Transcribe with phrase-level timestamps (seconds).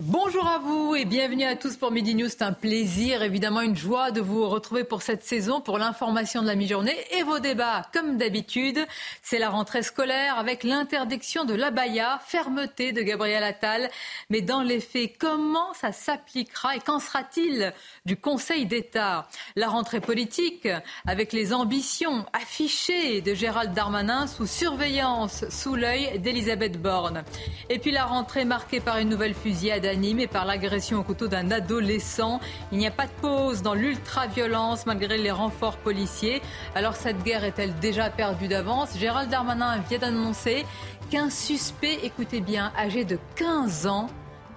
[0.00, 2.28] Bonjour à vous et bienvenue à tous pour Midi News.
[2.28, 6.46] C'est un plaisir, évidemment une joie de vous retrouver pour cette saison, pour l'information de
[6.46, 7.88] la mi-journée et vos débats.
[7.94, 8.78] Comme d'habitude,
[9.22, 13.88] c'est la rentrée scolaire avec l'interdiction de l'abaya, fermeté de Gabriel Attal.
[14.28, 17.72] Mais dans les faits, comment ça s'appliquera et qu'en sera-t-il
[18.04, 19.26] du Conseil d'État?
[19.56, 20.68] La rentrée politique
[21.06, 27.24] avec les ambitions affichées de Gérald Darmanin sous surveillance, sous l'œil d'Elisabeth Borne.
[27.70, 31.50] Et puis la rentrée marquée par une nouvelle fusillade animé par l'agression au couteau d'un
[31.50, 32.40] adolescent.
[32.72, 36.42] Il n'y a pas de pause dans l'ultra-violence malgré les renforts policiers.
[36.74, 38.96] Alors cette guerre est-elle déjà perdue d'avance?
[38.98, 40.64] Gérald Darmanin vient d'annoncer
[41.10, 44.08] qu'un suspect, écoutez bien, âgé de 15 ans,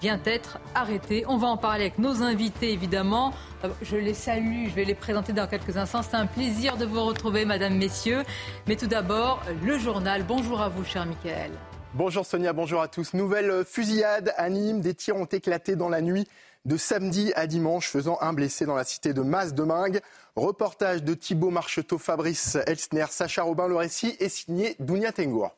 [0.01, 1.25] vient être arrêté.
[1.27, 3.33] On va en parler avec nos invités, évidemment.
[3.63, 6.01] Euh, je les salue, je vais les présenter dans quelques instants.
[6.01, 8.23] C'est un plaisir de vous retrouver, Madame, Messieurs.
[8.67, 10.23] Mais tout d'abord, le journal.
[10.23, 11.51] Bonjour à vous, cher Michael.
[11.95, 13.15] Bonjour Sonia, bonjour à tous.
[13.15, 14.79] Nouvelle fusillade à Nîmes.
[14.79, 16.27] Des tirs ont éclaté dans la nuit
[16.65, 19.99] de samedi à dimanche, faisant un blessé dans la cité de Mas de Mingue.
[20.35, 23.67] Reportage de Thibault Marcheteau, Fabrice Elsner, Sacha Robin.
[23.67, 25.55] Le récit est signé Dounia Tengour.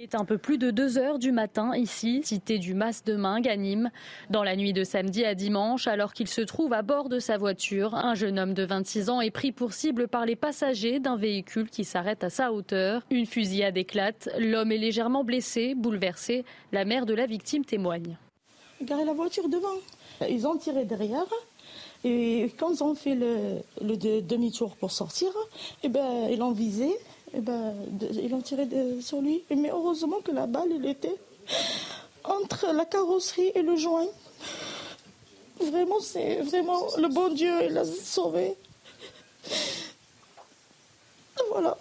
[0.00, 3.16] Il est un peu plus de 2 heures du matin ici, cité du Mas de
[3.16, 3.90] Mingue à.
[4.30, 7.36] Dans la nuit de samedi à dimanche, alors qu'il se trouve à bord de sa
[7.36, 11.16] voiture, un jeune homme de 26 ans est pris pour cible par les passagers d'un
[11.16, 13.02] véhicule qui s'arrête à sa hauteur.
[13.10, 14.28] Une fusillade éclate.
[14.38, 16.44] L'homme est légèrement blessé, bouleversé.
[16.70, 18.16] La mère de la victime témoigne.
[18.80, 19.80] Garé la voiture devant.
[20.30, 21.26] Ils ont tiré derrière.
[22.04, 25.30] Et quand ils ont fait le, demi-tour pour sortir,
[25.82, 26.88] eh ben, ils l'ont visé
[27.34, 28.66] et eh ben, ils tiré
[29.00, 29.42] sur lui.
[29.54, 31.16] Mais heureusement que la balle, elle était
[32.24, 34.06] entre la carrosserie et le joint.
[35.60, 38.54] Vraiment, c'est vraiment le bon Dieu, il l'a sauvé.
[41.50, 41.76] Voilà.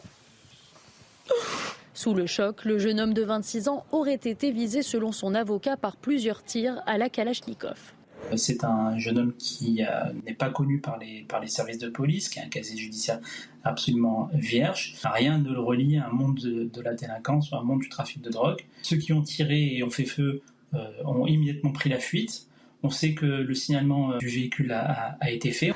[1.93, 5.77] Sous le choc, le jeune homme de 26 ans aurait été visé selon son avocat
[5.77, 7.96] par plusieurs tirs à la Kalachnikov.
[8.35, 12.39] C'est un jeune homme qui euh, n'est pas connu par les, services de police, qui
[12.39, 13.19] a un casier judiciaire
[13.63, 14.95] absolument vierge.
[15.03, 17.89] Rien ne le relie à un monde de, la délinquance ou à un monde du
[17.89, 18.65] trafic de drogue.
[18.81, 20.41] Ceux qui ont tiré et ont fait feu
[20.73, 22.47] euh, ont immédiatement pris la fuite.
[22.83, 25.73] On sait que le signalement euh, du véhicule a été fait.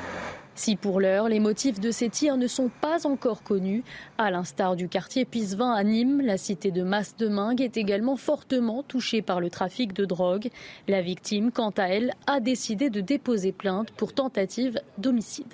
[0.63, 3.83] Si pour l'heure, les motifs de ces tirs ne sont pas encore connus,
[4.19, 8.15] à l'instar du quartier Pisevin à Nîmes, la cité de Masse de Mingue est également
[8.15, 10.51] fortement touchée par le trafic de drogue.
[10.87, 15.51] La victime, quant à elle, a décidé de déposer plainte pour tentative d'homicide.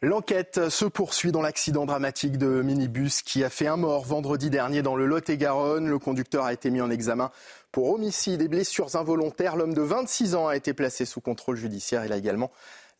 [0.00, 4.80] L'enquête se poursuit dans l'accident dramatique de minibus qui a fait un mort vendredi dernier
[4.80, 5.88] dans le Lot-et-Garonne.
[5.88, 7.30] Le conducteur a été mis en examen
[7.72, 9.56] pour homicide et blessures involontaires.
[9.56, 12.06] L'homme de 26 ans a été placé sous contrôle judiciaire.
[12.06, 12.50] Il a également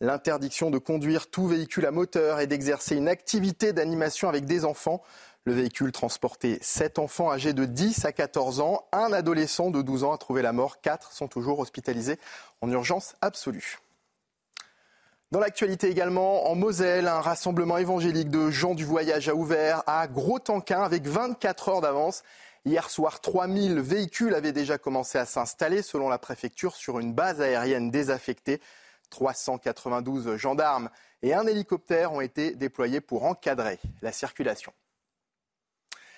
[0.01, 5.01] l'interdiction de conduire tout véhicule à moteur et d'exercer une activité d'animation avec des enfants.
[5.45, 8.85] Le véhicule transportait 7 enfants âgés de 10 à 14 ans.
[8.91, 10.81] Un adolescent de 12 ans a trouvé la mort.
[10.81, 12.19] Quatre sont toujours hospitalisés
[12.61, 13.79] en urgence absolue.
[15.31, 20.07] Dans l'actualité également, en Moselle, un rassemblement évangélique de gens du voyage a ouvert à
[20.07, 22.23] Gros-Tanquin avec 24 heures d'avance.
[22.65, 27.41] Hier soir, 3000 véhicules avaient déjà commencé à s'installer selon la préfecture sur une base
[27.41, 28.59] aérienne désaffectée.
[29.09, 30.89] 392 gendarmes
[31.21, 34.73] et un hélicoptère ont été déployés pour encadrer la circulation.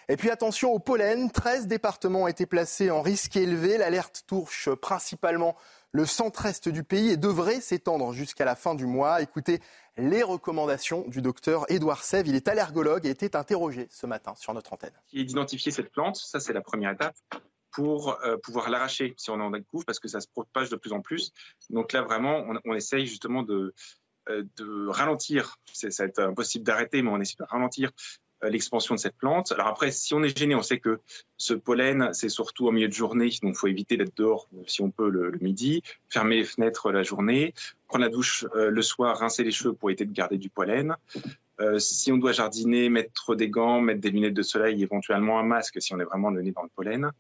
[0.10, 3.78] Et puis attention au pollen, 13 départements ont été placés en risque élevé.
[3.78, 5.56] L'alerte touche principalement
[5.94, 9.22] le centre-est du pays et devrait s'étendre jusqu'à la fin du mois.
[9.22, 9.62] Écoutez
[9.98, 12.28] les recommandations du docteur Édouard Sève.
[12.28, 14.94] Il est allergologue et était interrogé ce matin sur notre antenne.
[15.14, 17.16] D'identifier cette plante, ça c'est la première étape
[17.72, 20.92] pour euh, pouvoir l'arracher si on en découvre parce que ça se propage de plus
[20.92, 21.32] en plus.
[21.70, 23.74] Donc là, vraiment, on, essaye justement de,
[24.30, 25.58] euh, de ralentir.
[25.72, 27.92] Ça va être impossible d'arrêter, mais on essaie de ralentir
[28.44, 29.52] euh, l'expansion de cette plante.
[29.54, 31.00] Alors après, si on est gêné, on sait que
[31.38, 34.82] ce pollen, c'est surtout en milieu de journée, donc il faut éviter d'être dehors si
[34.82, 37.54] on peut le, midi, fermer les fenêtres la journée,
[37.88, 40.96] prendre la douche le soir, rincer les cheveux pour éviter de garder du pollen.
[41.78, 45.82] si on doit jardiner, mettre des gants, mettre des lunettes de soleil, éventuellement un masque
[45.82, 47.12] si on est vraiment le nez dans le pollen.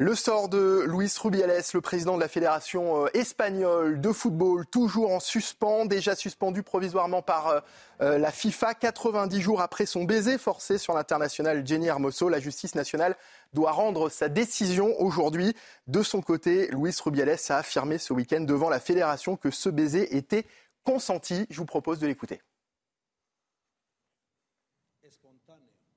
[0.00, 5.10] Le sort de Luis Rubiales, le président de la Fédération euh, espagnole de football, toujours
[5.10, 7.60] en suspens, déjà suspendu provisoirement par euh,
[8.02, 12.28] euh, la FIFA 90 jours après son baiser forcé sur l'international Jenny Hermoso.
[12.28, 13.16] La justice nationale
[13.54, 15.56] doit rendre sa décision aujourd'hui.
[15.88, 20.16] De son côté, Luis Rubiales a affirmé ce week-end devant la fédération que ce baiser
[20.16, 20.46] était
[20.84, 21.44] consenti.
[21.50, 22.40] Je vous propose de l'écouter.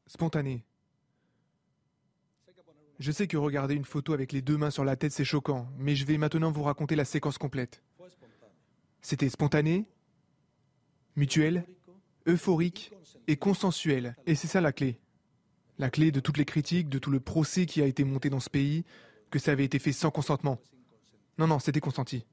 [0.08, 0.64] Spontané.
[3.02, 5.68] Je sais que regarder une photo avec les deux mains sur la tête, c'est choquant,
[5.80, 7.82] mais je vais maintenant vous raconter la séquence complète.
[9.02, 9.88] C'était spontané,
[11.16, 11.66] mutuel,
[12.28, 12.92] euphorique
[13.28, 14.16] et consensuel.
[14.28, 15.00] Et c'est ça la clé.
[15.80, 18.40] La clé de toutes les critiques, de tout le procès qui a été monté dans
[18.40, 18.86] ce pays,
[19.32, 20.60] que ça avait été fait sans consentement.
[21.40, 22.24] Non, non, c'était consenti.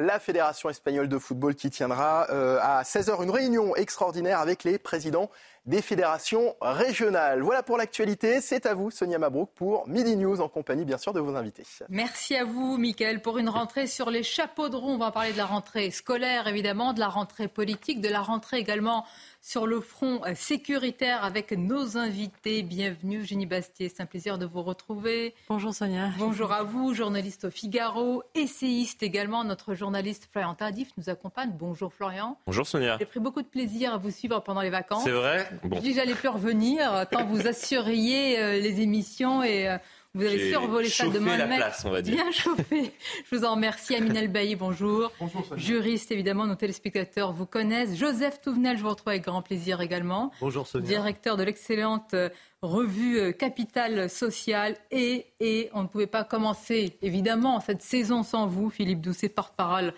[0.00, 4.78] La Fédération espagnole de football qui tiendra euh, à 16h une réunion extraordinaire avec les
[4.78, 5.30] présidents
[5.66, 7.42] des fédérations régionales.
[7.42, 8.40] Voilà pour l'actualité.
[8.40, 11.64] C'est à vous, Sonia Mabrouk, pour Midi News, en compagnie, bien sûr, de vos invités.
[11.88, 14.90] Merci à vous, Mickaël, pour une rentrée sur les chapeaux de roue.
[14.90, 18.58] On va parler de la rentrée scolaire, évidemment, de la rentrée politique, de la rentrée
[18.58, 19.04] également
[19.40, 22.62] sur le front sécuritaire avec nos invités.
[22.62, 23.88] Bienvenue, Jenny Bastier.
[23.88, 25.34] C'est un plaisir de vous retrouver.
[25.48, 26.10] Bonjour, Sonia.
[26.18, 29.44] Bonjour à vous, journaliste au Figaro, essayiste également.
[29.44, 31.52] Notre journaliste Florian Tardif nous accompagne.
[31.58, 32.38] Bonjour, Florian.
[32.46, 32.96] Bonjour, Sonia.
[32.98, 35.04] J'ai pris beaucoup de plaisir à vous suivre pendant les vacances.
[35.04, 35.76] C'est vrai Bon.
[35.76, 39.78] Je dis j'allais plus revenir tant vous assuriez euh, les émissions et euh,
[40.14, 42.14] vous avez survolé ça de la place, on va dire.
[42.14, 42.92] Bien chauffé.
[43.30, 43.94] Je vous en remercie.
[43.94, 45.12] Aminel Bailly, bonjour.
[45.20, 47.96] Bonjour, Juriste, évidemment, nos téléspectateurs vous connaissent.
[47.96, 50.32] Joseph Touvenel, je vous retrouve avec grand plaisir également.
[50.40, 50.86] Bonjour, Sonia.
[50.88, 52.30] Directeur de l'excellente euh,
[52.62, 54.76] revue Capital Social.
[54.90, 59.92] Et, et on ne pouvait pas commencer, évidemment, cette saison sans vous, Philippe Doucet, porte-parole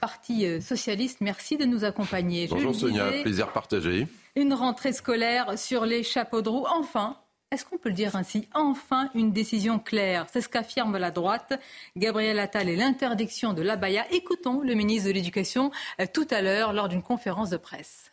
[0.00, 1.20] Parti Socialiste.
[1.20, 2.46] Merci de nous accompagner.
[2.48, 3.10] Bonjour, Sonia.
[3.22, 4.06] Plaisir partagé.
[4.36, 6.66] Une rentrée scolaire sur les chapeaux de roue.
[6.68, 7.16] Enfin,
[7.50, 10.26] est-ce qu'on peut le dire ainsi Enfin, une décision claire?
[10.30, 11.58] C'est ce qu'affirme la droite.
[11.96, 14.04] Gabriel Attal et l'interdiction de l'abaya.
[14.12, 15.70] Écoutons le ministre de l'Éducation
[16.02, 18.12] euh, tout à l'heure lors d'une conférence de presse.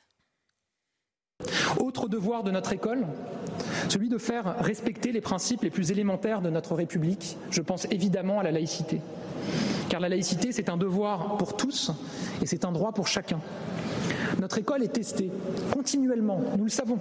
[1.78, 3.06] Autre devoir de notre école,
[3.90, 7.36] celui de faire respecter les principes les plus élémentaires de notre République.
[7.52, 9.02] Je pense évidemment à la laïcité.
[9.90, 11.92] Car la laïcité, c'est un devoir pour tous
[12.42, 13.42] et c'est un droit pour chacun.
[14.40, 15.32] Notre école est testée
[15.74, 16.98] continuellement, nous le savons.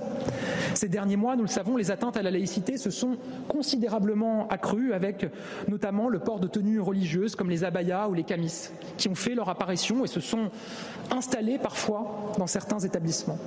[0.74, 3.16] Ces derniers mois, nous le savons, les atteintes à la laïcité se sont
[3.48, 5.26] considérablement accrues avec
[5.68, 9.34] notamment le port de tenues religieuses comme les abayas ou les camis, qui ont fait
[9.34, 10.50] leur apparition et se sont
[11.10, 13.38] installés parfois dans certains établissements.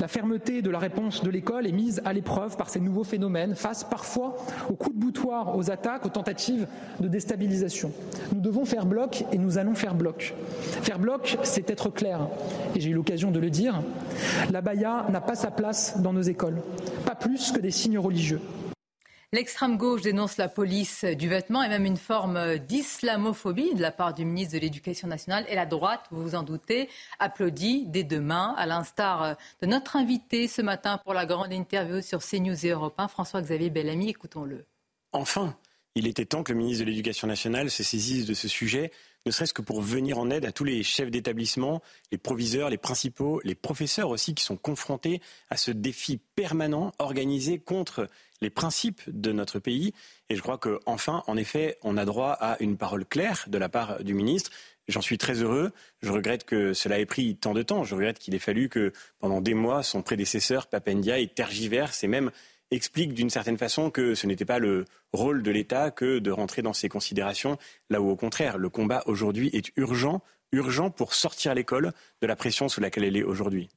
[0.00, 3.54] La fermeté de la réponse de l'école est mise à l'épreuve par ces nouveaux phénomènes,
[3.54, 4.36] face parfois
[4.68, 6.66] aux coups de boutoir, aux attaques, aux tentatives
[7.00, 7.92] de déstabilisation.
[8.34, 10.34] Nous devons faire bloc et nous allons faire bloc.
[10.82, 12.28] Faire bloc, c'est être clair.
[12.76, 13.82] Et j'ai eu l'occasion de le dire,
[14.50, 16.62] la baya n'a pas sa place dans nos écoles,
[17.06, 18.38] pas plus que des signes religieux.
[19.32, 24.12] L'extrême gauche dénonce la police du vêtement et même une forme d'islamophobie de la part
[24.12, 25.46] du ministre de l'Éducation nationale.
[25.48, 30.46] Et la droite, vous vous en doutez, applaudit dès demain, à l'instar de notre invité
[30.46, 34.10] ce matin pour la grande interview sur CNews et Europe 1, François-Xavier Bellamy.
[34.10, 34.66] Écoutons-le.
[35.12, 35.56] Enfin,
[35.94, 38.92] il était temps que le ministre de l'Éducation nationale se saisisse de ce sujet,
[39.26, 41.82] ne serait-ce que pour venir en aide à tous les chefs d'établissement,
[42.12, 45.20] les proviseurs, les principaux, les professeurs aussi qui sont confrontés
[45.50, 48.08] à ce défi permanent organisé contre
[48.40, 49.92] les principes de notre pays.
[50.30, 53.68] Et je crois qu'enfin, en effet, on a droit à une parole claire de la
[53.68, 54.50] part du ministre.
[54.88, 55.72] J'en suis très heureux.
[56.02, 57.82] Je regrette que cela ait pris tant de temps.
[57.82, 62.30] Je regrette qu'il ait fallu que pendant des mois, son prédécesseur, Papendia, tergiverse et même
[62.70, 66.62] explique d'une certaine façon que ce n'était pas le rôle de l'État que de rentrer
[66.62, 67.58] dans ces considérations,
[67.90, 70.22] là où au contraire, le combat aujourd'hui est urgent,
[70.52, 71.92] urgent pour sortir l'école
[72.22, 73.68] de la pression sous laquelle elle est aujourd'hui.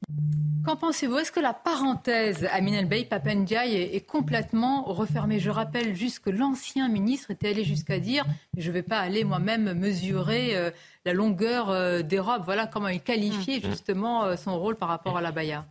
[0.66, 1.18] Qu'en pensez-vous?
[1.18, 5.40] Est-ce que la parenthèse Aminel Bey Papendiaï est, est, complètement refermée?
[5.40, 8.26] Je rappelle juste que l'ancien ministre était allé jusqu'à dire
[8.58, 10.72] je ne vais pas aller moi-même mesurer euh,
[11.06, 12.44] la longueur euh, des robes.
[12.46, 13.70] Voilà comment il qualifiait mmh.
[13.70, 15.66] justement euh, son rôle par rapport à la Baïa.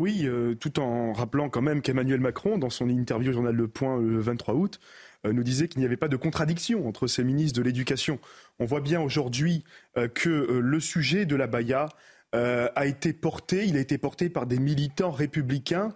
[0.00, 3.68] Oui, euh, tout en rappelant quand même qu'Emmanuel Macron, dans son interview au journal Le
[3.68, 4.80] Point le 23 août,
[5.24, 8.18] euh, nous disait qu'il n'y avait pas de contradiction entre ces ministres de l'Éducation.
[8.58, 9.62] On voit bien aujourd'hui
[9.96, 11.88] euh, que le sujet de la Baïa
[12.36, 15.94] a été porté, il a été porté par des militants républicains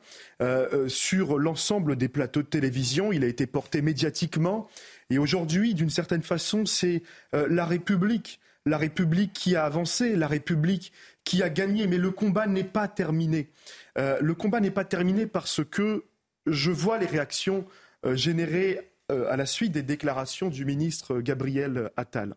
[0.87, 4.69] sur l'ensemble des plateaux de télévision, il a été porté médiatiquement.
[5.11, 7.03] Et aujourd'hui, d'une certaine façon, c'est
[7.33, 8.39] la République
[8.69, 10.93] la République qui a avancé, la République
[11.25, 13.51] qui a gagné, mais le combat n'est pas terminé.
[13.99, 16.05] Euh, le combat n'est pas terminé parce que
[16.47, 17.67] je vois les réactions
[18.07, 22.35] euh, générées euh, à la suite des déclarations du ministre Gabriel Attal.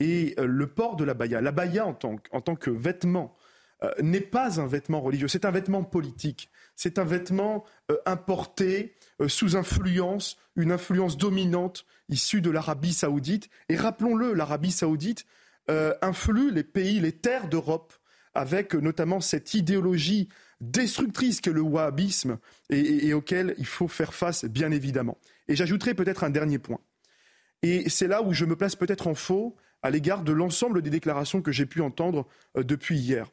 [0.00, 3.36] Et le port de la baya, la baya en tant, en tant que vêtement,
[4.00, 7.64] n'est pas un vêtement religieux, c'est un vêtement politique, c'est un vêtement
[8.06, 8.94] importé
[9.26, 13.50] sous influence, une influence dominante issue de l'Arabie saoudite.
[13.68, 15.26] Et rappelons-le, l'Arabie saoudite
[15.68, 17.92] influe les pays, les terres d'Europe
[18.32, 20.28] avec notamment cette idéologie
[20.60, 22.38] destructrice que le wahhabisme
[22.68, 25.18] et, auquel il faut faire face, bien évidemment.
[25.48, 26.80] Et j'ajouterai peut-être un dernier point.
[27.62, 30.90] Et c'est là où je me place peut-être en faux à l'égard de l'ensemble des
[30.90, 32.26] déclarations que j'ai pu entendre
[32.56, 33.30] euh, depuis hier.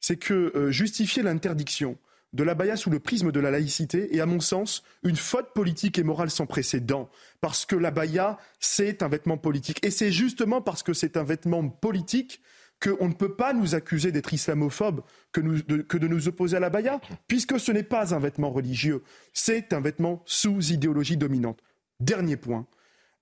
[0.00, 1.98] C'est que euh, justifier l'interdiction
[2.32, 5.98] de l'abaya sous le prisme de la laïcité est, à mon sens, une faute politique
[5.98, 7.10] et morale sans précédent.
[7.40, 9.84] Parce que l'abaya, c'est un vêtement politique.
[9.84, 12.40] Et c'est justement parce que c'est un vêtement politique
[12.82, 17.60] qu'on ne peut pas nous accuser d'être islamophobe que, de, nous opposer à l'abaya, puisque
[17.60, 21.60] ce n'est pas un vêtement religieux, c'est un vêtement sous idéologie dominante.
[22.00, 22.66] Dernier point.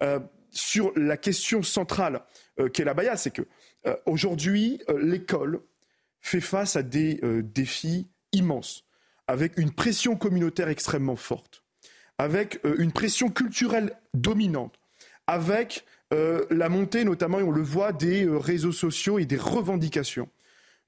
[0.02, 2.22] Euh, sur la question centrale
[2.58, 3.42] euh, qu'est l'abaya, c'est que
[3.86, 5.60] euh, aujourd'hui, l'école
[6.20, 8.88] fait face à des défis immenses
[9.28, 11.62] avec une pression communautaire extrêmement forte,
[12.16, 14.80] avec euh, une pression culturelle dominante,
[15.26, 19.36] avec euh, la montée notamment, et on le voit, des euh, réseaux sociaux et des
[19.36, 20.28] revendications.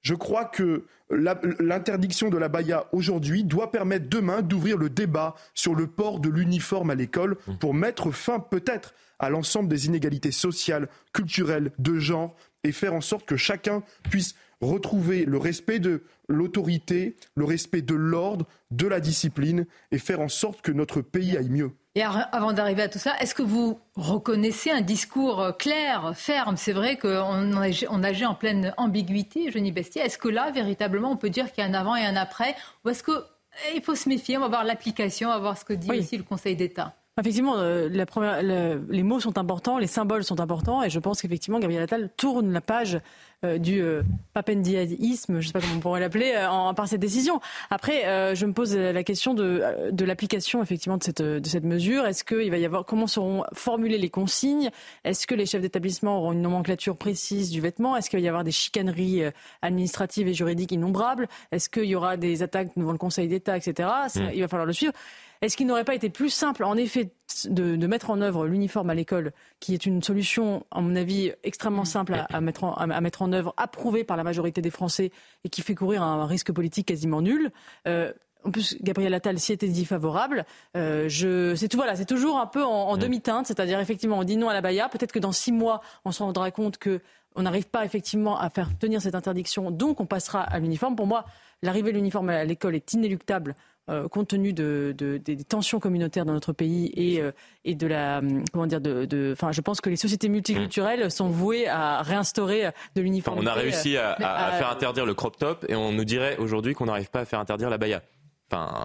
[0.01, 5.75] Je crois que l'interdiction de la baya aujourd'hui doit permettre demain d'ouvrir le débat sur
[5.75, 7.57] le port de l'uniforme à l'école mmh.
[7.57, 13.01] pour mettre fin peut-être à l'ensemble des inégalités sociales, culturelles, de genre, et faire en
[13.01, 18.99] sorte que chacun puisse retrouver le respect de l'autorité, le respect de l'ordre, de la
[18.99, 21.71] discipline et faire en sorte que notre pays aille mieux.
[21.93, 26.55] Et avant d'arriver à tout ça, est-ce que vous reconnaissez un discours euh, clair, ferme?
[26.55, 30.01] C'est vrai qu'on nageait en pleine ambiguïté, Jenny Bestier.
[30.01, 32.55] Est-ce que là, véritablement, on peut dire qu'il y a un avant et un après?
[32.85, 35.73] Ou est-ce qu'il faut se méfier On va voir l'application, on va voir ce que
[35.73, 36.95] dit aussi le Conseil d'État?
[37.21, 41.21] Effectivement, euh, la première, les mots sont importants, les symboles sont importants, et je pense
[41.21, 42.99] qu'effectivement, Gabriel Attal tourne la page
[43.45, 44.01] euh, du euh,
[44.33, 46.33] papendiaïsme, je ne sais pas comment on pourrait l'appeler,
[46.75, 47.39] par cette décision.
[47.69, 52.05] Après, je me pose la question de, de l'application effectivement de cette, de cette mesure.
[52.07, 54.71] Est-ce qu'il va y avoir comment seront formulées les consignes?
[55.03, 57.95] Est-ce que les chefs d'établissement auront une nomenclature précise du vêtement?
[57.95, 59.23] Est-ce qu'il va y avoir des chicaneries
[59.61, 61.27] administratives et juridiques innombrables?
[61.51, 63.89] Est-ce qu'il y aura des attaques devant le Conseil d'État, etc.
[64.15, 64.19] Mm.
[64.33, 64.93] Il va falloir le suivre.
[65.41, 67.11] Est-ce qu'il n'aurait pas été plus simple, en effet,
[67.45, 71.85] de, mettre en œuvre l'uniforme à l'école, qui est une solution, à mon avis, extrêmement
[71.85, 75.11] simple à, mettre, en, à, mettre en œuvre, approuvée par la majorité des Français
[75.43, 77.51] et qui fait courir un risque politique quasiment nul?
[77.87, 80.45] Euh, en plus, Gabriel Attal s'y était dit favorable.
[80.75, 84.37] Euh, je, c'est tout, voilà, c'est toujours un peu en, demi-teinte, c'est-à-dire effectivement, on dit
[84.37, 84.89] non à la Baïa.
[84.89, 87.01] Peut-être que dans six mois, on se rendra compte que
[87.35, 90.95] on n'arrive pas effectivement à faire tenir cette interdiction, donc on passera à l'uniforme.
[90.95, 91.25] Pour moi,
[91.61, 93.55] l'arrivée de l'uniforme à l'école est inéluctable
[93.89, 97.31] euh, compte tenu de, des tensions communautaires dans notre pays et, euh,
[97.65, 101.29] et de la hum, comment dire de, enfin je pense que les sociétés multiculturelles sont
[101.29, 103.47] vouées à réinstaurer de l'uniformité.
[103.47, 106.73] on a réussi à, à, faire interdire le crop top et on nous dirait aujourd'hui
[106.73, 108.01] qu'on n'arrive pas à faire interdire la baya.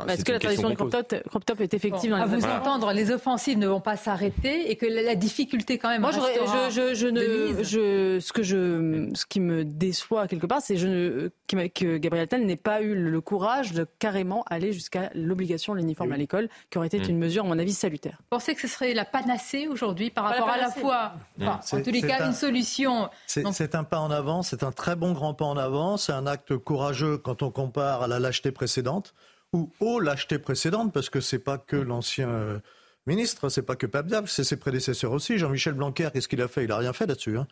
[0.09, 3.59] Est-ce que la tradition du crop top, est effective dans À vous entendre, les offensives
[3.59, 6.03] ne vont pas s'arrêter et que la, difficulté quand même.
[6.03, 10.77] Moi, je, je, ne, je, ce que je, ce qui me déçoit quelque part, c'est
[10.77, 15.79] je que Gabriel Attal n'ait pas eu le courage de carrément aller jusqu'à l'obligation de
[15.79, 17.11] l'uniforme à l'école, qui aurait été mm.
[17.11, 18.19] une mesure, à mon avis, salutaire.
[18.21, 21.91] Vous pensez que ce serait la panacée aujourd'hui par rapport à la fois, en tous
[21.91, 23.09] les cas, une solution.
[23.27, 26.27] C'est un pas en avant, c'est un très bon grand pas en avant, c'est un
[26.27, 29.15] acte courageux quand on compare à la lâcheté précédente
[29.53, 32.59] ou aux lâchetés précédentes, parce que c'est pas que l'ancien euh,
[33.07, 35.39] ministre, c'est pas que Pabdiab, c'est ses prédécesseurs aussi.
[35.39, 36.65] Jean-Michel Blanquer, qu'est-ce qu'il a fait?
[36.65, 37.39] Il a rien fait là-dessus.
[37.39, 37.47] Hein.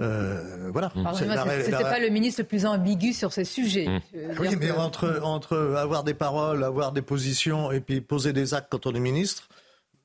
[0.00, 0.92] Euh, voilà.
[1.14, 3.86] C'était pas le ministre le plus ambigu sur ces sujets.
[3.86, 4.00] Mmh.
[4.38, 8.68] Oui, mais entre, entre avoir des paroles, avoir des positions et puis poser des actes
[8.70, 9.48] quand on est ministre,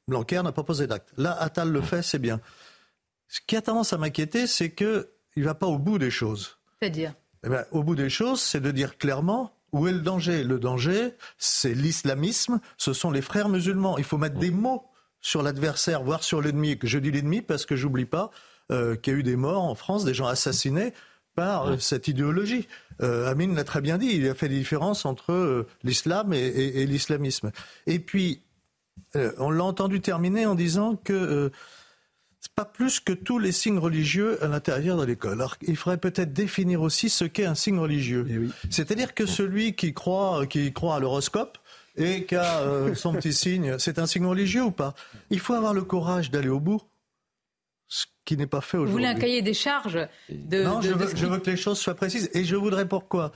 [0.08, 1.14] Blanquer n'a pas posé d'actes.
[1.18, 2.42] Là, Attal le fait, c'est bien.
[3.28, 5.06] Ce qui a tendance à m'inquiéter, c'est qu'il
[5.38, 6.58] ne va pas au bout des choses.
[6.80, 7.14] C'est-à-dire?
[7.46, 10.46] Eh ben, Au bout des choses, c'est de dire clairement où est le danger?
[10.46, 13.98] Le danger, c'est l'islamisme, ce sont les frères musulmans.
[13.98, 14.86] Il faut mettre des mots
[15.20, 16.78] sur l'adversaire, voire sur l'ennemi.
[16.82, 18.32] Je dis l'ennemi parce que j'oublie pas
[18.72, 20.94] euh, qu'il y a eu des morts en France, des gens assassinés
[21.36, 22.70] par euh, cette idéologie.
[23.02, 27.52] Euh, Amine l'a très bien dit, il a fait des différences entre l'islam et l'islamisme.
[27.86, 28.44] Et puis,
[29.14, 31.52] on l'a entendu terminer en disant que
[32.50, 35.34] pas plus que tous les signes religieux à l'intérieur de l'école.
[35.34, 38.26] Alors, il faudrait peut-être définir aussi ce qu'est un signe religieux.
[38.30, 41.58] Eh C'est-à-dire que celui qui croit, qui croit à l'horoscope
[41.98, 44.96] et qui a euh, son petit signe, c'est un signe religieux ou pas?
[45.30, 46.82] Il faut avoir le courage d'aller au bout.
[47.88, 48.92] Ce qui n'est pas fait aujourd'hui.
[48.92, 51.78] Vous voulez un cahier des charges de, Non, je, veux, je veux que les choses
[51.78, 52.30] soient précises.
[52.34, 53.32] Et je voudrais pourquoi?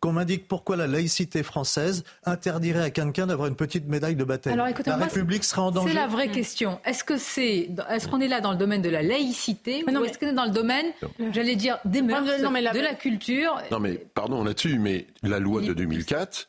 [0.00, 4.52] Qu'on m'indique pourquoi la laïcité française interdirait à quelqu'un d'avoir une petite médaille de baptême.
[4.54, 5.88] Alors, écoutez, la République sera en danger.
[5.88, 6.80] C'est la vraie question.
[6.84, 10.18] Est-ce que c'est, est-ce qu'on est là dans le domaine de la laïcité ou est-ce
[10.18, 10.86] qu'on est dans le domaine,
[11.32, 13.60] j'allais dire, des mœurs, de la culture?
[13.70, 16.48] Non mais pardon là-dessus, mais la loi de 2004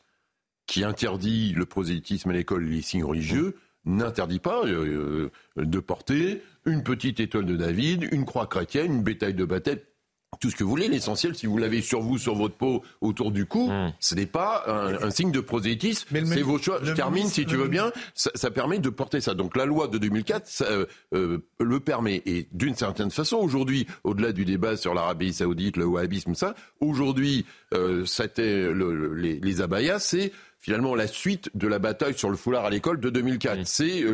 [0.66, 5.80] qui interdit le prosélytisme à l'école et les signes religieux n'interdit pas euh, euh, de
[5.80, 9.78] porter une petite étoile de David, une croix chrétienne, une bétail de baptême
[10.38, 10.88] tout ce que vous voulez.
[10.88, 13.92] L'essentiel, si vous l'avez sur vous, sur votre peau, autour du cou, hmm.
[13.98, 16.06] ce n'est pas un, signe de prosélytisme.
[16.26, 16.78] C'est vos choix.
[16.82, 17.92] Je termine, si tu veux bien.
[18.14, 19.34] Ça, permet de porter ça.
[19.34, 22.22] Donc la loi de 2004 ça, euh, euh, le permet.
[22.26, 27.44] Et d'une certaine façon, aujourd'hui, au-delà du débat sur l'Arabie saoudite, le wahhabisme, ça, aujourd'hui,
[27.74, 32.64] euh, c'était les, les abayas, c'est finalement la suite de la bataille sur le foulard
[32.64, 33.60] à l'école de 2004.
[33.64, 34.04] C'est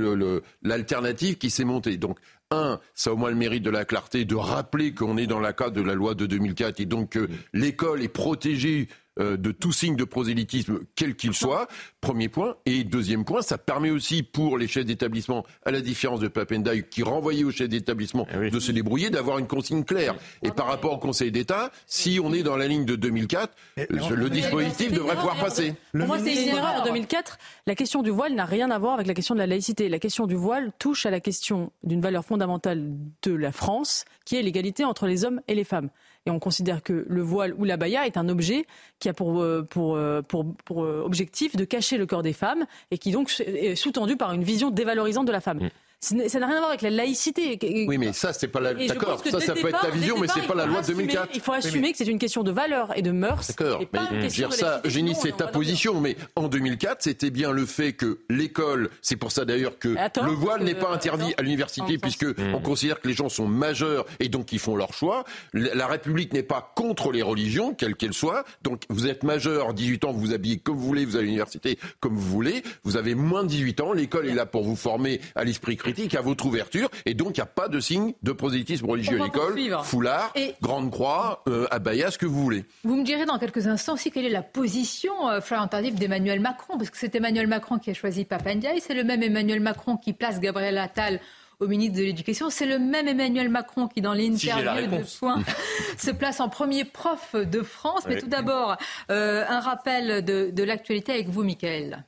[0.63, 1.97] l'alternative qui s'est montée.
[1.97, 2.19] Donc
[2.51, 5.41] un, ça a au moins le mérite de la clarté, de rappeler qu'on est dans
[5.41, 8.89] la cadre de la loi de 2004 et donc que l'école est protégée
[9.19, 11.69] euh, de tout signe de prosélytisme, quel qu'il soit.
[12.01, 12.57] Premier point.
[12.67, 16.87] Et deuxième point, ça permet aussi pour les chefs d'établissement, à la différence de Papendai,
[16.89, 20.17] qui renvoyait aux chefs d'établissement eh de se débrouiller, d'avoir une consigne claire.
[20.43, 23.55] Et par rapport au Conseil d'État, si on est dans la ligne de 2004,
[23.89, 25.75] le dispositif devrait pouvoir passer.
[25.93, 27.39] Pour moi, c'est une erreur en 2004.
[27.67, 29.89] La question du voile n'a rien à voir avec la question de la laïcité.
[29.89, 32.93] La question du voile touche à la question d'une valeur fondamentale
[33.23, 35.89] de la France, qui est l'égalité entre les hommes et les femmes
[36.27, 38.67] et on considère que le voile ou la baya est un objet
[38.99, 42.33] qui a pour, euh, pour, euh, pour, pour, euh, objectif de cacher le corps des
[42.33, 45.59] femmes et qui donc est sous-tendu par une vision dévalorisante de la femme.
[45.59, 45.71] Mm.
[46.01, 47.59] Ça n'a rien à voir avec la laïcité.
[47.89, 48.75] Oui, mais ça, c'est pas la.
[48.75, 51.31] D'accord, ça, ça peut être ta vision, mais c'est pas la loi de 2004.
[51.35, 53.49] Il faut assumer que c'est une question de valeur et de mœurs.
[53.49, 57.95] D'accord, mais dire ça, Eugénie, c'est ta position, mais en 2004, c'était bien le fait
[57.95, 62.27] que l'école, c'est pour ça d'ailleurs que le voile n'est pas interdit à l'université, puisque
[62.55, 65.25] on considère que les gens sont majeurs et donc ils font leur choix.
[65.53, 68.45] La République n'est pas contre les religions, quelles qu'elles soient.
[68.63, 71.27] Donc vous êtes majeur, 18 ans, vous vous habillez comme vous voulez, vous allez à
[71.27, 72.63] l'université comme vous voulez.
[72.85, 76.15] Vous avez moins de 18 ans, l'école est là pour vous former à l'esprit critique
[76.15, 79.25] à votre ouverture, et donc il n'y a pas de signe de prosélytisme religieux à
[79.25, 79.59] l'école.
[79.85, 82.65] Foulard, grande croix, euh, abaya, ce que vous voulez.
[82.85, 86.41] Vous me direz dans quelques instants aussi quelle est la position, euh, Florian Tardif, d'Emmanuel
[86.41, 89.97] Macron, parce que c'est Emmanuel Macron qui a choisi Papandiaï, c'est le même Emmanuel Macron
[89.97, 91.21] qui place Gabriel Attal
[91.61, 92.51] au ministre de l'Éducation.
[92.51, 95.43] C'est le même Emmanuel Macron qui, dans l'interview de soins,
[95.99, 98.03] se place en premier prof de France.
[98.09, 98.77] Mais tout d'abord,
[99.11, 102.05] euh, un rappel de, de l'actualité avec vous, Michael.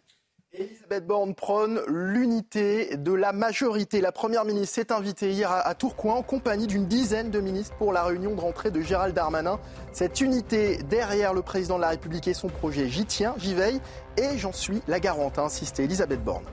[0.55, 4.01] Elisabeth Borne prône l'unité de la majorité.
[4.01, 7.93] La Première ministre s'est invitée hier à Tourcoing en compagnie d'une dizaine de ministres pour
[7.93, 9.61] la réunion de rentrée de Gérald Darmanin.
[9.93, 13.81] Cette unité derrière le président de la République et son projet, j'y tiens, j'y veille
[14.17, 16.45] et j'en suis la garante, a insisté Elisabeth Borne.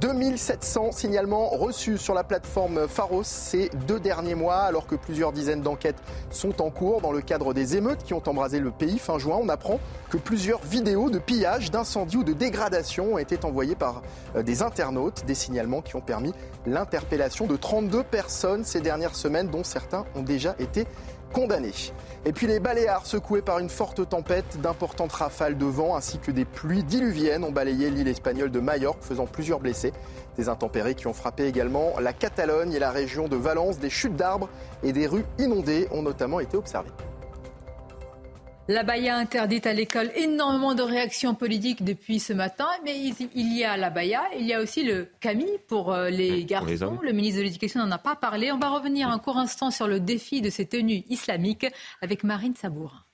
[0.00, 5.62] 2700 signalements reçus sur la plateforme Pharos ces deux derniers mois, alors que plusieurs dizaines
[5.62, 9.18] d'enquêtes sont en cours dans le cadre des émeutes qui ont embrasé le pays fin
[9.18, 9.38] juin.
[9.40, 9.80] On apprend
[10.10, 14.02] que plusieurs vidéos de pillage, d'incendie ou de dégradation ont été envoyées par
[14.36, 16.34] euh, des internautes, des signalements qui ont permis
[16.66, 20.86] l'interpellation de 32 personnes ces dernières semaines, dont certains ont déjà été
[21.36, 21.92] condamnés.
[22.24, 26.30] Et puis les Baléares secoués par une forte tempête, d'importantes rafales de vent ainsi que
[26.30, 29.92] des pluies diluviennes ont balayé l'île espagnole de Majorque, faisant plusieurs blessés.
[30.38, 33.78] Des intempéries qui ont frappé également la Catalogne et la région de Valence.
[33.78, 34.48] Des chutes d'arbres
[34.82, 36.88] et des rues inondées ont notamment été observées.
[38.68, 43.62] La baya interdite à l'école, énormément de réactions politiques depuis ce matin, mais il y
[43.62, 46.98] a la baya, il y a aussi le Camille pour euh, les garçons.
[47.00, 48.50] le ministre de l'Éducation n'en a pas parlé.
[48.50, 51.68] On va revenir un court instant sur le défi de ces tenues islamiques
[52.02, 53.04] avec Marine Sabour.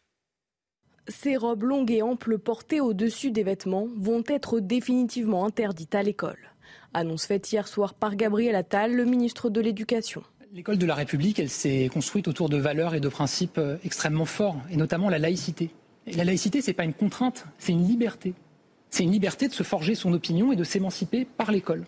[1.08, 6.38] Ces robes longues et amples portées au-dessus des vêtements vont être définitivement interdites à l'école.
[6.94, 10.22] Annonce faite hier soir par Gabriel Attal, le ministre de l'Éducation.
[10.54, 14.26] L'école de la République, elle s'est construite autour de valeurs et de principes euh, extrêmement
[14.26, 15.70] forts, et notamment la laïcité.
[16.06, 18.34] Et la laïcité, ce n'est pas une contrainte, c'est une liberté.
[18.90, 21.86] C'est une liberté de se forger son opinion et de s'émanciper par l'école.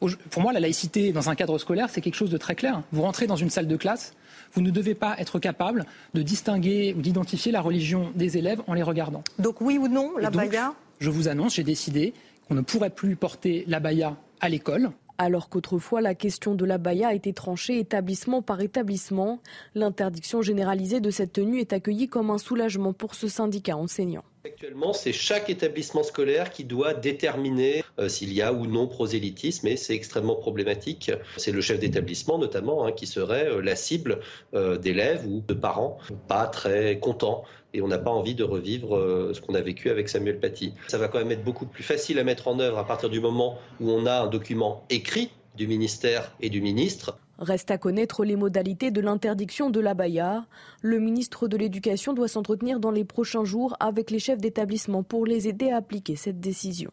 [0.00, 2.82] Pour moi, la laïcité dans un cadre scolaire, c'est quelque chose de très clair.
[2.90, 4.14] Vous rentrez dans une salle de classe,
[4.52, 8.74] vous ne devez pas être capable de distinguer ou d'identifier la religion des élèves en
[8.74, 9.22] les regardant.
[9.38, 10.74] Donc oui ou non, la baya?
[10.98, 12.14] Je vous annonce, j'ai décidé
[12.48, 14.90] qu'on ne pourrait plus porter la baya à l'école.
[15.22, 19.42] Alors qu'autrefois la question de la baya a été tranchée établissement par établissement,
[19.74, 24.24] l'interdiction généralisée de cette tenue est accueillie comme un soulagement pour ce syndicat enseignant.
[24.46, 29.66] Actuellement, c'est chaque établissement scolaire qui doit déterminer euh, s'il y a ou non prosélytisme
[29.66, 31.12] et c'est extrêmement problématique.
[31.36, 34.20] C'est le chef d'établissement notamment hein, qui serait euh, la cible
[34.54, 38.96] euh, d'élèves ou de parents pas très contents et on n'a pas envie de revivre
[39.32, 40.74] ce qu'on a vécu avec Samuel Paty.
[40.88, 43.20] Ça va quand même être beaucoup plus facile à mettre en œuvre à partir du
[43.20, 47.18] moment où on a un document écrit du ministère et du ministre.
[47.38, 50.44] Reste à connaître les modalités de l'interdiction de la baya.
[50.82, 55.24] Le ministre de l'Éducation doit s'entretenir dans les prochains jours avec les chefs d'établissement pour
[55.24, 56.90] les aider à appliquer cette décision.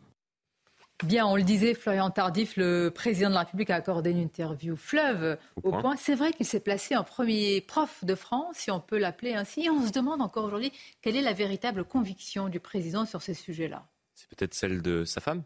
[1.03, 4.75] Bien, on le disait, Florian Tardif, le président de la République a accordé une interview
[4.75, 5.95] fleuve au, point.
[5.95, 9.69] C'est vrai qu'il s'est placé en premier prof de France, si on peut l'appeler ainsi.
[9.69, 10.71] on se demande encore aujourd'hui
[11.03, 13.85] quelle est la véritable conviction du président sur ces sujets-là.
[14.15, 15.43] C'est peut-être celle de sa femme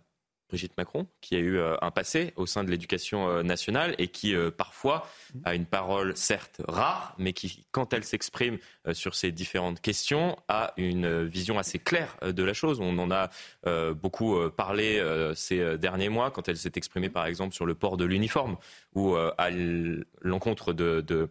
[0.52, 4.10] Brigitte Macron, qui a eu euh, un passé au sein de l'éducation euh, nationale et
[4.10, 5.08] qui euh, parfois
[5.46, 8.58] a une parole certes rare, mais qui, quand elle s'exprime
[8.92, 12.82] sur ces différentes questions, a une vision assez claire de la chose.
[12.82, 13.30] On en a
[13.94, 15.02] beaucoup parlé
[15.36, 18.58] ces derniers mois quand elle s'est exprimée par exemple sur le port de l'uniforme
[18.96, 19.50] ou à
[20.22, 21.30] l'encontre de,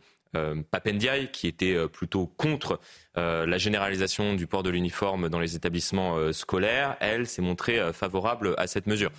[0.71, 2.81] Papendiaï, qui était plutôt contre
[3.17, 8.67] la généralisation du port de l'uniforme dans les établissements scolaires, elle s'est montrée favorable à
[8.67, 9.11] cette mesure.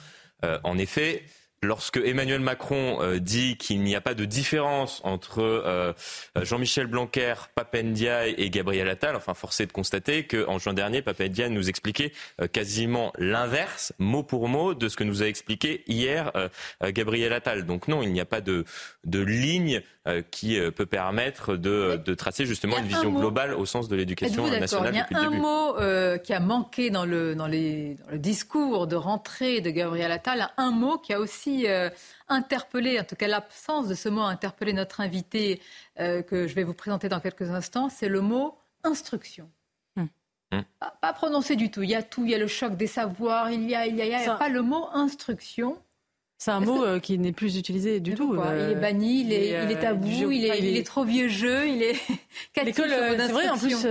[0.63, 1.26] en effet,
[1.63, 5.93] lorsque Emmanuel Macron euh, dit qu'il n'y a pas de différence entre euh,
[6.41, 11.69] Jean-Michel Blanquer, Papendiaï et Gabriel Attal, enfin forcé de constater qu'en juin dernier, Papendiaï nous
[11.69, 16.32] expliquait euh, quasiment l'inverse, mot pour mot, de ce que nous a expliqué hier
[16.84, 17.65] Gabriel Attal.
[17.65, 18.65] Donc non, il n'y a pas de,
[19.04, 19.82] de ligne
[20.32, 25.06] qui peut permettre de, de tracer justement une vision globale au sens de l'éducation nationale.
[25.12, 25.76] Il y a un mot
[26.24, 30.50] qui a manqué dans le, dans, les, dans le discours de rentrée de Gabriel Attal,
[30.58, 31.89] un mot qui a aussi euh,
[32.27, 35.61] interpellé, en tout cas l'absence de ce mot a interpellé notre invité
[35.99, 39.49] euh, que je vais vous présenter dans quelques instants, c'est le mot instruction.
[39.95, 40.05] Hmm.
[40.51, 40.61] Hmm.
[41.01, 41.83] Pas, prononcé du tout.
[41.83, 43.95] Il y a tout, il y a le choc des savoirs, il y a, il
[43.95, 45.77] y a, pas le mot instruction.
[46.43, 48.34] C'est un mot euh, qui n'est plus utilisé du tout.
[48.34, 51.67] il est banni, il est, il est tabou, il, est, il, est, trop vieux jeu,
[51.67, 51.93] il est.
[52.65, 53.47] L'école, c'est vrai.
[53.47, 53.86] En plus,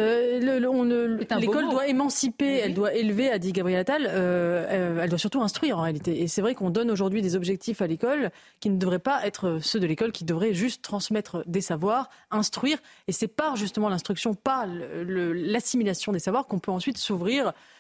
[1.39, 4.11] l'école doit émanciper, elle doit élever, a dit Gabriel Attal.
[4.11, 6.23] Euh, elle doit surtout instruire en réalité.
[6.23, 9.61] Et c'est vrai qu'on donne aujourd'hui des objectifs à l'école qui ne devraient pas être
[9.63, 12.79] ceux de l'école, qui devraient juste transmettre des savoirs, instruire.
[13.07, 17.80] Et c'est par justement l'instruction, par l'assimilation des savoirs qu'on peut ensuite s'ouvrir euh, euh,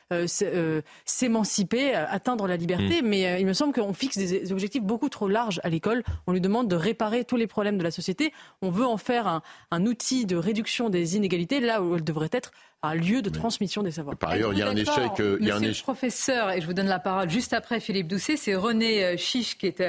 [1.04, 3.02] s'émanciper, euh, atteindre la liberté.
[3.02, 3.06] Mm.
[3.06, 6.02] Mais il me semble qu'on fixe des objectifs beaucoup trop larges à l'école.
[6.26, 8.32] On lui demande de réparer tous les problèmes de la société.
[8.62, 12.30] On veut en faire un, un outil de réduction des inégalités là où elle devrait
[12.32, 14.16] être un lieu de transmission des savoirs.
[14.16, 15.12] Par ailleurs, il y a un échec.
[15.18, 15.82] Il y a un échec.
[15.82, 19.66] professeur, et je vous donne la parole juste après Philippe Doucet, c'est René Chiche qui
[19.66, 19.84] est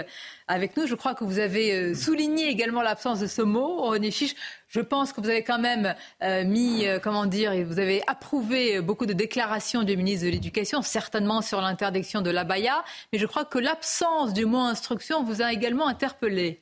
[0.48, 0.88] avec nous.
[0.88, 3.84] Je crois que vous avez souligné également l'absence de ce mot.
[3.84, 4.36] René Chiche,
[4.68, 5.96] je pense que vous avez quand même
[6.46, 11.42] mis, comment dire, et vous avez approuvé beaucoup de déclarations du ministre de l'Éducation, certainement
[11.42, 15.88] sur l'interdiction de l'abaya, mais je crois que l'absence du mot instruction vous a également
[15.88, 16.62] interpellé.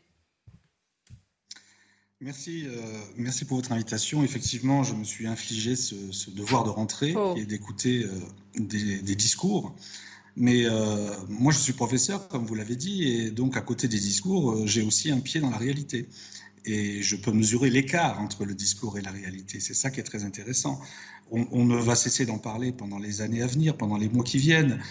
[2.22, 2.82] Merci, euh,
[3.16, 4.24] merci pour votre invitation.
[4.24, 5.96] Effectivement, je me suis infligé ce,
[6.30, 7.34] devoir de rentrer oh.
[7.38, 9.74] et d'écouter euh, des, discours.
[10.36, 14.00] Mais euh, moi, je suis professeur, comme vous l'avez dit, et donc à côté des
[14.00, 16.10] discours, j'ai aussi un pied dans la réalité.
[16.66, 19.62] Et je peux mesurer l'écart entre le discours et la réalité.
[19.62, 20.82] C'est ça qui est très intéressant.
[21.32, 24.26] On, on ne va cesser d'en parler pendant les années à venir, pendant les mois
[24.26, 24.82] qui viennent.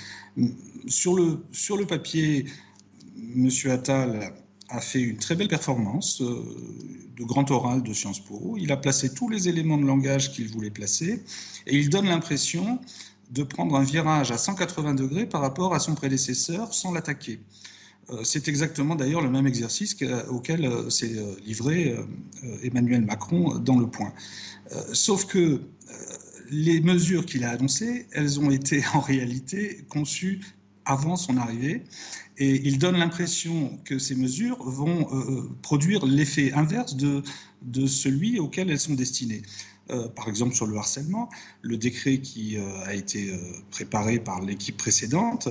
[0.86, 2.46] Sur le, sur le papier,
[3.36, 3.50] M.
[3.66, 4.32] Attal
[4.68, 6.44] a fait une très belle performance euh,
[7.16, 8.56] de grand oral de Sciences Po.
[8.58, 11.22] Il a placé tous les éléments de langage qu'il voulait placer
[11.66, 12.78] et il donne l'impression
[13.30, 17.40] de prendre un virage à 180 degrés par rapport à son prédécesseur sans l'attaquer.
[18.10, 19.96] Euh, c'est exactement d'ailleurs le même exercice
[20.30, 21.96] auquel euh, s'est livré
[22.62, 24.12] Emmanuel Macron dans le point.
[24.92, 25.62] Sauf que
[26.50, 30.40] les mesures qu'il a annoncées, elles ont été en réalité conçues
[30.84, 31.84] avant son arrivée.
[32.38, 37.22] Et il donne l'impression que ces mesures vont euh, euh, produire l'effet inverse de,
[37.86, 39.42] celui auquel elles sont destinées.
[39.90, 41.28] Euh, par exemple, sur le harcèlement,
[41.62, 43.36] le décret qui a été
[43.70, 45.48] préparé par l'équipe précédente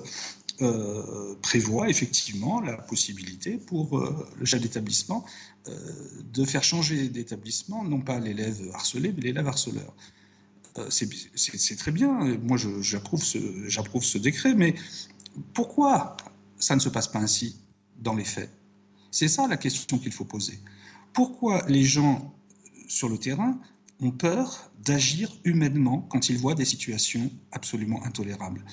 [1.41, 4.03] prévoit effectivement la possibilité pour
[4.39, 5.23] le chef d'établissement
[6.33, 9.93] de faire changer d'établissement, non pas l'élève harcelé, mais l'élève harceleur.
[10.89, 14.73] c'est très bien, moi j'approuve ce décret, mais
[15.53, 16.17] pourquoi
[16.59, 17.57] ça ne se passe pas ainsi
[17.97, 18.51] dans les faits
[19.11, 20.59] C'est ça la question qu'il faut poser.
[21.13, 22.33] Pourquoi les gens
[22.87, 23.59] sur le terrain
[23.99, 28.63] ont peur d'agir humainement quand ils voient des situations absolument intolérables?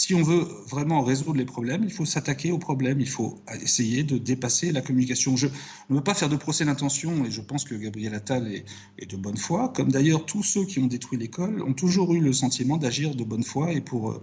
[0.00, 4.02] Si on veut vraiment résoudre les problèmes, il faut s'attaquer aux problèmes, il faut essayer
[4.02, 5.36] de dépasser la communication.
[5.36, 5.46] Je
[5.90, 9.16] ne veux pas faire de procès d'intention et je pense que Gabriel Attal est, de
[9.18, 12.78] bonne foi, comme d'ailleurs tous ceux qui ont détruit l'école ont toujours eu le sentiment
[12.78, 14.22] d'agir de bonne foi et pour,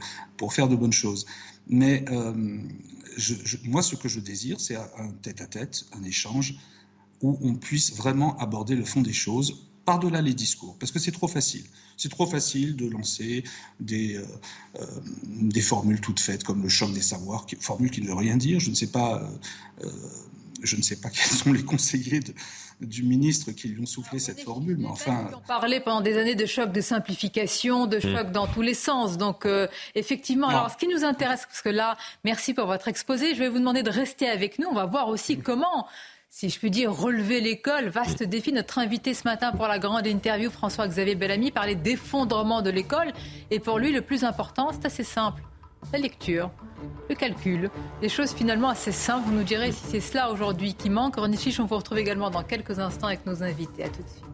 [0.52, 1.28] faire de bonnes choses.
[1.68, 2.34] Mais euh,
[3.66, 6.56] moi, ce que je désire, c'est un tête-à-tête, un échange
[7.22, 11.14] où on puisse vraiment aborder le fond des choses par-delà les discours, parce que c'est
[11.14, 11.64] trop facile.
[11.96, 13.46] C'est trop facile de lancer
[13.80, 14.26] des, euh,
[14.82, 14.86] euh,
[15.24, 18.36] des formules toutes faites, comme le choc des savoirs, qui, formule qui ne veut rien
[18.36, 18.60] dire.
[18.60, 19.24] Je ne sais pas,
[19.82, 19.90] euh,
[20.62, 22.20] je ne sais pas quels sont les conseillers
[22.82, 25.32] du ministre qui lui ont soufflé cette formule, mais enfin.
[25.34, 28.32] On parlait pendant des années de choc de simplification, de choc mm.
[28.34, 29.18] dans tous les sens.
[29.18, 29.48] Donc,
[29.96, 31.96] effectivement, alors ce qui nous intéresse, parce que là,
[32.26, 34.68] merci pour votre exposé, je vais vous demander de rester avec nous.
[34.70, 35.42] On va voir aussi mm.
[35.44, 35.88] comment
[36.40, 37.90] si je puis dire, relever l'école.
[37.90, 38.54] Vaste défi.
[38.54, 43.12] Notre invité ce matin pour la grande interview, François-Xavier Bellamy, parlait d'effondrement de l'école.
[43.50, 45.42] Et pour lui, le plus important, c'est assez simple.
[45.92, 46.52] La lecture,
[47.10, 47.72] le calcul,
[48.02, 49.24] des choses finalement assez simples.
[49.26, 51.16] Vous nous direz si c'est cela aujourd'hui qui manque.
[51.16, 53.86] René Chiche, on vous retrouve également dans quelques instants avec nos invités.
[53.86, 54.27] À tout de suite.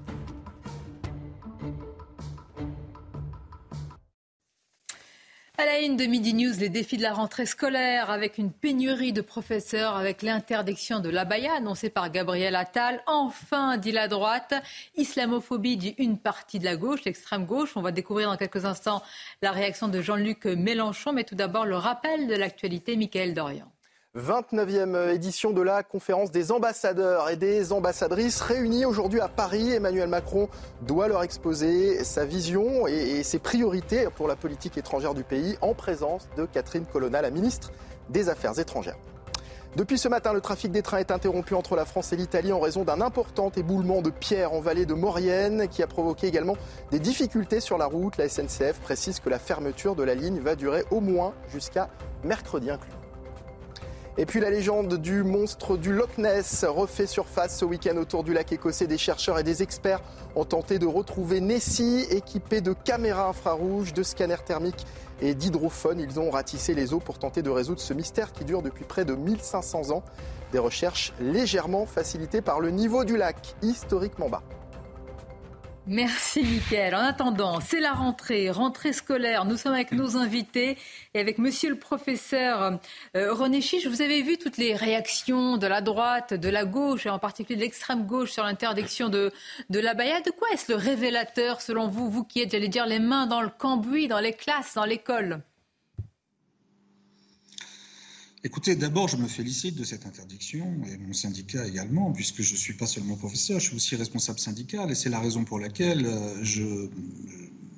[5.60, 9.14] À la une de Midi News, les défis de la rentrée scolaire avec une pénurie
[9.14, 13.04] de professeurs, avec l'interdiction de l'abaya annoncée par Gabriel Attal.
[13.06, 14.56] Enfin, dit la droite,
[14.98, 17.78] islamophobie dit une partie de la gauche, l'extrême gauche.
[17.78, 19.04] On va découvrir dans quelques instants
[19.44, 23.73] la réaction de Jean-Luc Mélenchon, mais tout d'abord le rappel de l'actualité, Michael Dorian.
[24.16, 29.72] 29e édition de la conférence des ambassadeurs et des ambassadrices réunis aujourd'hui à Paris.
[29.72, 30.50] Emmanuel Macron
[30.84, 35.74] doit leur exposer sa vision et ses priorités pour la politique étrangère du pays en
[35.74, 37.72] présence de Catherine Colonna, la ministre
[38.10, 38.98] des Affaires étrangères.
[39.76, 42.60] Depuis ce matin, le trafic des trains est interrompu entre la France et l'Italie en
[42.60, 46.56] raison d'un important éboulement de pierres en vallée de Maurienne qui a provoqué également
[46.92, 48.18] des difficultés sur la route.
[48.18, 51.90] La SNCF précise que la fermeture de la ligne va durer au moins jusqu'à
[52.24, 53.03] mercredi inclus.
[54.16, 58.32] Et puis la légende du monstre du Loch Ness refait surface ce week-end autour du
[58.32, 58.86] lac écossais.
[58.86, 60.02] Des chercheurs et des experts
[60.36, 64.86] ont tenté de retrouver Nessie équipé de caméras infrarouges, de scanners thermiques
[65.20, 66.00] et d'hydrophones.
[66.00, 69.04] Ils ont ratissé les eaux pour tenter de résoudre ce mystère qui dure depuis près
[69.04, 70.04] de 1500 ans.
[70.52, 74.44] Des recherches légèrement facilitées par le niveau du lac, historiquement bas.
[75.86, 76.96] Merci Mickaël.
[76.96, 79.44] En attendant, c'est la rentrée, rentrée scolaire.
[79.44, 80.78] Nous sommes avec nos invités
[81.14, 82.80] et avec monsieur le professeur
[83.18, 83.86] euh, René Chiche.
[83.86, 87.58] Vous avez vu toutes les réactions de la droite, de la gauche et en particulier
[87.58, 89.34] de l'extrême gauche sur l'interdiction de,
[89.70, 90.22] de la baïa.
[90.22, 93.42] De quoi est-ce le révélateur selon vous, vous qui êtes, j'allais dire, les mains dans
[93.42, 95.42] le cambouis, dans les classes, dans l'école?
[98.46, 102.58] Écoutez, d'abord, je me félicite de cette interdiction, et mon syndicat également, puisque je ne
[102.58, 106.06] suis pas seulement professeur, je suis aussi responsable syndical, et c'est la raison pour laquelle
[106.06, 106.90] euh, je,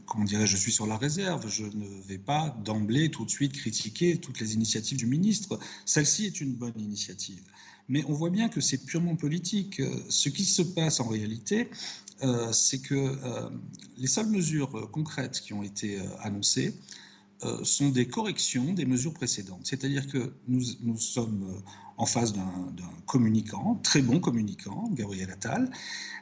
[0.08, 1.48] comment dirais, je suis sur la réserve.
[1.48, 5.60] Je ne vais pas d'emblée, tout de suite, critiquer toutes les initiatives du ministre.
[5.86, 7.44] Celle-ci est une bonne initiative.
[7.88, 9.80] Mais on voit bien que c'est purement politique.
[10.10, 11.70] Ce qui se passe en réalité,
[12.24, 13.50] euh, c'est que euh,
[13.98, 17.05] les seules mesures concrètes qui ont été annoncées, euh,
[17.64, 19.62] sont des corrections des mesures précédentes.
[19.64, 21.60] C'est-à-dire que nous, nous, sommes euh,
[21.98, 22.52] en face d'un
[23.06, 25.72] communicant, très bon communicant, Gabriel Attal,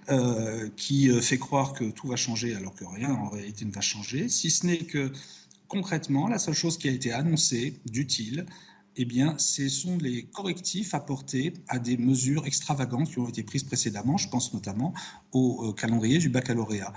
[0.10, 3.82] euh, qui fait croire que tout va changer alors que rien en réalité ne va
[3.82, 5.12] changer, si ce n'est que
[5.68, 8.46] concrètement, la seule chose qui a été annoncée d'utile,
[8.96, 13.64] eh bien, ce sont les correctifs apportés à des mesures extravagantes qui ont été prises
[13.64, 14.18] précédemment.
[14.18, 14.94] Je pense notamment
[15.32, 16.94] au calendrier du baccalauréat.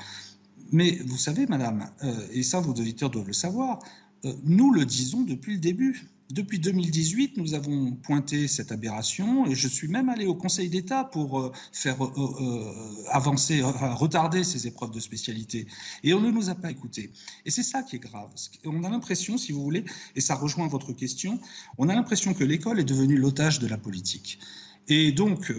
[0.72, 1.90] Mais vous savez, madame,
[2.32, 4.05] et ça vos auditeurs doivent le savoir, euh,
[4.44, 6.08] nous le disons depuis le début.
[6.32, 11.04] Depuis 2018, nous avons pointé cette aberration et je suis même allé au Conseil d'État
[11.04, 15.68] pour euh, faire euh, avancer, retarder ces épreuves de spécialité.
[16.02, 17.12] Et on ne nous a pas écoutés.
[17.44, 18.30] Et c'est ça qui est grave.
[18.64, 19.84] On a l'impression, si vous voulez,
[20.16, 21.38] et ça rejoint votre question,
[21.78, 24.40] on a l'impression que l'école est devenue l'otage de la politique.
[24.88, 25.52] Et donc,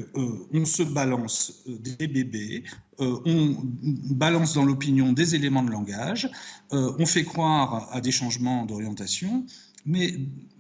[0.53, 2.63] on se balance des bébés,
[2.99, 3.57] euh, on
[4.15, 6.29] balance dans l'opinion des éléments de langage,
[6.71, 9.45] euh, on fait croire à des changements d'orientation,
[9.85, 10.13] mais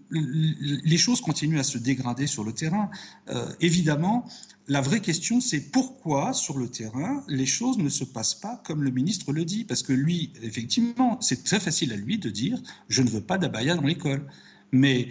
[0.09, 2.89] les choses continuent à se dégrader sur le terrain.
[3.29, 4.25] Euh, évidemment,
[4.67, 8.83] la vraie question, c'est pourquoi sur le terrain, les choses ne se passent pas comme
[8.83, 9.65] le ministre le dit?
[9.65, 13.37] Parce que lui, effectivement, c'est très facile à lui de dire, je ne veux pas
[13.37, 14.25] d'abaya dans l'école.
[14.71, 15.09] Mais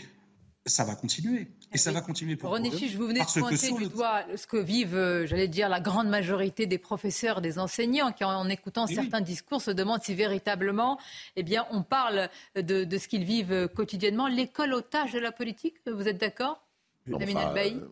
[0.67, 1.49] ça va continuer.
[1.73, 4.57] Et ça va continuer pour René Chiche, vous venez de pointer du doigt ce que
[4.57, 9.21] vivent, euh, j'allais dire, la grande majorité des professeurs, des enseignants, qui en écoutant certains
[9.21, 10.99] discours se demandent si véritablement,
[11.35, 14.29] eh bien, on parle de, ce qu'ils vivent quotidiennement.
[14.29, 16.65] L'école otage de la politique, vous êtes d'accord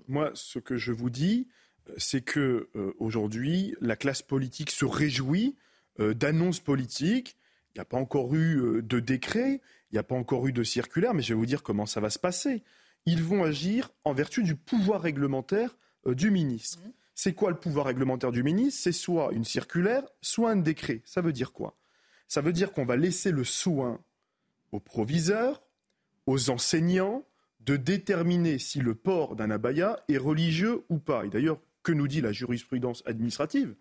[0.09, 1.49] Moi, ce que je vous dis,
[1.97, 5.57] c'est que euh, aujourd'hui, la classe politique se réjouit
[6.01, 7.37] euh, d'annonces politiques.
[7.75, 9.61] Il n'y a pas encore eu de décret,
[9.91, 12.01] il n'y a pas encore eu de circulaire, mais je vais vous dire comment ça
[12.01, 12.63] va se passer
[13.07, 16.79] ils vont agir en vertu du pouvoir réglementaire euh, du ministre.
[16.79, 16.93] Mmh.
[17.15, 18.81] C'est quoi le pouvoir réglementaire du ministre?
[18.83, 21.03] C'est soit une circulaire, soit un décret.
[21.05, 21.77] Ça veut dire quoi?
[22.27, 24.01] Ça veut dire qu'on va laisser le soin
[24.73, 25.63] aux proviseurs,
[26.27, 27.25] aux enseignants,
[27.61, 31.25] de déterminer si le port d'un abaya est religieux ou pas.
[31.25, 33.75] Et d'ailleurs, que nous dit la jurisprudence administrative?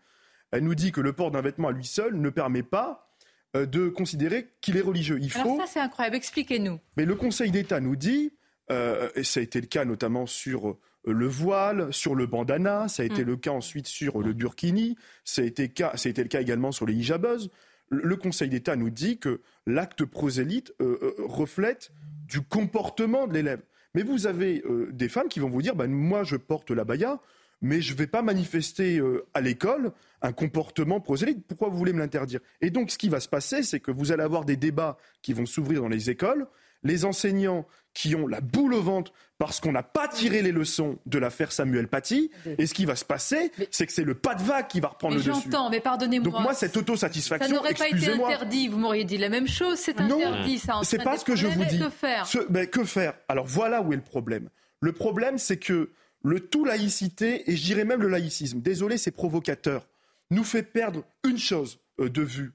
[0.52, 3.12] Elle nous dit que le port d'un vêtement à lui seul ne permet pas
[3.56, 5.18] euh, de considérer qu'il est religieux.
[5.20, 6.16] Il Alors ça, c'est incroyable.
[6.16, 6.80] Expliquez-nous.
[6.96, 8.34] Mais le Conseil d'État nous dit
[8.72, 12.88] euh, et ça a été le cas notamment sur euh, le voile, sur le bandana,
[12.88, 13.28] ça a été mm.
[13.28, 14.96] le cas ensuite sur le burkini,
[15.26, 17.50] ça a été, le cas également sur les hijabeuses.
[17.90, 21.92] Le, Conseil d'État nous dit que l'acte prosélyte euh, reflète
[22.28, 23.62] du comportement de l'élève.
[23.94, 27.20] Mais vous avez des femmes qui vont vous dire, ben, moi je porte la baya,
[27.62, 29.00] mais je ne vais pas manifester
[29.36, 29.92] à l'école
[30.24, 31.46] un comportement prosélyte.
[31.46, 32.40] Pourquoi vous voulez me l'interdire?
[32.62, 35.34] Et donc ce qui va se passer, c'est que vous allez avoir des débats qui
[35.34, 36.48] vont s'ouvrir dans les écoles
[36.84, 40.98] les enseignants qui ont la boule au ventre parce qu'on n'a pas tiré les leçons
[41.06, 42.32] de l'affaire Samuel Paty.
[42.58, 44.90] Et ce qui va se passer, c'est que c'est le pas de vague qui va
[44.90, 45.32] reprendre le dessus.
[45.32, 46.32] J'entends, mais pardonnez-moi.
[46.32, 48.68] Donc moi, cette autosatisfaction, ça n'aurait pas été interdit.
[48.68, 49.78] Vous m'auriez dit la même chose.
[49.78, 50.80] C'est interdit, ça.
[50.84, 51.80] C'est pas ce que je vous dis.
[51.80, 53.14] Que faire ben, Que faire?
[53.28, 54.50] Alors voilà où est le problème.
[54.80, 55.92] Le problème, c'est que
[56.24, 59.88] le tout laïcité, et je dirais même le laïcisme, désolé, c'est provocateur,
[60.32, 62.54] nous fait perdre une chose euh, de vue.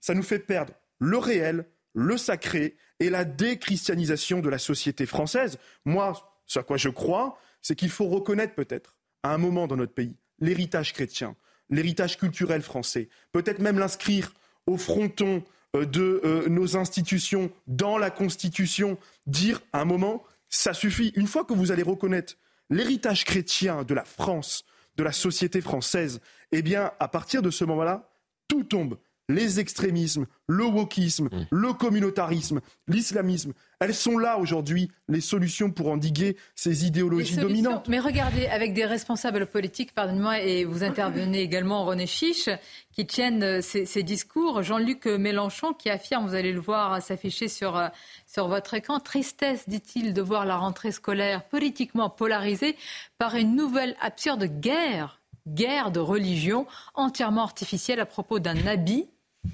[0.00, 5.58] Ça nous fait perdre le réel, le sacré et la déchristianisation de la société française.
[5.84, 6.14] Moi,
[6.46, 9.92] ce à quoi je crois, c'est qu'il faut reconnaître peut-être, à un moment dans notre
[9.92, 11.36] pays, l'héritage chrétien,
[11.70, 14.32] l'héritage culturel français, peut-être même l'inscrire
[14.66, 15.42] au fronton
[15.76, 21.12] euh, de euh, nos institutions dans la Constitution, dire à un moment, ça suffit.
[21.14, 22.34] Une fois que vous allez reconnaître
[22.70, 24.64] l'héritage chrétien de la France,
[24.96, 26.20] de la société française,
[26.52, 28.10] eh bien, à partir de ce moment-là,
[28.48, 31.46] tout tombe les extrémismes, le wokisme, mm.
[31.50, 37.86] le communautarisme, l'islamisme, elles sont là aujourd'hui, les solutions pour endiguer ces idéologies dominantes.
[37.88, 42.48] Mais regardez, avec des responsables politiques, pardonnez-moi, et vous intervenez également, René Chiche,
[42.92, 44.62] qui tiennent euh, ces, discours.
[44.62, 47.88] Jean-Luc Mélenchon qui affirme, vous allez le voir s'afficher sur, euh,
[48.26, 52.76] sur votre écran, tristesse, dit-il, de voir la rentrée scolaire politiquement polarisée
[53.18, 59.08] par une nouvelle absurde guerre, guerre de religion entièrement artificielle à propos d'un habit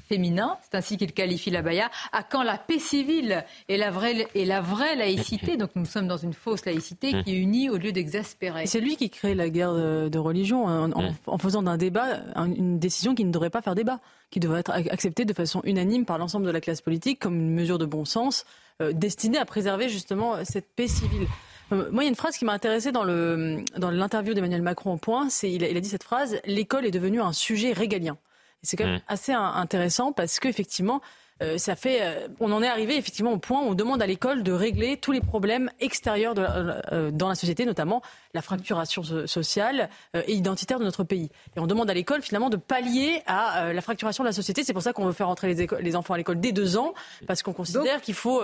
[0.08, 4.26] féminin, c'est ainsi qu'il qualifie la baya, à quand la paix civile et la vraie,
[4.34, 5.56] et la vraie laïcité.
[5.56, 8.66] Donc nous sommes dans une fausse laïcité qui unit au lieu d'exaspérer.
[8.66, 13.24] C'est lui qui crée la guerre de, religion en, faisant d'un débat une décision qui
[13.24, 16.50] ne devrait pas faire débat, qui devrait être acceptée de façon unanime par l'ensemble de
[16.50, 18.44] la classe politique comme une mesure de bon sens
[18.80, 21.26] euh, destinée à préserver justement cette paix civile.
[21.72, 24.94] Euh, moi, il y a une phrase qui m'a intéressée dans l'interview dans d'Emmanuel Macron
[24.94, 25.28] au point.
[25.30, 28.16] C'est il, il a dit cette phrase l'école est devenue un sujet régalien.
[28.64, 29.02] C'est quand même mmh.
[29.08, 31.00] assez intéressant parce qu'effectivement,
[31.42, 34.06] euh, ça fait, euh, on en est arrivé effectivement au point où on demande à
[34.06, 38.02] l'école de régler tous les problèmes extérieurs de euh, dans la société, notamment
[38.34, 41.30] la fracturation sociale et identitaire de notre pays.
[41.56, 44.64] Et on demande à l'école finalement de pallier à la fracturation de la société.
[44.64, 46.94] C'est pour ça qu'on veut faire entrer les, les enfants à l'école dès deux ans,
[47.28, 48.42] parce qu'on considère qu'il faut.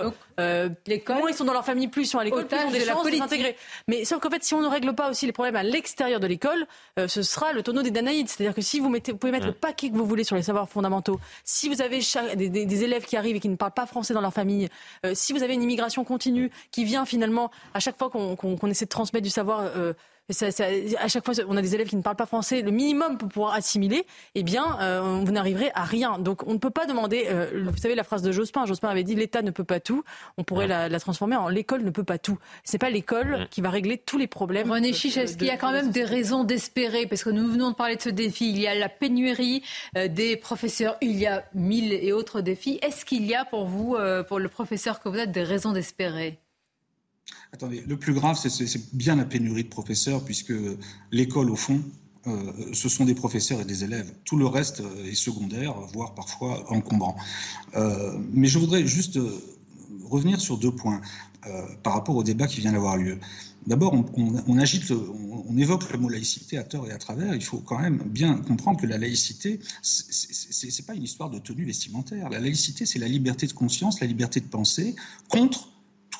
[0.87, 2.71] l'école, moins ils sont dans leur famille, plus ils sont à l'école, plus ils ont
[2.71, 3.57] des chances de s'intégrer.
[3.89, 6.27] Mais sauf qu'en fait, si on ne règle pas aussi les problèmes à l'extérieur de
[6.27, 6.65] l'école,
[7.05, 8.29] ce sera le tonneau des Danaïdes.
[8.29, 10.43] C'est-à-dire que si vous, mettez, vous pouvez mettre le paquet que vous voulez sur les
[10.43, 11.99] savoirs fondamentaux, si vous avez
[12.35, 14.69] des, des, des élèves qui arrivent et qui ne parlent pas français dans leur famille,
[15.05, 18.85] euh, si vous avez une immigration continue qui vient finalement à chaque fois qu'on essaie
[18.85, 19.93] de transmettre du savoir euh,
[20.99, 23.29] à chaque fois, on a des élèves qui ne parlent pas français, le minimum pour
[23.29, 26.17] pouvoir assimiler, eh bien, euh, vous n'arriverez à rien.
[26.19, 27.25] Donc, on ne peut pas demander.
[27.29, 28.65] Euh, vous savez la phrase de Jospin.
[28.65, 30.03] Jospin avait dit l'État ne peut pas tout.
[30.37, 32.37] On pourrait la, transformer en l'école ne peut pas tout.
[32.63, 34.71] C'est pas l'école qui va régler tous les problèmes.
[34.71, 37.71] René Chiche, est-ce qu'il y a quand même des raisons d'espérer Parce que nous venons
[37.71, 38.49] de parler de ce défi.
[38.49, 39.63] Il y a la pénurie
[39.97, 40.97] euh, des professeurs.
[41.01, 42.79] Il y a mille et autres défis.
[42.81, 46.39] Est-ce qu'il y a pour vous, pour le professeur que vous êtes, des raisons d'espérer?
[47.53, 50.53] Attendez, le plus grave, c'est bien la pénurie de professeurs, puisque
[51.11, 51.81] l'école, au fond,
[52.27, 54.13] euh, ce sont des professeurs et des élèves.
[54.25, 57.15] Tout le reste euh, est secondaire, voire parfois encombrant.
[57.75, 59.19] Euh, mais je voudrais juste
[60.03, 61.01] revenir sur deux points
[61.81, 63.17] par rapport au débat qui vient d'avoir lieu.
[63.65, 67.33] D'abord, on, agite, on, évoque le mot laïcité à tort et à travers.
[67.33, 71.39] Il faut quand même bien comprendre que la laïcité, ce n'est pas une histoire de
[71.39, 72.29] tenue vestimentaire.
[72.29, 74.95] La laïcité, c'est la liberté de conscience, la liberté de penser
[75.29, 75.70] contre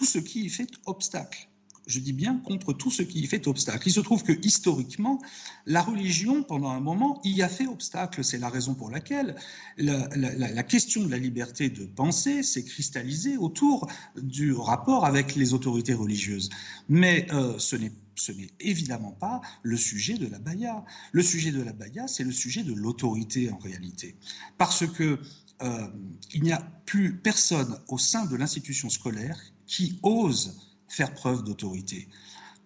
[0.02, 1.48] tout ce qui y fait obstacle.
[1.86, 3.88] Je dis bien contre tout ce qui y fait obstacle.
[3.88, 5.22] Il se trouve que historiquement,
[5.68, 8.24] la religion, pendant un moment, y a fait obstacle.
[8.24, 9.36] C'est la raison pour laquelle
[9.78, 15.94] la, question de la liberté de penser s'est cristallisée autour du rapport avec les autorités
[15.94, 16.50] religieuses.
[16.90, 20.84] Mais euh, ce n'est ce n'est évidemment pas le sujet de la baya.
[21.12, 24.16] Le sujet de la baya, c'est le sujet de l'autorité en réalité.
[24.58, 25.20] Parce que
[25.62, 25.88] euh,
[26.34, 32.08] il n'y a plus personne au sein de l'institution scolaire qui ose faire preuve d'autorité.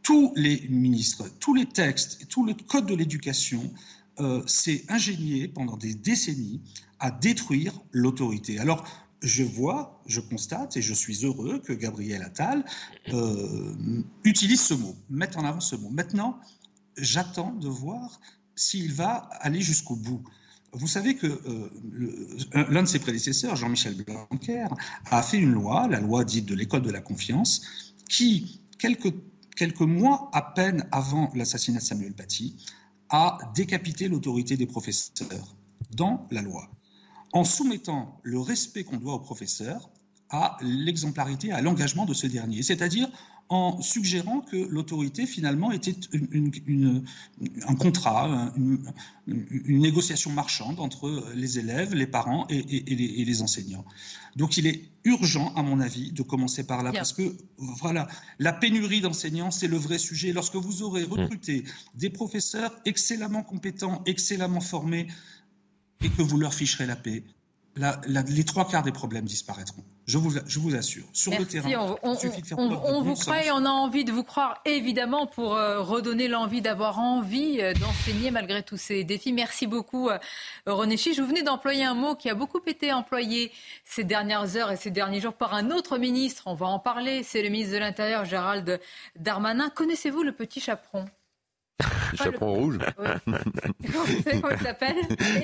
[0.01, 3.71] Tous les ministres, tous les textes, tout le code de l'éducation
[4.19, 6.61] euh, s'est ingénié pendant des décennies
[6.99, 8.59] à détruire l'autorité.
[8.59, 8.87] Alors,
[9.21, 12.63] je vois, je constate et je suis heureux que Gabriel Attal
[13.09, 15.89] euh, utilise ce mot, mette en avant ce mot.
[15.89, 16.39] Maintenant,
[16.97, 18.19] j'attends de voir
[18.55, 20.23] s'il va aller jusqu'au bout.
[20.75, 24.67] Vous savez que euh, l'un de ses prédécesseurs, Jean-Michel Blanquer,
[25.09, 27.61] a fait une loi, la loi dite de l'école de la confiance,
[28.09, 29.13] qui, quelques,
[29.55, 32.57] quelques mois à peine avant l'assassinat de Samuel Paty,
[33.09, 35.55] a décapité l'autorité des professeurs
[35.91, 36.69] dans la loi,
[37.31, 39.89] en soumettant le respect qu'on doit aux professeurs
[40.29, 43.07] à l'exemplarité, à l'engagement de ce dernier, c'est-à-dire
[43.49, 45.95] en suggérant que l'autorité finalement était
[47.67, 48.79] un contrat, une,
[49.67, 53.85] négociation marchande entre les élèves, les parents et, les, enseignants.
[54.35, 58.07] Donc il est urgent, à mon avis, de commencer par là, parce que voilà,
[58.39, 60.33] la pénurie d'enseignants, c'est le vrai sujet.
[60.33, 61.11] Lorsque vous aurez mmh.
[61.11, 65.07] recruté des professeurs excellemment compétents, excellemment formés,
[66.01, 67.23] et que vous leur ficherez la paix,
[68.07, 69.83] les trois quarts des problèmes disparaîtront.
[70.07, 71.03] Je vous, je vous assure.
[71.13, 72.15] Sur le terrain, on,
[72.83, 76.61] on, vous croit et on a envie de vous croire, évidemment, pour euh, redonner l'envie
[76.61, 79.33] d'avoir envie euh, d'enseigner malgré tous ces défis.
[79.33, 80.19] Merci beaucoup, euh,
[80.67, 81.19] René Chiche.
[81.19, 83.51] Vous venez d'employer un mot qui a beaucoup été employé
[83.83, 86.43] ces dernières heures et ces derniers jours par un autre ministre.
[86.45, 87.23] On va en parler.
[87.23, 88.79] C'est le ministre de l'Intérieur, Gérald
[89.15, 89.69] Darmanin.
[89.69, 91.05] Connaissez-vous le petit chaperon?
[92.15, 92.77] Chaperon rouge.
[93.25, 94.95] Comment il s'appelle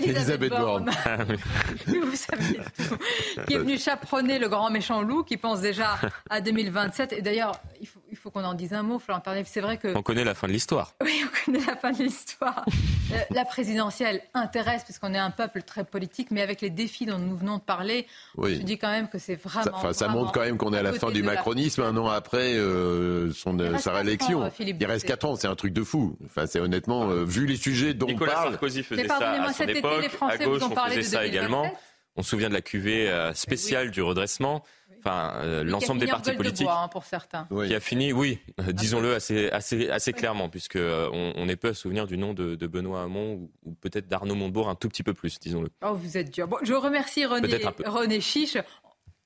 [0.01, 0.89] Elisabeth Borne.
[1.05, 1.17] Ah
[1.87, 2.97] Vous savez tout.
[3.47, 7.13] Qui est venu chaperonner le grand méchant loup, qui pense déjà à 2027.
[7.13, 7.59] Et d'ailleurs,
[8.09, 9.95] il faut, qu'on en dise un mot, Florent C'est vrai que.
[9.95, 10.93] On connaît la fin de l'histoire.
[11.03, 12.63] Oui, on connaît la fin de l'histoire.
[13.11, 17.17] Euh, la présidentielle intéresse, puisqu'on est un peuple très politique, mais avec les défis dont
[17.17, 18.07] nous venons de parler,
[18.37, 18.57] oui.
[18.57, 19.81] se dit quand même que c'est vraiment.
[19.81, 22.53] Ça, ça montre quand même qu'on est à la fin du macronisme, un an après
[22.53, 24.49] euh, son, sa réélection.
[24.59, 26.15] il reste 4 ans, c'est un truc de fou.
[26.25, 28.51] Enfin, c'est honnêtement, euh, vu les sujets dont Nicolas on parle.
[28.51, 30.09] Sarkozy faisait ça à son époque.
[30.21, 31.71] à gauche, on faisait ça également.
[32.17, 34.63] On se souvient de la cuvée spéciale du redressement
[35.03, 38.71] enfin euh, l'ensemble des partis politiques, bois, hein, pour certains, qui a fini, oui, euh,
[38.71, 42.55] disons-le assez, assez, assez clairement, puisque euh, on, est peu à souvenir du nom de,
[42.67, 45.69] Benoît Hamon ou, peut-être d'Arnaud Montebourg un tout petit peu plus, disons-le.
[45.83, 46.47] Oh, vous êtes dur.
[46.47, 48.57] Bon, je remercie René, René Chiche.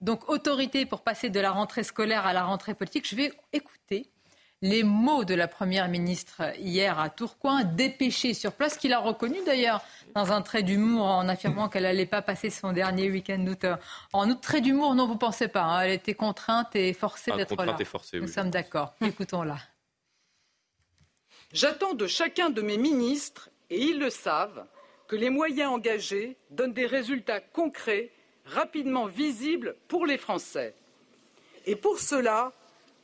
[0.01, 3.07] Donc autorité pour passer de la rentrée scolaire à la rentrée politique.
[3.07, 4.11] Je vais écouter
[4.62, 9.38] les mots de la Première ministre hier à Tourcoing, dépêchée sur place, qu'il a reconnu
[9.45, 9.82] d'ailleurs
[10.14, 13.66] dans un trait d'humour en affirmant qu'elle n'allait pas passer son dernier week-end d'août.
[14.14, 15.64] En outre, trait d'humour, non, vous ne pensez pas.
[15.64, 15.82] Hein.
[15.82, 17.78] elle était contrainte et forcée ah, d'être là.
[18.14, 18.93] Nous sommes d'accord.
[19.01, 19.58] Écoutons-la.
[21.51, 24.66] J'attends de chacun de mes ministres, et ils le savent,
[25.08, 28.12] que les moyens engagés donnent des résultats concrets,
[28.45, 30.76] rapidement visibles pour les Français.
[31.66, 32.51] Et pour cela,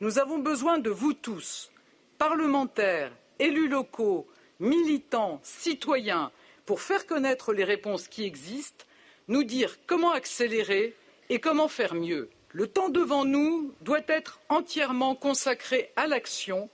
[0.02, 1.70] nous avons besoin de vous tous,
[2.18, 4.26] parlementaires, élus locaux,
[4.58, 6.32] militants, citoyens,
[6.66, 8.84] pour faire connaître les réponses qui existent,
[9.28, 10.96] nous dire comment accélérer
[11.28, 12.30] et comment faire mieux.
[12.50, 16.68] Le temps devant nous doit être entièrement consacré à l'action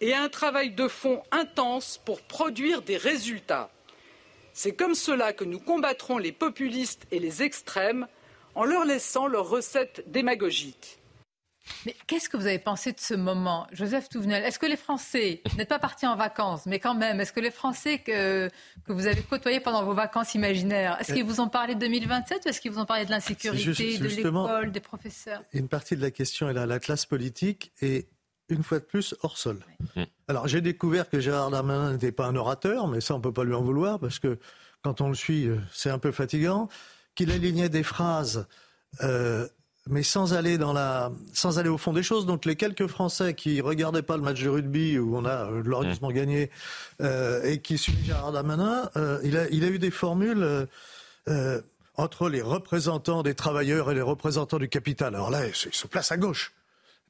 [0.00, 3.70] et à un travail de fond intense pour produire des résultats.
[4.54, 8.08] C'est comme cela que nous combattrons les populistes et les extrêmes
[8.54, 10.99] en leur laissant leurs recettes démagogiques.
[11.86, 14.44] Mais qu'est-ce que vous avez pensé de ce moment, Joseph Touvenel?
[14.44, 17.40] Est-ce que les Français, vous n'êtes pas partis en vacances, mais quand même, est-ce que
[17.40, 18.48] les Français que,
[18.84, 22.42] que vous avez côtoyés pendant vos vacances imaginaires, est-ce qu'ils vous ont parlé de 2027
[22.44, 25.42] ou est-ce qu'ils vous ont parlé de l'insécurité, de l'école, des professeurs?
[25.52, 28.08] Une partie de la question est là, la classe politique est
[28.48, 29.60] une fois de plus hors sol.
[30.28, 33.44] Alors j'ai découvert que Gérard Darmanin n'était pas un orateur, mais ça on peut pas
[33.44, 34.38] lui en vouloir parce que
[34.82, 36.68] quand on le suit, euh, c'est un peu fatigant.
[37.14, 38.46] Qu'il alignait des phrases
[39.02, 39.46] euh,
[39.88, 42.26] mais sans aller dans la, sans aller au fond des choses.
[42.26, 46.10] Donc les quelques Français qui regardaient pas le match de rugby où on a glorieusement
[46.10, 46.14] mmh.
[46.14, 46.50] gagné
[47.00, 50.66] euh, et qui suivent Gérard Darmanin, euh, il, a, il a eu des formules.
[51.28, 51.60] Euh,
[51.96, 55.14] entre les représentants des travailleurs et les représentants du capital.
[55.14, 56.52] Alors là, il se place à gauche.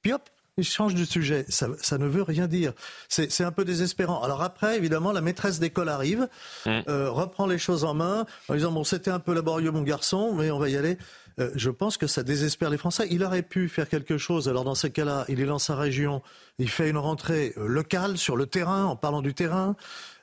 [0.02, 0.22] Puis hop,
[0.56, 1.44] il change de sujet.
[1.48, 2.72] Ça, ça ne veut rien dire.
[3.08, 4.20] C'est un peu désespérant.
[4.20, 6.28] Alors après, évidemment, la maîtresse d'école arrive,
[6.66, 6.80] mmh.
[6.88, 10.50] reprend les choses en main en disant, bon, c'était un peu laborieux, mon garçon, mais
[10.50, 10.98] on va y aller.
[11.38, 13.06] Euh, je pense que ça désespère les Français.
[13.10, 14.48] Il aurait pu faire quelque chose.
[14.48, 16.22] Alors dans ces cas-là, il est dans sa région,
[16.58, 19.76] il fait une rentrée euh, locale sur le terrain, en parlant du terrain.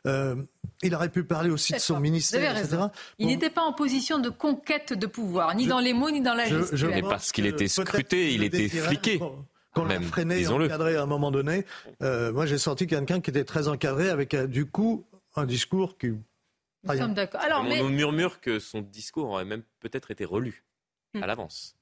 [0.06, 0.36] Euh,
[0.84, 2.84] il aurait pu parler aussi de son ministère, etc.
[3.20, 6.34] Il n'était pas en position de conquête de pouvoir, ni dans les mots, ni dans
[6.34, 6.90] la gestion.
[6.90, 9.20] Mais parce qu'il était scruté, il était fliqué.
[9.74, 11.66] Qu'on l'a freiné et encadré à un moment donné.
[12.00, 15.06] moi, j'ai senti quelqu'un qui était très encadré, avec du coup
[15.36, 16.14] un discours qui...
[16.84, 17.42] Nous sommes d'accord.
[17.42, 20.64] Alors, on nous murmure que son discours aurait même peut-être été relu
[21.22, 21.74] à l'avance.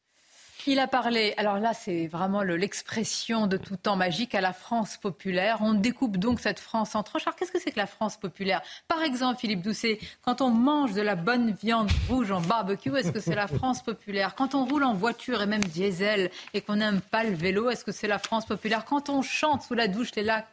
[0.68, 4.98] Il a parlé, alors là c'est vraiment l'expression de tout temps magique à la France
[4.98, 5.60] populaire.
[5.62, 7.22] On découpe donc cette France en tranches.
[7.28, 8.64] Alors qu'est-ce que c'est que la France populaire?
[8.88, 13.12] Par exemple, Philippe Doucet, quand on mange de la bonne viande rouge en barbecue, est-ce
[13.12, 14.34] que c'est la France populaire?
[14.34, 17.86] Quand on roule en voiture et même diesel et qu'on n'aime pas le vélo, est-ce
[17.86, 18.86] que c'est la France populaire?
[18.86, 20.48] Quand on chante sous la douche les lacs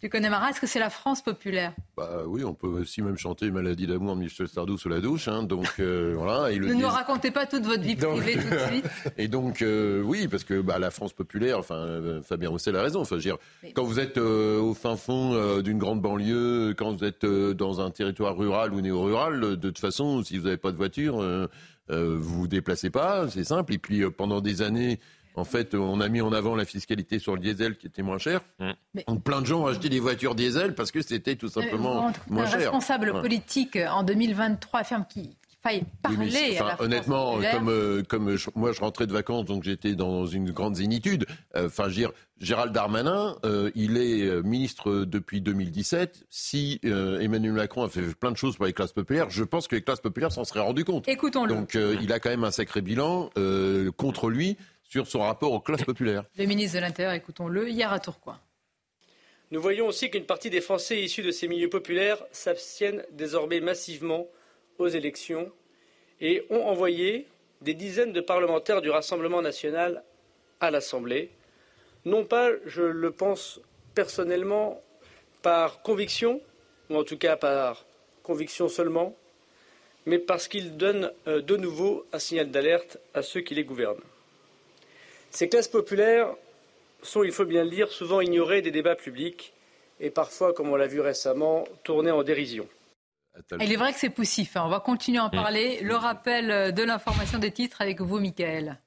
[0.00, 0.50] du Connemara.
[0.50, 1.74] Est-ce que c'est la France populaire?
[1.96, 5.28] Bah, Oui, on peut aussi même chanter Maladie d'amour de Michel Sardou sous la douche.
[5.28, 6.50] Hein, donc euh, voilà.
[6.50, 8.84] ne nous racontez pas toute votre vie privée tout de suite.
[9.18, 12.82] Et donc euh, oui, parce que bah, la France populaire, enfin euh, Fabien Roussel a
[12.82, 13.00] raison.
[13.00, 13.36] Enfin, dire,
[13.74, 18.36] quand vous êtes au fin fond d'une grande banlieue, quand vous êtes dans un territoire
[18.36, 21.22] rural ou néo-rural, de toute façon, si vous n'avez pas de voiture,
[21.88, 23.74] vous vous déplacez pas, c'est simple.
[23.74, 24.98] Et puis pendant des années,
[25.34, 28.18] En fait, on a mis en avant la fiscalité sur le diesel qui était moins
[28.18, 28.40] cher.
[29.06, 32.46] Donc plein de gens ont acheté des voitures diesel parce que c'était tout simplement moins
[32.46, 32.54] cher.
[32.54, 35.30] Un responsable politique en 2023 affirme qu'il
[35.62, 36.58] faille parler.
[36.58, 40.50] à la honnêtement, comme, euh, comme moi je rentrais de vacances, donc j'étais dans une
[40.50, 41.26] grande zénitude.
[41.56, 46.24] Euh, enfin, je dire, Gérald Darmanin, euh, il est ministre depuis 2017.
[46.30, 49.76] Si Emmanuel Macron a fait plein de choses pour les classes populaires, je pense que
[49.76, 51.06] les classes populaires s'en seraient rendu compte.
[51.08, 51.54] Écoutons-le.
[51.54, 53.30] Donc il a quand même un sacré bilan
[53.96, 54.56] contre lui
[54.90, 56.24] sur son rapport aux classes populaires.
[56.36, 58.38] Le ministre de l'Intérieur, écoutons-le, hier à Tourcoing.
[59.52, 64.26] Nous voyons aussi qu'une partie des Français issus de ces milieux populaires s'abstiennent désormais massivement
[64.78, 65.50] aux élections
[66.20, 67.26] et ont envoyé
[67.60, 70.02] des dizaines de parlementaires du Rassemblement national
[70.60, 71.30] à l'Assemblée.
[72.04, 73.60] Non pas, je le pense
[73.94, 74.80] personnellement,
[75.42, 76.40] par conviction,
[76.90, 77.84] ou en tout cas par
[78.22, 79.16] conviction seulement,
[80.06, 84.00] mais parce qu'ils donnent euh, de nouveau un signal d'alerte à ceux qui les gouvernent.
[85.30, 86.28] Ces classes populaires
[87.02, 89.52] sont, il faut bien le dire, souvent ignorées des débats publics
[90.00, 92.66] et parfois, comme on l'a vu récemment, tournées en dérision.
[93.60, 94.56] Il est vrai que c'est poussif.
[94.56, 94.62] Hein.
[94.66, 95.30] On va continuer à en mm.
[95.30, 95.80] parler.
[95.82, 98.78] Le rappel de l'information des titres avec vous, Michael.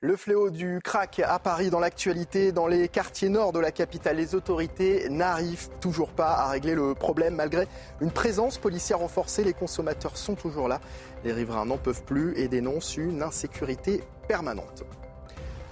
[0.00, 4.16] Le fléau du crack à Paris dans l'actualité, dans les quartiers nord de la capitale,
[4.16, 7.66] les autorités n'arrivent toujours pas à régler le problème malgré
[8.00, 9.42] une présence policière renforcée.
[9.42, 10.80] Les consommateurs sont toujours là.
[11.24, 14.84] Les riverains n'en peuvent plus et dénoncent une insécurité permanente.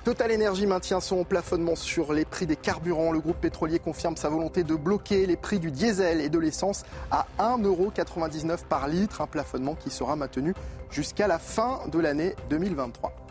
[0.07, 3.11] Total Energy maintient son plafonnement sur les prix des carburants.
[3.11, 6.85] Le groupe pétrolier confirme sa volonté de bloquer les prix du diesel et de l'essence
[7.11, 10.55] à 1,99€ par litre, un plafonnement qui sera maintenu
[10.93, 13.26] jusqu'à la fin de l'année 2023.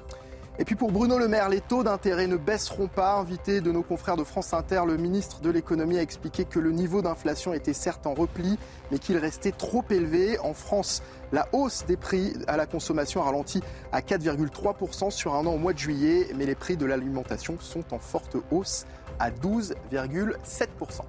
[0.58, 3.16] Et puis pour Bruno Le Maire, les taux d'intérêt ne baisseront pas.
[3.16, 6.72] Invité de nos confrères de France Inter, le ministre de l'économie a expliqué que le
[6.72, 8.58] niveau d'inflation était certes en repli,
[8.90, 10.40] mais qu'il restait trop élevé.
[10.40, 11.04] En France,
[11.34, 15.58] la hausse des prix à la consommation a ralenti à 4,3% sur un an au
[15.58, 18.86] mois de juillet, mais les prix de l'alimentation sont en forte hausse
[19.20, 21.02] à 12,7%.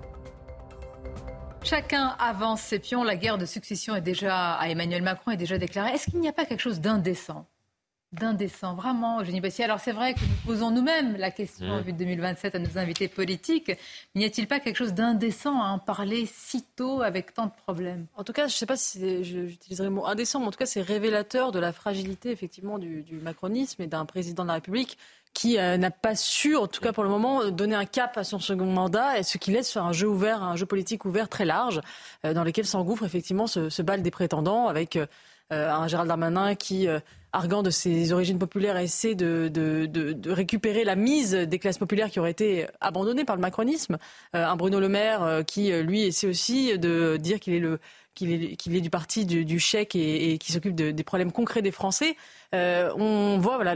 [1.62, 3.04] Chacun avance ses pions.
[3.04, 5.90] La guerre de succession est déjà à Emmanuel Macron est déjà déclarée.
[5.90, 7.46] Est-ce qu'il n'y a pas quelque chose d'indécent?
[8.18, 9.64] D'indécent, vraiment, Eugénie Bossier.
[9.64, 12.78] Alors c'est vrai que nous posons nous-mêmes la question en vue de 2027 à nos
[12.78, 13.72] invités politiques.
[14.14, 18.06] N'y a-t-il pas quelque chose d'indécent à en parler si tôt avec tant de problèmes?
[18.16, 20.58] En tout cas, je ne sais pas si j'utiliserai le mot indécent, mais en tout
[20.58, 24.98] cas c'est révélateur de la fragilité effectivement du, macronisme et d'un président de la République
[25.34, 28.24] qui euh, n'a pas su, en tout cas pour le moment, donner un cap à
[28.24, 31.28] son second mandat, et ce qui laisse faire un jeu ouvert, un jeu politique ouvert
[31.28, 31.82] très large,
[32.24, 35.04] euh, dans lequel s'engouffre effectivement ce, ce, bal des prétendants, avec euh,
[35.50, 36.88] un Gérald Darmanin qui
[37.36, 42.10] arguant de ses origines populaires, essaie de, de, de, récupérer la mise des classes populaires
[42.10, 43.98] qui auraient été abandonnées par le macronisme.
[44.34, 47.60] Euh, un Bruno Le Maire euh, qui, euh, lui, essaie aussi de dire qu'il est
[47.60, 47.78] le
[48.16, 51.70] qu'il est, du parti du, du chèque et, et qui s'occupe des problèmes concrets des
[51.70, 52.16] Français.
[52.54, 53.74] Euh, on voit, voilà,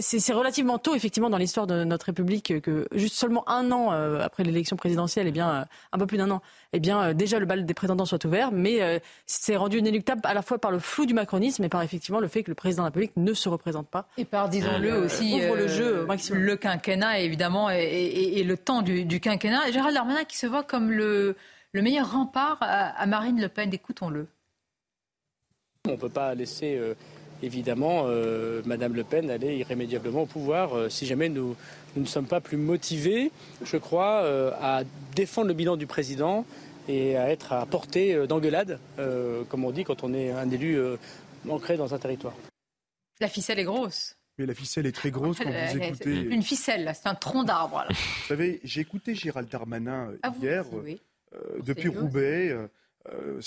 [0.00, 4.20] c'est relativement tôt, effectivement, dans l'histoire de notre République que juste seulement un an euh,
[4.20, 7.38] après l'élection présidentielle, et eh bien, euh, un peu plus d'un an, eh bien, déjà
[7.38, 10.78] le bal des prétendants soit ouvert, mais c'est rendu inéluctable à la fois par le
[10.78, 13.32] flou du macronisme et par effectivement le fait que le président de la République ne
[13.32, 14.06] se représente pas.
[14.18, 16.42] Et par, disons-le aussi, le jeu maximum.
[16.42, 19.70] Le quinquennat, évidemment, et, le temps du, du quinquennat.
[19.72, 21.36] Gérald Darmanin qui se voit comme le,
[21.72, 23.72] le meilleur rempart à, Marine Le Pen.
[23.72, 24.26] Écoutons-le.
[25.86, 26.78] On ne peut pas laisser
[27.42, 31.56] évidemment euh, Madame Le Pen aller irrémédiablement au pouvoir euh, si jamais nous,
[31.96, 33.32] ne sommes pas plus motivés,
[33.64, 34.82] je crois, euh, à
[35.14, 36.44] défendre le bilan du président
[36.88, 38.78] et à être à portée d'engueulade,
[39.50, 40.80] comme on dit quand on est un élu
[41.46, 42.32] ancré dans un territoire.
[43.20, 44.16] La ficelle est grosse.
[44.38, 46.14] Mais la ficelle est très grosse quand vous écoutez.
[46.14, 47.84] Une ficelle, c'est un tronc d'arbre.
[47.90, 50.64] Vous savez, j'ai écouté Gérald Darmanin ah, hier,
[51.64, 52.56] depuis Roubaix.
[53.12, 53.40] Euh,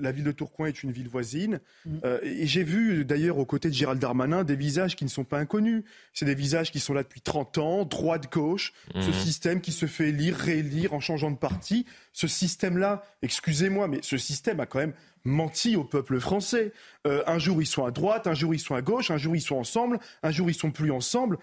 [0.00, 1.60] la ville de Tourcoing est une ville voisine.
[1.84, 1.98] Mm.
[2.04, 5.24] Euh, et j'ai vu d'ailleurs aux côtés de Gérald Darmanin des visages qui ne sont
[5.24, 5.84] pas inconnus.
[6.12, 8.72] C'est des visages qui sont là depuis 30 ans, droite-gauche.
[8.94, 9.12] Ce mm.
[9.12, 11.86] système qui se fait élire, réélire en changeant de parti.
[12.12, 16.72] Ce système-là, excusez-moi, mais ce système a quand même menti au peuple français.
[17.06, 19.36] Euh, un jour ils sont à droite, un jour ils sont à gauche, un jour
[19.36, 21.38] ils sont ensemble, un jour ils sont plus ensemble.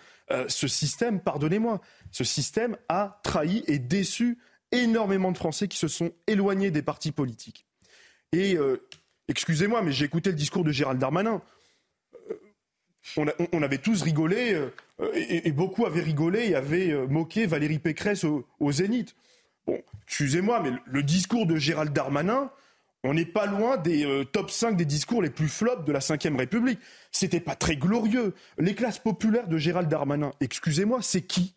[0.48, 1.82] ce système, pardonnez-moi,
[2.12, 4.38] ce système a trahi et déçu
[4.72, 7.66] énormément de Français qui se sont éloignés des partis politiques.
[8.32, 8.86] Et euh,
[9.28, 11.42] excusez-moi, mais j'ai écouté le discours de Gérald Darmanin.
[12.32, 14.70] Euh, on, avait tous rigolé, euh,
[15.14, 19.16] et, beaucoup avaient rigolé et avaient moqué Valérie Pécresse au, Zénith.
[19.66, 22.52] Bon, excusez-moi, mais le discours de Gérald Darmanin,
[23.04, 26.38] on n'est pas loin des top 5 des discours les plus flops de la Ve
[26.38, 26.80] République.
[27.12, 28.36] C'était pas très glorieux.
[28.58, 31.56] Les classes populaires de Gérald Darmanin, excusez-moi, c'est qui?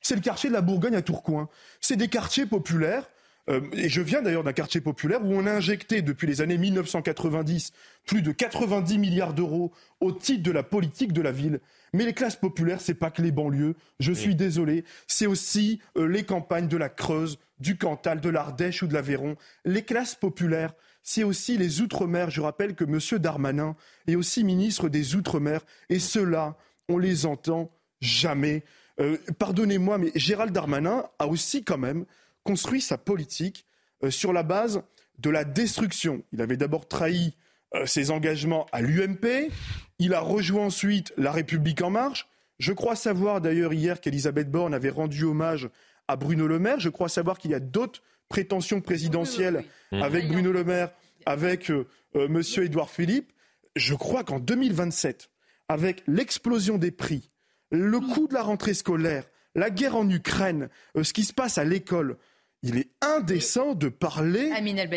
[0.00, 1.48] C'est le quartier de la Bourgogne à Tourcoing.
[1.80, 3.08] C'est des quartiers populaires.
[3.48, 6.58] Euh, et je viens d'ailleurs d'un quartier populaire où on a injecté depuis les années
[6.58, 7.72] 1990
[8.06, 11.60] plus de 90 milliards d'euros au titre de la politique de la ville.
[11.92, 13.74] Mais les classes populaires, c'est pas que les banlieues.
[14.00, 14.84] Je suis désolé.
[15.06, 19.36] C'est aussi euh, les campagnes de la Creuse, du Cantal, de l'Ardèche ou de l'Aveyron.
[19.64, 22.30] Les classes populaires, c'est aussi les Outre-mer.
[22.30, 22.98] Je rappelle que M.
[23.18, 23.76] Darmanin
[24.06, 25.62] est aussi ministre des Outre-mer.
[25.88, 26.56] Et ceux-là,
[26.88, 27.70] on les entend
[28.00, 28.64] jamais.
[29.00, 32.04] Euh, pardonnez-moi, mais Gérald Darmanin a aussi quand même
[32.42, 33.64] construit sa politique
[34.02, 34.82] euh, sur la base
[35.18, 36.22] de la destruction.
[36.32, 37.34] Il avait d'abord trahi
[37.74, 39.50] euh, ses engagements à l'UMP.
[39.98, 42.28] Il a rejoint ensuite La République en marche.
[42.58, 45.68] Je crois savoir d'ailleurs hier qu'Elisabeth Borne avait rendu hommage
[46.08, 46.80] à Bruno Le Maire.
[46.80, 50.90] Je crois savoir qu'il y a d'autres prétentions présidentielles avec Bruno Le Maire,
[51.26, 51.86] avec euh,
[52.16, 52.42] euh, M.
[52.64, 53.32] Édouard Philippe.
[53.76, 55.30] Je crois qu'en 2027,
[55.68, 57.30] avec l'explosion des prix,
[57.70, 60.68] le coût de la rentrée scolaire, la guerre en Ukraine,
[61.00, 62.16] ce qui se passe à l'école,
[62.62, 64.50] il est indécent de parler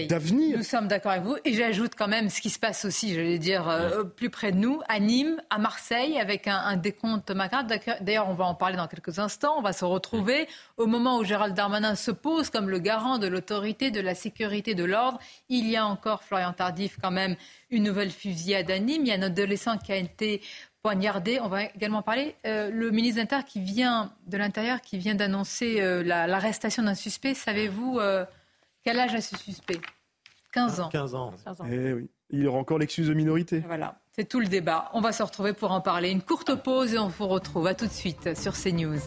[0.07, 0.57] d'avenir.
[0.57, 1.37] Nous sommes d'accord avec vous.
[1.45, 4.57] Et j'ajoute quand même ce qui se passe aussi, j'allais dire, euh, plus près de
[4.57, 7.71] nous, à Nîmes, à Marseille, avec un, décompte macabre.
[8.01, 9.59] D'ailleurs, on va en parler dans quelques instants.
[9.59, 10.47] On va se retrouver
[10.77, 14.73] au moment où Gérald Darmanin se pose comme le garant de l'autorité, de la sécurité,
[14.73, 15.19] de l'ordre.
[15.49, 17.35] Il y a encore, Florian Tardif, quand même,
[17.69, 19.03] une nouvelle fusillade à Nîmes.
[19.05, 20.41] Il y a un adolescent qui a été
[20.81, 21.39] poignardé.
[21.39, 22.35] On va également parler.
[22.45, 27.33] Euh, le ministre de qui vient de l'Intérieur qui vient d'annoncer euh, l'arrestation d'un suspect.
[27.33, 28.25] Savez-vous euh,
[28.83, 29.79] quel âge a ce suspect?
[30.53, 30.89] 15 ans.
[30.89, 31.33] 15 ans.
[31.69, 32.09] Eh oui.
[32.29, 33.59] Il aura encore l'excuse de minorité.
[33.67, 34.89] Voilà, c'est tout le débat.
[34.93, 36.09] On va se retrouver pour en parler.
[36.09, 37.67] Une courte pause et on vous retrouve.
[37.67, 38.99] À tout de suite sur CNews.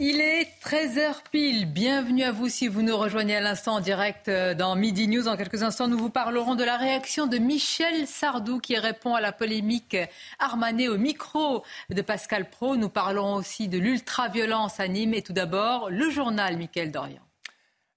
[0.00, 1.64] Il est 13h pile.
[1.64, 5.26] Bienvenue à vous si vous nous rejoignez à l'instant en direct euh, dans Midi News.
[5.26, 9.22] En quelques instants, nous vous parlerons de la réaction de Michel Sardou qui répond à
[9.22, 9.96] la polémique
[10.38, 12.76] Armané au micro de Pascal Pro.
[12.76, 15.14] Nous parlerons aussi de l'ultra-violence à Nîmes.
[15.14, 17.27] Et tout d'abord, le journal Mickaël Dorian.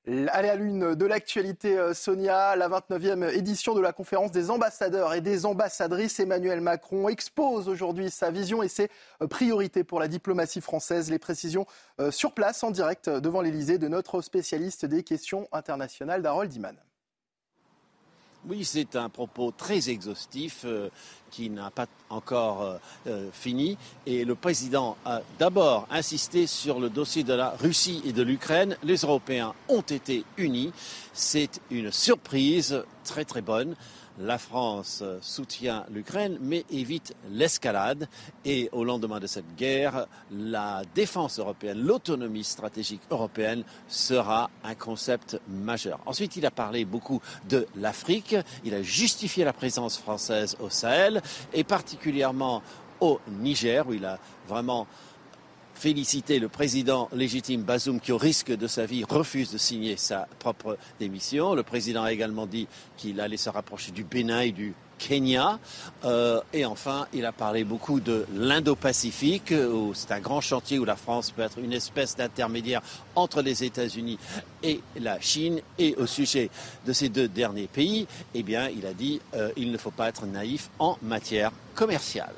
[0.07, 2.55] Allez à l'une de l'actualité, euh, Sonia.
[2.55, 6.19] La 29e édition de la conférence des ambassadeurs et des ambassadrices.
[6.19, 8.89] Emmanuel Macron expose aujourd'hui sa vision et ses
[9.21, 11.11] euh, priorités pour la diplomatie française.
[11.11, 11.67] Les précisions
[11.99, 16.75] euh, sur place, en direct devant l'Elysée, de notre spécialiste des questions internationales, Harold Iman.
[18.49, 20.89] Oui, c'est un propos très exhaustif euh,
[21.29, 23.77] qui n'a pas encore euh, euh, fini.
[24.07, 28.77] Et le président a d'abord insisté sur le dossier de la Russie et de l'Ukraine.
[28.83, 30.73] Les Européens ont été unis.
[31.13, 33.75] C'est une surprise très très bonne
[34.19, 38.07] la France soutient l'Ukraine mais évite l'escalade.
[38.45, 45.39] Et au lendemain de cette guerre, la défense européenne, l'autonomie stratégique européenne sera un concept
[45.47, 45.99] majeur.
[46.05, 48.35] Ensuite, il a parlé beaucoup de l'Afrique.
[48.63, 51.21] Il a justifié la présence française au Sahel
[51.53, 52.61] et particulièrement
[52.99, 54.87] au Niger où il a vraiment
[55.81, 60.27] féliciter le président légitime Bazoum qui, au risque de sa vie, refuse de signer sa
[60.37, 61.55] propre démission.
[61.55, 62.67] Le président a également dit
[62.97, 65.57] qu'il allait se rapprocher du Bénin et du Kenya.
[66.05, 70.85] Euh, et enfin, il a parlé beaucoup de l'Indo-Pacifique, où c'est un grand chantier où
[70.85, 72.83] la France peut être une espèce d'intermédiaire
[73.15, 74.19] entre les États-Unis
[74.61, 75.61] et la Chine.
[75.79, 76.51] Et au sujet
[76.85, 78.05] de ces deux derniers pays,
[78.35, 82.35] eh bien, il a dit euh, ne faut pas être naïf en matière commerciale.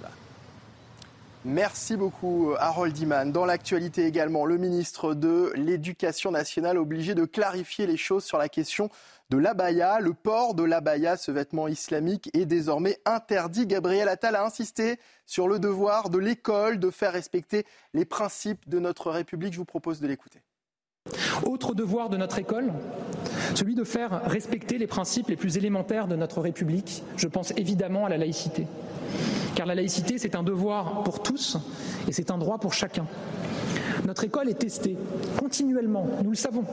[1.45, 3.29] Merci beaucoup Harold Iman.
[3.29, 8.47] Dans l'actualité également, le ministre de l'Éducation nationale obligé de clarifier les choses sur la
[8.47, 8.89] question
[9.29, 9.99] de l'abaya.
[9.99, 13.67] Le port de l'abaya, ce vêtement islamique, est désormais interdit.
[13.67, 18.79] Gabriel Attal a insisté sur le devoir de l'école de faire respecter les principes de
[18.79, 19.51] notre République.
[19.51, 20.39] Je vous propose de l'écouter.
[21.45, 22.71] Autre devoir de notre école,
[23.53, 27.03] celui de faire respecter les principes les plus élémentaires de notre République.
[27.17, 28.65] Je pense évidemment à la laïcité.
[29.55, 31.57] Car la laïcité, c'est un devoir pour tous
[32.07, 33.05] et c'est un droit pour chacun.
[34.05, 34.97] Notre école est testée
[35.39, 36.63] continuellement, nous le savons.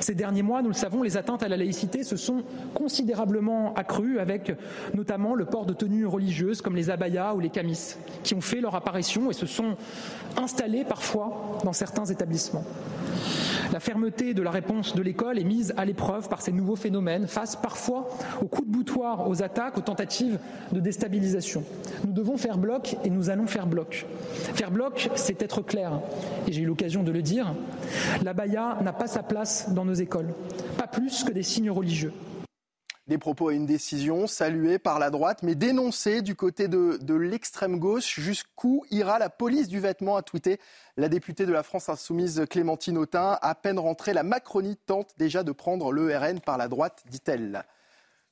[0.00, 2.42] Ces derniers mois, nous le savons, les atteintes à la laïcité se sont
[2.74, 4.54] considérablement accrues avec
[4.94, 8.60] notamment le port de tenues religieuses comme les abayas ou les camis qui ont fait
[8.60, 9.76] leur apparition et se sont
[10.36, 12.64] installés parfois dans certains établissements.
[13.72, 17.26] La fermeté de la réponse de l'école est mise à l'épreuve par ces nouveaux phénomènes,
[17.26, 18.06] face parfois
[18.42, 20.38] aux coups de boutoir, aux attaques, aux tentatives
[20.72, 21.64] de déstabilisation.
[22.06, 24.04] Nous devons faire bloc et nous allons faire bloc.
[24.54, 26.00] Faire bloc, c'est être clair.
[26.46, 27.54] Et j'ai eu l'occasion de le dire,
[28.22, 30.34] la baya n'a pas sa place dans nos écoles,
[30.76, 32.12] pas plus que des signes religieux.
[33.08, 37.78] Des propos et une décision saluée par la droite, mais dénoncée du côté de, l'extrême
[37.78, 38.20] gauche.
[38.20, 40.60] Jusqu'où ira la police du vêtement a tweeté
[40.96, 43.38] la députée de la France insoumise Clémentine Autain.
[43.42, 47.64] À peine rentrée, la Macronie tente déjà de prendre le RN par la droite, dit-elle.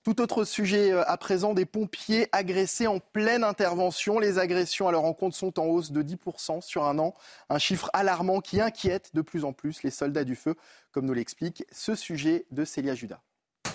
[0.03, 4.19] Tout autre sujet euh, à présent, des pompiers agressés en pleine intervention.
[4.19, 7.15] Les agressions à leur encontre sont en hausse de 10% sur un an.
[7.51, 10.55] Un chiffre alarmant qui inquiète de plus en plus les soldats du feu,
[10.91, 13.21] comme nous l'explique ce sujet de Célia Judas.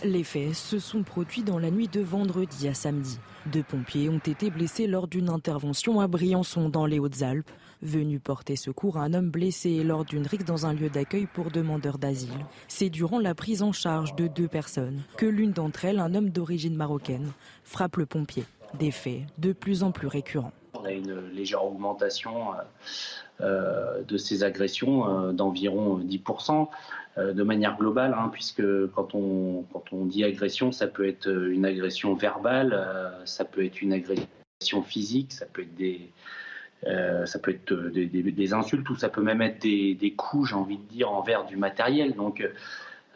[0.04, 3.20] Les faits se sont produits dans la nuit de vendredi à samedi.
[3.46, 7.52] Deux pompiers ont été blessés lors d'une intervention à Briançon dans les Hautes-Alpes,
[7.86, 11.52] venu porter secours à un homme blessé lors d'une rixe dans un lieu d'accueil pour
[11.52, 12.46] demandeurs d'asile.
[12.68, 16.30] C'est durant la prise en charge de deux personnes que l'une d'entre elles, un homme
[16.30, 17.32] d'origine marocaine,
[17.64, 18.44] frappe le pompier.
[18.80, 20.52] Des faits de plus en plus récurrents.
[20.74, 22.58] On a une légère augmentation euh,
[23.42, 26.68] euh, de ces agressions euh, d'environ 10%
[27.18, 31.64] de manière globale, hein, puisque quand on, quand on dit agression, ça peut être une
[31.64, 32.78] agression verbale,
[33.24, 36.12] ça peut être une agression physique, ça peut être des,
[36.86, 40.94] ça peut être des, insultes ou ça peut même être des, coups, j'ai envie de
[40.94, 42.14] dire, envers du matériel.
[42.14, 42.48] Donc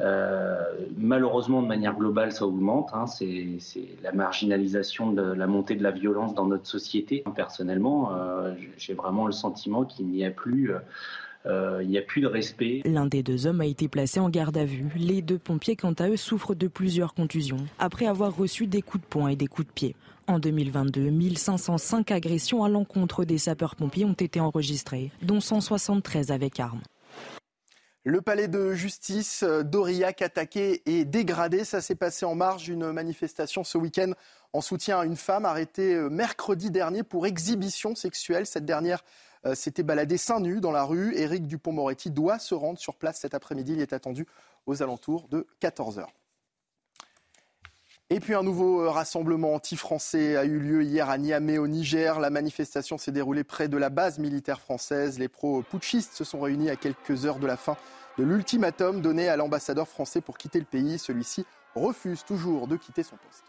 [0.01, 0.55] euh,
[0.97, 2.89] malheureusement, de manière globale, ça augmente.
[2.93, 3.05] Hein.
[3.07, 3.57] c'est
[4.01, 7.23] la marginalisation la montée de la violence dans notre société.
[7.35, 10.71] Personnellement, euh, j'ai vraiment le sentiment qu'il n'y a plus.
[11.45, 12.81] Euh, n'y a plus de respect.
[12.83, 14.91] L'un des deux hommes a été placé en garde à vue.
[14.97, 19.03] Les deux pompiers, quant à eux, souffrent de plusieurs contusions après avoir reçu des coups
[19.03, 19.95] de poing et des coups de pied.
[20.29, 26.83] En 2022, 1505 agressions à l'encontre des sapeurs-pompiers ont été enregistrées, dont 173 avec armes.
[28.03, 31.63] Le palais de justice d'Aurillac attaqué et dégradé.
[31.63, 34.11] Ça s'est passé en marge d'une manifestation ce week-end
[34.53, 38.45] en soutien à une femme arrêtée euh, mercredi dernier pour exhibition sexuelle.
[38.45, 39.03] Cette dernière
[39.47, 41.15] euh, s'était baladée seins nus dans la rue.
[41.17, 43.73] Éric Dupont-Moretti doit se rendre sur place cet après-midi.
[43.73, 44.27] Il est attendu
[44.67, 46.13] aux alentours de 14 heures.
[48.11, 52.19] Et puis un nouveau rassemblement anti-français a eu lieu hier à Niamey au Niger.
[52.19, 55.19] La manifestation s'est déroulée près de la base militaire française.
[55.19, 57.77] Les pro-putschistes se sont réunis à quelques heures de la fin
[58.17, 60.97] de l'ultimatum donné à l'ambassadeur français pour quitter le pays.
[60.97, 61.45] Celui-ci
[61.75, 63.48] refuse toujours de quitter son poste.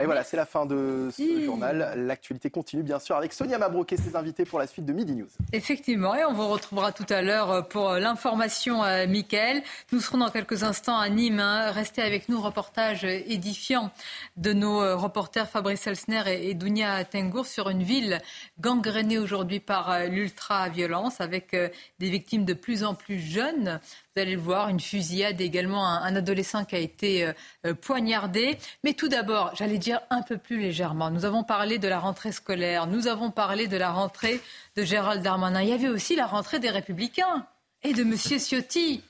[0.00, 1.92] Et voilà, c'est la fin de ce journal.
[1.96, 5.14] L'actualité continue bien sûr avec Sonia Mabrouk et ses invités pour la suite de Midi
[5.14, 5.28] News.
[5.52, 9.62] Effectivement, et on vous retrouvera tout à l'heure pour l'information, à Mickaël.
[9.92, 11.40] Nous serons dans quelques instants à Nîmes.
[11.40, 11.70] Hein.
[11.70, 13.90] Restez avec nous, reportage édifiant
[14.36, 18.20] de nos reporters Fabrice Elsner et Dounia Tengour sur une ville
[18.60, 21.68] gangrénée aujourd'hui par l'ultra-violence avec euh,
[21.98, 23.80] des victimes de plus en plus jeunes.
[24.14, 27.32] Vous allez le voir, une fusillade également, un, adolescent qui a été euh,
[27.66, 28.58] euh, poignardé.
[28.84, 32.32] Mais tout d'abord, j'allais dire un peu plus légèrement, nous avons parlé de la rentrée
[32.32, 34.40] scolaire, nous avons parlé de la rentrée
[34.76, 35.60] de Gérald Darmanin.
[35.62, 37.46] Il y avait aussi la rentrée des Républicains
[37.82, 38.16] et de M.
[38.16, 39.02] Ciotti.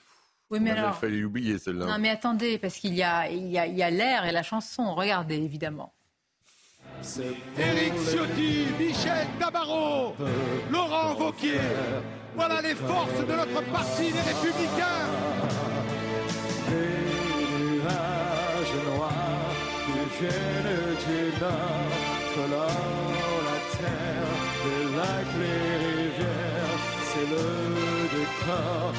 [0.51, 0.97] Oui, mais alors.
[0.97, 1.87] Il fallait oublier celle-là.
[1.87, 4.33] Non, mais attendez, parce qu'il y a, il y a, il y a l'air et
[4.33, 4.95] la chanson.
[4.95, 5.93] Regardez, évidemment.
[7.59, 10.15] Éric Ciotti, Michel Tabarot,
[10.71, 11.61] Laurent Vauquier.
[12.35, 15.09] Voilà les forces de notre parti, les Républicains.
[20.21, 24.33] Viennent du nord, la terre,
[24.65, 27.45] des lacs, les rivières, c'est le
[28.11, 28.93] décor.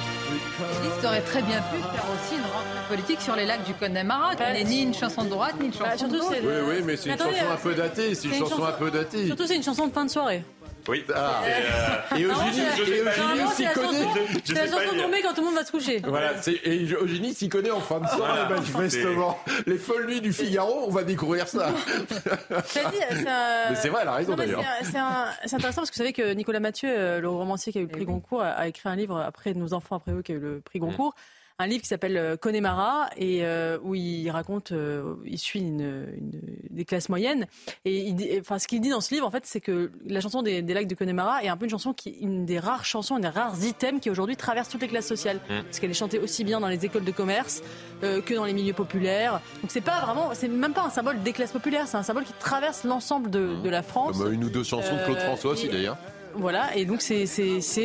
[0.84, 4.36] L'histoire aurait très bien pu faire aussi une rentrée politique sur les lacs du Connemara,
[4.36, 6.38] qui n'est ni une chanson de droite, ni une bah, chanson de gauche.
[6.43, 8.16] Oui, oui, mais c'est une chanson un peu datée.
[8.16, 9.28] C'est une, chanson un peu datée.
[9.28, 10.43] Surtout, c'est une chanson de fin de soirée.
[10.88, 11.06] Oui.
[11.14, 11.42] Ah.
[12.18, 14.08] Et, Eugénie, s'y connaît.
[14.44, 16.02] C'est la chanson tombée quand tout le monde va se coucher.
[16.06, 16.34] Voilà.
[16.66, 19.40] Et Eugénie s'y connaît en fin de soirée, voilà, manifestement.
[19.66, 21.70] Les folles nuits du Figaro, on va découvrir ça.
[22.50, 24.64] Mais c'est vrai, elle a raison d'ailleurs.
[24.84, 27.86] C'est intéressant parce que vous savez que Nicolas Mathieu, euh, le romancier qui a eu
[27.86, 30.40] le prix Goncourt, a écrit un livre après Nos enfants après eux qui a eu
[30.40, 30.84] le prix mm.
[30.84, 31.16] Goncourt
[31.64, 36.05] un livre qui s'appelle euh, Connemara et euh, où il raconte, euh, il suit une,
[36.70, 37.47] des classes moyennes
[37.86, 40.41] et il enfin ce qu'il dit dans ce livre en fait, c'est que la chanson
[40.41, 43.24] des, lacs de Connemara est un peu une chanson qui, une des rares chansons, une
[43.24, 45.64] des rares items qui aujourd'hui traverse toutes les classes sociales, mmh.
[45.64, 47.61] parce qu'elle est chantée aussi bien dans les écoles de commerce
[48.01, 49.39] que dans les milieux populaires.
[49.61, 52.26] Donc c'est pas vraiment, c'est même pas un symbole des classes populaires, c'est un symbole
[52.26, 53.64] qui traverse l'ensemble de, mmh.
[53.64, 54.18] de, la France.
[54.18, 55.97] Comme une ou deux chansons de Claude François aussi d'ailleurs.
[56.36, 57.28] Voilà, et donc c'est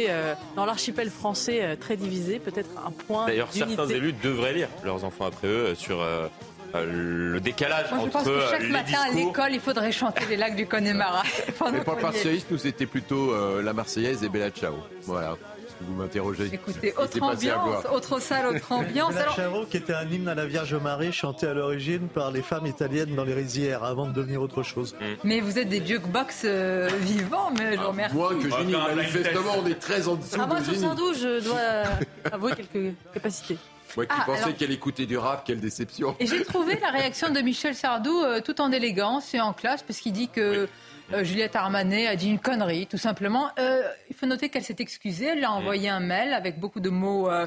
[0.08, 3.26] euh, dans l'archipel français euh, très divisé, peut-être un point.
[3.26, 6.00] D'ailleurs, certains élus devraient lire leurs enfants après eux sur.
[6.00, 6.28] Euh,
[6.74, 10.54] le décalage Moi, je pense que chaque matin à l'école, il faudrait chanter les lacs
[10.54, 11.22] du Connemara.
[11.72, 13.32] Mais pour le nous, c'était plutôt
[13.62, 14.74] la Marseillaise et Bella Ciao.
[15.04, 15.38] Voilà
[15.80, 16.50] vous m'interrogez.
[16.52, 19.16] Écoutez, autre ambiance, autre salle, autre ambiance.
[19.16, 19.34] Alors...
[19.34, 22.66] Charo, qui était un hymne à la Vierge Marie, chanté à l'origine par les femmes
[22.66, 24.94] italiennes dans les rizières, avant de devenir autre chose.
[24.94, 25.04] Mm.
[25.24, 28.16] Mais vous êtes des jukebox euh, vivants, mais je vous remercie.
[28.16, 30.80] Moi, que Génie, manifestement, on est très en dessous ah, moi, de Génie.
[30.80, 33.58] je dois avouer quelques capacités.
[33.96, 36.14] Moi qui ah, pensais qu'elle écoutait du rap, quelle déception.
[36.20, 39.82] Et j'ai trouvé la réaction de Michel Sardou euh, tout en élégance et en classe,
[39.82, 40.68] parce qu'il dit que...
[41.12, 43.50] Euh, Juliette Armanet a dit une connerie, tout simplement.
[43.58, 45.26] Euh, il faut noter qu'elle s'est excusée.
[45.26, 47.46] Elle a envoyé un mail avec beaucoup de mots, euh,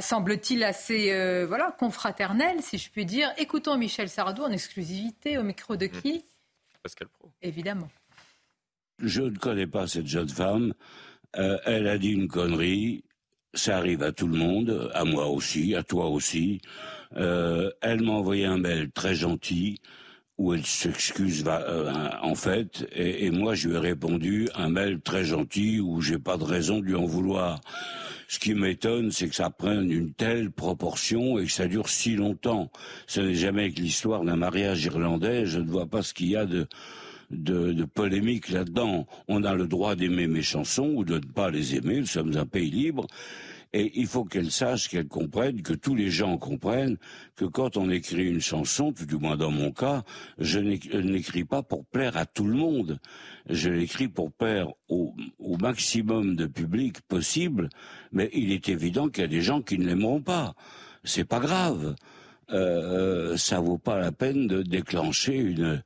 [0.00, 3.32] semble-t-il, assez voilà, confraternels, si je puis dire.
[3.38, 6.24] Écoutons Michel Sardou en exclusivité au micro de qui?
[6.82, 7.30] Pascal Pro.
[7.42, 7.88] Évidemment.
[8.98, 10.74] Je ne connais pas cette jeune femme.
[11.32, 13.04] elle a dit une connerie.
[13.52, 16.60] Ça arrive à tout le monde, à moi aussi, à toi aussi.
[17.16, 19.80] Euh, elle m'a envoyé un mail très gentil
[20.40, 24.98] où elle s'excuse euh, en fait, et, et, moi je lui ai répondu un mail
[25.02, 27.60] très gentil où j'ai pas de raison de lui en vouloir.
[28.26, 32.16] Ce qui m'étonne, c'est que ça prenne une telle proportion et que ça dure si
[32.16, 32.70] longtemps.
[33.06, 35.44] Ce n'est jamais que l'histoire d'un mariage irlandais.
[35.44, 36.66] Je ne vois pas ce qu'il y a de,
[37.30, 39.06] de, de polémique là-dedans.
[39.28, 42.00] On a le droit d'aimer mes chansons ou de ne pas les aimer.
[42.00, 43.06] Nous sommes un pays libre.
[43.72, 46.96] Et il faut qu'elle sache, qu'elle comprenne, que tous les gens comprennent
[47.36, 50.02] que quand on écrit une chanson, tout du moins dans mon cas,
[50.38, 52.98] je n'écris pas pour plaire à tout le monde.
[53.48, 57.68] Je l'écris pour plaire au, au, maximum de public possible,
[58.10, 60.54] mais il est évident qu'il y a des gens qui ne l'aimeront pas.
[61.04, 61.94] C'est pas grave.
[62.52, 65.82] Euh, ça vaut pas la peine de déclencher une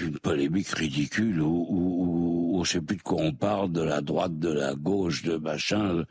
[0.00, 4.00] une polémique ridicule où, où, où, je sais plus de quoi on parle, de la
[4.00, 6.04] droite, de la gauche, de machin.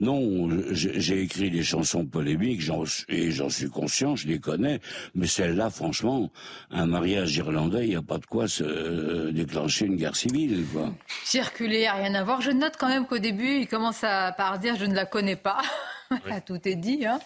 [0.00, 2.62] Non, j'ai écrit des chansons polémiques
[3.08, 4.80] et j'en suis conscient, je les connais,
[5.14, 6.30] mais celle-là, franchement,
[6.70, 10.64] un mariage irlandais, il n'y a pas de quoi se euh, déclencher une guerre civile.
[10.72, 10.92] Quoi.
[11.24, 12.40] Circuler, rien à voir.
[12.40, 15.36] Je note quand même qu'au début, il commence à, par dire je ne la connais
[15.36, 15.62] pas.
[16.46, 17.06] Tout est dit.
[17.06, 17.18] Hein.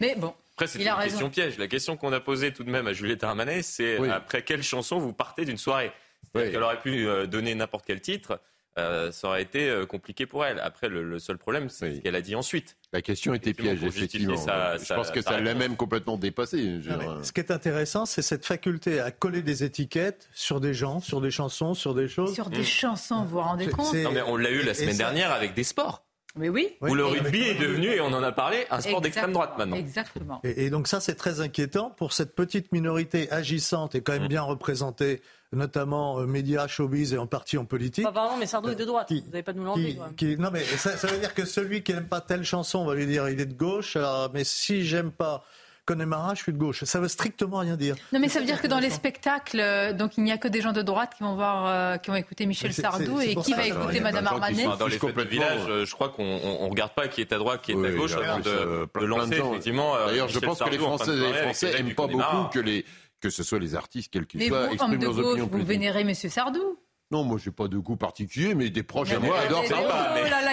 [0.00, 1.58] Mais bon, après, c'est une question piège.
[1.58, 4.98] La question qu'on a posée tout de même à Juliette Armanet, c'est après quelle chanson
[4.98, 5.92] vous partez d'une soirée?
[6.34, 8.40] Elle aurait pu euh, donner n'importe quel titre.
[8.78, 10.60] Euh, ça aurait été euh, compliqué pour elle.
[10.60, 12.76] Après, le, seul problème, c'est ce qu'elle a dit ensuite.
[12.92, 14.36] La question était piège, effectivement.
[14.36, 16.80] Je pense que ça l'a même complètement dépassé.
[17.22, 21.20] ce qui est intéressant, c'est cette faculté à coller des étiquettes sur des gens, sur
[21.20, 22.34] des chansons, sur des choses.
[22.34, 23.94] Sur des chansons, vous vous rendez compte?
[23.94, 26.04] Non, mais on l'a eu la semaine dernière avec des sports.
[26.36, 26.76] Mais oui.
[26.80, 29.76] Où le rugby est devenu, et on en a parlé, un sport d'extrême droite maintenant.
[29.76, 30.40] Exactement.
[30.44, 34.28] Et, donc ça, c'est très inquiétant pour cette petite minorité agissante et quand même mmh.
[34.28, 35.22] bien représentée,
[35.52, 38.04] notamment euh, médias, showbiz et en partie en politique.
[38.04, 39.10] Bah, pardon, mais Sardou est de droite.
[39.10, 39.98] Vous n'avez pas de nous l'enlever.
[40.38, 42.94] Non, mais ça, ça, veut dire que celui qui n'aime pas telle chanson, on va
[42.94, 43.96] lui dire il est de gauche.
[43.96, 45.44] Alors, mais si j'aime pas
[45.90, 46.84] Connemara, je suis de gauche.
[46.84, 47.96] Ça veut strictement rien dire.
[48.12, 50.46] Non, mais ça veut dire que dans les spectacles, euh, donc il n'y a que
[50.46, 53.54] des gens de droite qui vont voir, euh, qui vont écouter Michel Sardou et qui
[53.54, 54.66] va écouter Madame Armanet.
[54.78, 57.38] Dans les fêtes de village, euh, je crois qu'on ne regarde pas qui est à
[57.38, 59.96] droite, qui est à gauche avant de, de lancer effectivement.
[60.06, 62.84] D'ailleurs, je pense que les Français, les Français aiment pas beaucoup que les
[63.20, 65.48] que ce soit les artistes, quels qu'ils soient, expriment leurs opinions.
[65.52, 66.14] Vous vénérez M.
[66.14, 66.78] Sardou
[67.10, 69.76] non, moi j'ai pas de goût particulier, mais des proches à moi adorent ça.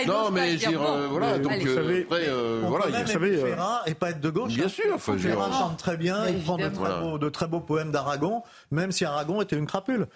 [0.08, 3.55] non, mais j'ai voilà, donc euh, après, euh, voilà, vous savez, euh,
[3.86, 4.55] et pas être de gauche.
[4.55, 4.70] Bien hein.
[4.70, 8.41] sûr, Ferrat chante très bien, il prend de très, beaux, de très beaux poèmes d'Aragon,
[8.72, 10.08] même si Aragon était une crapule.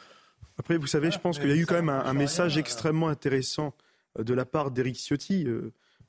[0.58, 3.74] Après, vous savez, je pense qu'il y a eu quand même un, message extrêmement intéressant
[4.18, 5.48] de la part d'Éric Ciotti.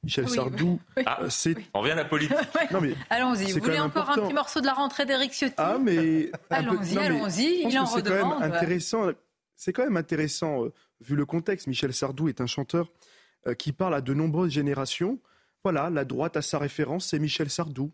[0.03, 1.55] Michel Sardou, ah, c'est...
[1.75, 2.37] On revient à la politique.
[3.11, 3.53] allons-y.
[3.53, 5.55] Vous voulez encore un petit morceau de la rentrée d'Éric Ciotti?
[5.59, 7.67] Ah, mais allons-y, allons-y.
[7.69, 7.93] Il en redemande.
[7.93, 9.13] C'est quand même intéressant
[9.63, 11.69] c'est quand même intéressant, euh, vu le contexte.
[11.69, 12.91] Michel Sardou est un chanteur
[13.47, 15.21] euh, qui parle à de nombreuses générations.
[15.63, 17.93] Voilà, la droite a sa référence, c'est Michel Sardou.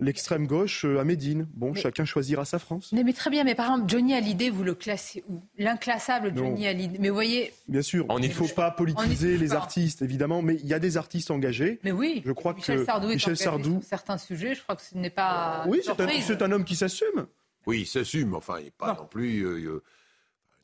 [0.00, 1.46] L'extrême gauche euh, à Médine.
[1.54, 2.90] Bon, chacun choisira sa France.
[2.92, 5.40] Mais, très bien, mais par exemple, Johnny Hallyday, vous le classez où?
[5.56, 6.98] L'inclassable Johnny Hallyday.
[6.98, 7.52] Mais vous voyez.
[7.68, 10.96] Bien sûr, il ne faut pas politiser les artistes, évidemment, mais il y a des
[10.96, 11.78] artistes engagés.
[11.84, 13.80] Mais oui, je crois Michel que Sardou Michel Sardou.
[13.80, 15.64] Sur certains sujets, je crois que ce n'est pas.
[15.68, 17.28] Oui, c'est un, homme qui s'assume.
[17.68, 19.46] Oui, il s'assume, enfin, il n'est pas non, plus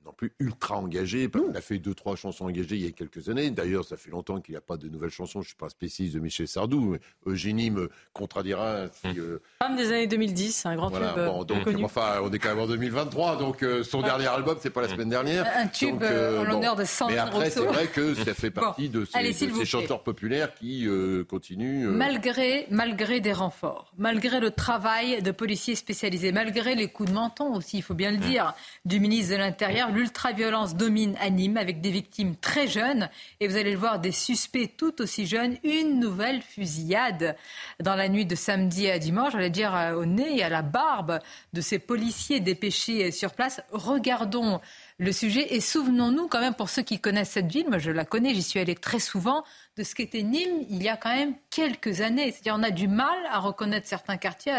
[0.05, 1.29] non plus ultra engagé.
[1.35, 3.51] On a fait deux, trois chansons engagées il y a quelques années.
[3.51, 5.41] D'ailleurs, ça fait longtemps qu'il n'y a pas de nouvelles chansons.
[5.41, 6.81] Je ne suis pas spécialiste de Michel Sardou.
[6.93, 8.89] Mais Eugénie me contradira.
[8.89, 9.15] Si, hum.
[9.19, 11.01] euh, Femme des années 2010, un grand tube.
[11.17, 13.37] Bon, donc, enfin, on est quand même en 2023.
[13.37, 15.47] Donc, euh, son dernier album, c'est pas la semaine dernière.
[15.57, 18.89] Un tube euh, en l'honneur de Sandrine Mais après, c'est vrai que ça fait partie
[18.89, 20.89] de ces, chanteurs populaires qui
[21.29, 21.89] continuent.
[21.89, 27.55] Malgré, malgré des renforts, malgré le travail de policiers spécialisés, malgré les coups de menton
[27.55, 28.23] aussi, il faut bien le hum.
[28.23, 33.09] dire, du ministre de l'Intérieur, l'ultra-violence domine à Nîmes avec des victimes très jeunes
[33.41, 35.57] et vous allez le voir, des suspects tout aussi jeunes.
[35.65, 37.37] Une nouvelle fusillade
[37.81, 40.63] dans la nuit de samedi à dimanche, j'allais dire euh, au nez et à la
[40.63, 41.19] barbe
[41.53, 43.61] de ces policiers dépêchés sur place.
[43.73, 44.61] Regardons
[44.99, 48.05] le sujet et souvenons-nous quand même pour ceux qui connaissent cette ville, moi je la
[48.05, 49.45] connais, j'y suis allée très souvent,
[49.77, 52.33] de ce qu'était Nîmes il y a quand même quelques années.
[52.33, 54.53] C'est-à-dire on a du mal à reconnaître certains quartiers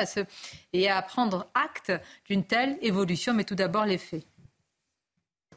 [0.74, 1.92] et à prendre acte
[2.28, 4.26] d'une telle évolution, mais tout d'abord les faits.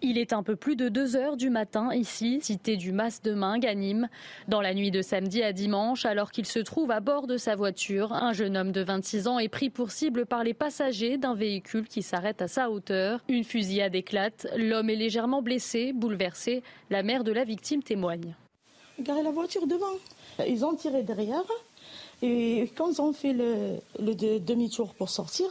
[0.06, 3.32] Il est un peu plus de 2 heures du matin ici, cité du Mas de
[3.32, 4.08] Mingue à.
[4.48, 7.56] Dans la nuit de samedi à dimanche, alors qu'il se trouve à bord de sa
[7.56, 11.32] voiture, un jeune homme de 26 ans est pris pour cible par les passagers d'un
[11.32, 13.20] véhicule qui s'arrête à sa hauteur.
[13.30, 14.46] Une fusillade éclate.
[14.58, 16.62] L'homme est légèrement blessé, bouleversé.
[16.90, 18.36] La mère de la victime témoigne.
[19.00, 19.86] Garé la voiture devant.
[20.46, 21.44] Ils ont tiré derrière.
[22.20, 25.46] Et quand ils ont fait le, demi-tour pour sortir,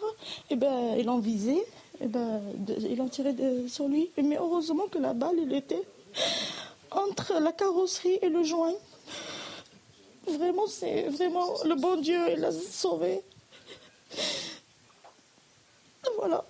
[0.51, 1.57] eh ben, ils l'ont visé
[2.01, 4.09] et ben, de, sur lui.
[4.21, 5.83] Mais heureusement que la balle, elle était
[6.91, 8.73] entre la carrosserie et le joint.
[10.27, 13.21] Vraiment, c'est vraiment le bon Dieu, il l'a sauvé.
[16.17, 16.43] Voilà.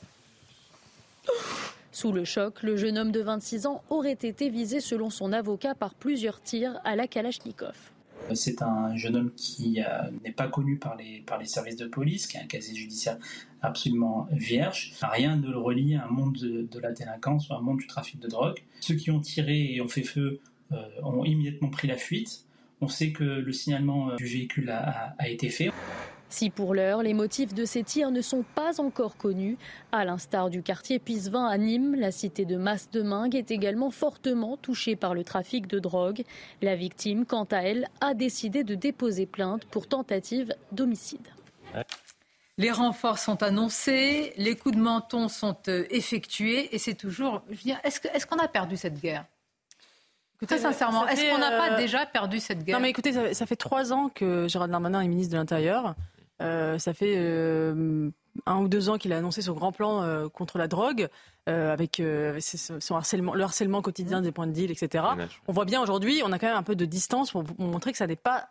[1.92, 5.74] Sous le choc, le jeune homme de 26 ans aurait été visé, selon son avocat,
[5.74, 7.93] par plusieurs tirs à la Kalachnikov.
[8.34, 12.38] C'est un jeune homme qui euh, n'est pas connu par les, services de police, qui
[12.38, 13.18] a un casier judiciaire
[13.62, 14.94] absolument vierge.
[15.02, 17.88] Rien ne le relie à un monde de, la délinquance ou à un monde du
[17.88, 18.60] trafic de drogue.
[18.80, 20.40] Ceux qui ont tiré et ont fait feu
[20.72, 22.46] euh, ont immédiatement pris la fuite.
[22.82, 25.72] On sait que le signalement euh, du véhicule a été fait.
[26.34, 29.56] Si pour l'heure, les motifs de ces tirs ne sont pas encore connus,
[29.92, 34.96] à l'instar du quartier Pisevin à Nîmes, la cité de Masse-de-Mingue est également fortement touchée
[34.96, 36.24] par le trafic de drogue.
[36.64, 41.28] La victime, quant à elle, a décidé de déposer plainte pour tentative d'homicide.
[42.58, 47.44] Les renforts sont annoncés, les coups de menton sont euh, effectués et c'est toujours.
[47.84, 49.26] Est-ce qu'on a perdu cette guerre?
[50.48, 52.78] Très sincèrement, est-ce qu'on n'a pas euh, déjà perdu cette guerre?
[52.78, 55.96] Non, mais écoutez, ça, ça, fait trois ans que Gérald Darmanin est ministre de l'Intérieur.
[56.44, 58.10] Euh, ça fait euh,
[58.46, 61.08] un ou deux ans qu'il a annoncé son grand plan euh, contre la drogue,
[61.46, 62.02] avec
[62.40, 65.04] son harcèlement, le harcèlement quotidien des points de deal, etc.
[65.48, 67.98] On voit bien aujourd'hui, on a quand même un peu de distance pour montrer que
[67.98, 68.48] ça n'est pas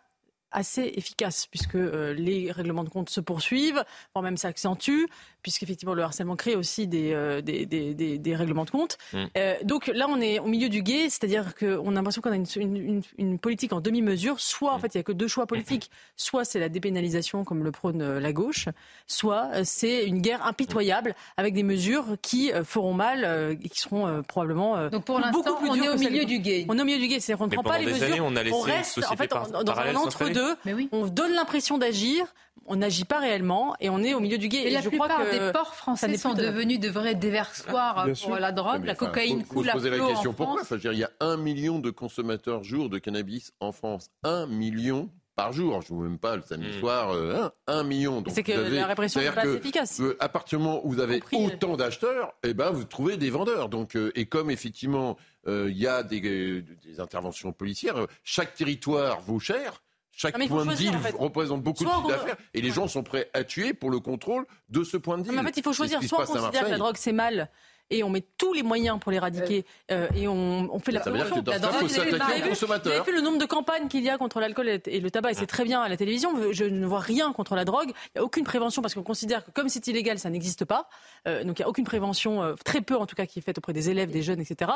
[0.51, 3.83] assez efficace puisque les règlements de compte se poursuivent,
[4.13, 5.07] voire même s'accentuent
[5.43, 8.97] puisqu'effectivement le harcèlement crée aussi des, euh, des, des, des, règlements de compte.
[9.11, 9.25] Mm.
[9.37, 12.35] Euh, donc là, on est au milieu du guet, c'est-à-dire qu'on a l'impression qu'on a
[12.35, 14.39] une, une, une, politique en demi-mesure.
[14.39, 14.81] Soit, en mm.
[14.81, 15.91] fait, il n'y a que deux choix politiques.
[16.15, 18.69] Soit c'est la dépénalisation, comme le prône euh, la gauche,
[19.05, 24.89] soit c'est une guerre impitoyable avec des mesures qui feront mal et qui seront probablement
[24.89, 26.65] donc pour l'instant, on est au milieu du guet.
[26.69, 28.23] On est au milieu du guet, c'est-à-dire qu'on ne prend pas les mesures.
[28.25, 30.55] on, a laissé on reste en fait dans, dans un entre-deux.
[30.91, 32.25] On donne l'impression d'agir,
[32.65, 34.63] on n'agit pas réellement et on est au milieu du guet.
[34.63, 38.07] Et, la je plupart crois que des ports français sont devenus de vrais déversoirs ah,
[38.23, 38.85] pour la drogue.
[38.85, 41.79] la cocaïne coule à flot la question en pourquoi enfin, Il y a un million
[41.79, 44.09] de consommateurs jour de cannabis en France.
[44.23, 45.81] Un million par jour.
[45.81, 46.79] Je ne vous même pas le samedi hmm.
[46.79, 48.23] soir, euh, un, million.
[48.27, 49.99] C'est que la répression n'est pas efficace.
[49.99, 53.29] Euh, à partir du moment où vous avez autant d'acheteurs, eh ben, vous trouvez des
[53.29, 53.69] vendeurs.
[53.69, 59.39] Donc, euh, et comme effectivement, il y a des, des, interventions policières, chaque territoire vaut
[59.39, 59.81] cher.
[60.23, 63.43] Chaque point de deal représente beaucoup de chiffre d'affaires et les gens sont prêts à
[63.43, 65.37] tuer pour le contrôle de ce point de deal.
[65.37, 66.01] en fait, il faut choisir.
[66.03, 67.49] Soit on considère que la drogue c'est mal
[67.93, 71.43] et on met tous les moyens pour l'éradiquer euh, et on, on, fait la prévention.
[71.43, 75.31] Vous avez vu le nombre de campagnes qu'il y a contre l'alcool et le tabac
[75.31, 76.33] et c'est très bien à la télévision.
[76.51, 77.89] Je ne vois rien contre la drogue.
[77.89, 80.89] Il n'y a aucune prévention parce qu'on considère que comme c'est illégal, ça n'existe pas.
[81.27, 83.41] Euh, donc il n'y a aucune prévention, euh, très peu en tout cas, qui est
[83.41, 84.71] faite auprès des élèves, des jeunes, etc.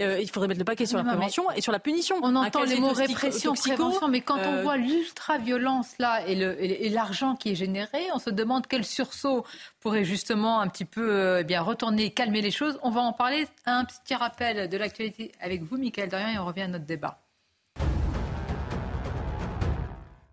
[0.00, 2.16] il faudrait mettre le paquet sur la prévention et sur la punition.
[2.22, 7.50] On entend les mots répression, prévention, mais quand on voit l'ultra-violence là et l'argent qui
[7.50, 9.44] est généré, on se demande quel sursaut
[9.80, 12.57] pourrait justement un petit peu bien retourner, calmer les choses.
[12.82, 13.46] On va en parler.
[13.66, 17.18] Un petit rappel de l'actualité avec vous, Michael Dorian, et on revient à notre débat.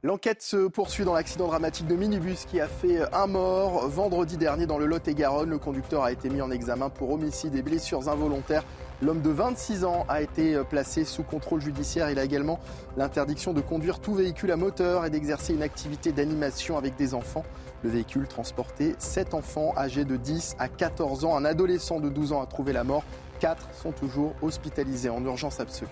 [0.04, 4.68] L'enquête se poursuit dans l'accident dramatique de minibus qui a fait un mort vendredi dernier
[4.68, 5.50] dans le Lot-et-Garonne.
[5.50, 8.64] Le conducteur a été mis en examen pour homicide et blessures involontaires.
[9.02, 12.12] L'homme de 26 ans a été placé sous contrôle judiciaire.
[12.12, 12.60] Il a également
[12.98, 17.44] l'interdiction de conduire tout véhicule à moteur et d'exercer une activité d'animation avec des enfants.
[17.84, 21.36] Le véhicule transportait 7 enfants âgés de 10 à 14 ans.
[21.36, 23.04] Un adolescent de 12 ans a trouvé la mort.
[23.40, 25.92] 4 sont toujours hospitalisés en urgence absolue.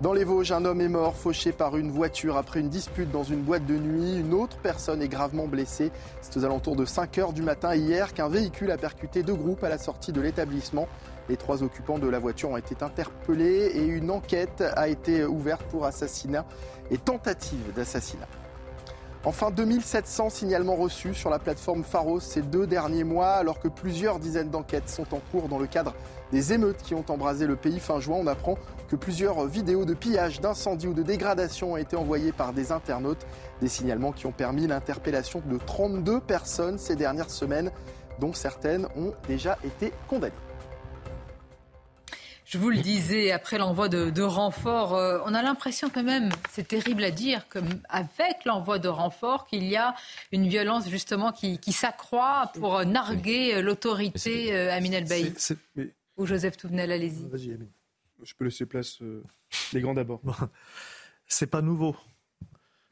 [0.00, 3.24] Dans les Vosges, un homme est mort fauché par une voiture après une dispute dans
[3.24, 4.20] une boîte de nuit.
[4.20, 5.90] Une autre personne est gravement blessée.
[6.20, 9.64] C'est aux alentours de 5 heures du matin hier qu'un véhicule a percuté deux groupes
[9.64, 10.86] à la sortie de l'établissement.
[11.28, 15.64] Les trois occupants de la voiture ont été interpellés et une enquête a été ouverte
[15.64, 16.46] pour assassinat
[16.92, 18.28] et tentative d'assassinat.
[19.24, 24.20] Enfin, 2700 signalements reçus sur la plateforme Pharos ces deux derniers mois, alors que plusieurs
[24.20, 25.92] dizaines d'enquêtes sont en cours dans le cadre
[26.30, 28.16] des émeutes qui ont embrasé le pays fin juin.
[28.20, 28.56] On apprend
[28.88, 33.26] que plusieurs vidéos de pillage, d'incendie ou de dégradation ont été envoyées par des internautes.
[33.60, 37.72] Des signalements qui ont permis l'interpellation de 32 personnes ces dernières semaines,
[38.20, 40.47] dont certaines ont déjà été condamnées.
[42.48, 46.66] Je vous le disais, après l'envoi de, renforts, euh, on a l'impression quand même, c'est
[46.66, 49.94] terrible à dire, qu'avec l'envoi de renforts, qu'il y a
[50.32, 55.34] une violence justement qui, s'accroît pour narguer l'autorité euh, Amin El
[56.16, 57.28] Ou Joseph Touvenel, allez-y.
[57.28, 57.66] Vas-y, Amin.
[58.22, 59.22] Je peux laisser place euh,
[59.74, 60.22] les grands d'abord.
[61.26, 61.96] c'est pas nouveau.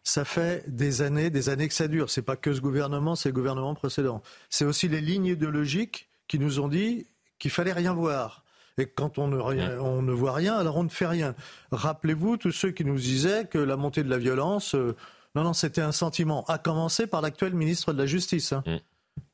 [0.04, 2.10] Ça fait des années, des années que ça dure.
[2.10, 4.22] C'est pas que ce gouvernement, c'est le gouvernement précédent.
[4.50, 8.44] C'est aussi les lignes idéologiques qui nous ont dit qu'il fallait rien voir
[8.78, 11.34] et quand on ne, on ne voit rien, alors on ne fait rien.
[11.72, 14.94] Rappelez-vous tous ceux qui nous disaient que la montée de la violence, euh,
[15.34, 18.76] non, non, c'était un sentiment, à commencer par l'actuel ministre de la Justice, hein, mm.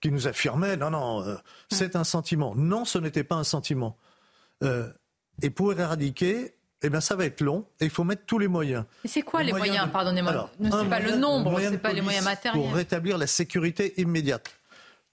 [0.01, 1.37] qui nous affirmait, non, non, euh,
[1.71, 2.55] c'est un sentiment.
[2.55, 3.97] Non, ce n'était pas un sentiment.
[4.63, 4.89] Euh,
[5.43, 8.49] et pour éradiquer, eh bien, ça va être long et il faut mettre tous les
[8.49, 8.85] moyens.
[9.05, 10.51] Et c'est quoi les, moyens, Pardonnez-moi.
[10.61, 12.61] Ne c'est pas le nombre, c'est pas les moyens matériels.
[12.61, 14.51] Pour rétablir la sécurité immédiate.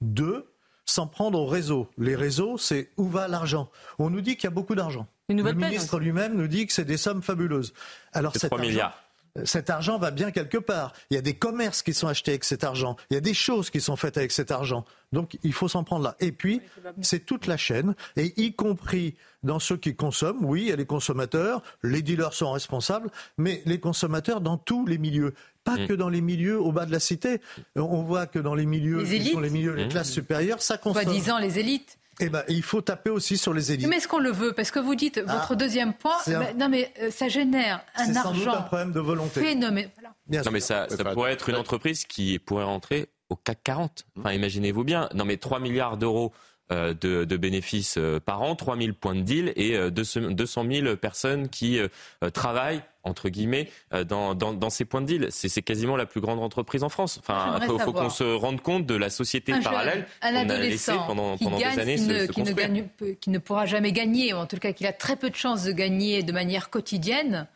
[0.02, 0.49] Deux,
[0.90, 1.90] s'en prendre aux réseaux.
[1.98, 3.70] Les réseaux, c'est où va l'argent?
[3.98, 5.08] On nous dit qu'il y a beaucoup d'argent.
[5.30, 7.74] Le ministre lui-même nous dit que c'est des sommes fabuleuses.
[8.14, 9.09] Alors, c'est 3 milliards
[9.46, 10.94] cet argent va bien quelque part.
[11.10, 12.96] Il y a des commerces qui sont achetés avec cet argent.
[13.10, 14.86] Il y a des choses qui sont faites avec cet argent.
[15.12, 16.16] Donc il faut s'en prendre là.
[16.20, 16.62] Et puis,
[17.02, 20.46] c'est toute la chaîne, et y compris dans ceux qui consomment.
[20.46, 24.86] Oui, il y a les consommateurs, les dealers sont responsables, mais les consommateurs dans tous
[24.86, 25.34] les milieux.
[25.64, 25.88] Pas mm.
[25.88, 27.42] que dans les milieux au bas de la cité.
[27.76, 29.90] On voit que dans les milieux les qui sont les milieux, les mm.
[29.90, 31.04] classes supérieures, ça consomme.
[31.04, 31.98] Soi-disant les élites.
[32.20, 33.88] Eh ben, il faut taper aussi sur les élites.
[33.88, 34.53] Mais est-ce qu'on le veut?
[34.53, 35.34] Parce que vous dites, ah.
[35.34, 36.17] votre deuxième point,
[36.57, 38.51] non mais euh, ça génère un argent.
[38.51, 39.41] C'est un problème de volonté.
[39.41, 39.89] Phénomène.
[40.28, 44.05] Non mais ça, ça pourrait être une entreprise qui pourrait rentrer au CAC 40.
[44.17, 45.09] Enfin, imaginez-vous bien.
[45.13, 46.34] Non mais 3 milliards d'euros
[46.70, 51.80] de, de, bénéfices euh, par an, 3000 points de deal et 200 000 personnes qui
[52.34, 53.70] travaillent entre guillemets,
[54.07, 55.28] dans, dans, dans, ces points de deal.
[55.32, 57.17] C'est quasiment la plus grande entreprise en France.
[57.20, 61.38] Enfin, il faut, qu'on se rende compte de la société parallèle qu'on a laissée pendant,
[61.38, 62.88] pendant des années qui ne, qui, ne gagne,
[63.20, 65.63] qui ne pourra jamais gagner, ou en tout cas qui a très peu de chances
[65.63, 67.47] de gagner de manière quotidienne.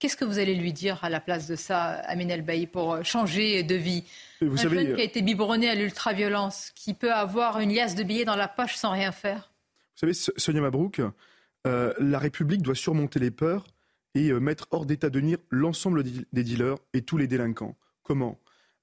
[0.00, 3.04] Qu'est-ce que vous allez lui dire à la place de ça, Amin El Bailly, pour
[3.04, 4.04] changer de vie
[4.40, 7.94] vous Un savez, jeune qui a été biberonné à l'ultraviolence, qui peut avoir une liasse
[7.94, 9.52] de billets dans la poche sans rien faire?
[10.02, 11.02] Vous savez, Sonia Mabrouk,
[11.66, 13.66] euh, la République doit surmonter les peurs
[14.14, 17.76] et euh, mettre hors d'état de nuire l'ensemble des dealers et tous les délinquants.
[18.02, 18.40] Comment?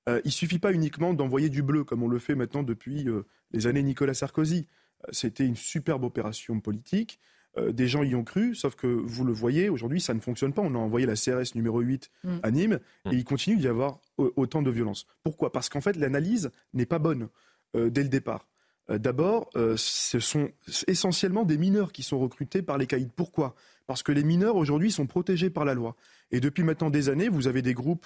[0.07, 3.07] Euh, Il ne suffit pas uniquement d'envoyer du bleu, comme on le fait maintenant depuis
[3.07, 4.67] euh, les années Nicolas Sarkozy.
[5.11, 7.19] C'était une superbe opération politique.
[7.71, 10.61] Des gens y ont cru, sauf que vous le voyez, aujourd'hui, ça ne fonctionne pas.
[10.61, 12.37] On a envoyé la CRS numéro 8 mm.
[12.43, 12.79] à Nîmes
[13.11, 15.07] et il continue d'y avoir autant de violence.
[15.23, 15.51] Pourquoi?
[15.51, 17.29] Parce qu'en fait, l'analyse n'est pas bonne
[17.73, 18.47] dès le départ.
[18.89, 20.49] D'abord, ce sont
[20.87, 23.09] essentiellement des mineurs qui sont recrutés par les caïds.
[23.15, 23.55] Pourquoi?
[23.87, 25.95] Parce que les mineurs aujourd'hui sont protégés par la loi.
[26.31, 28.05] Et depuis maintenant des années, vous avez des groupes,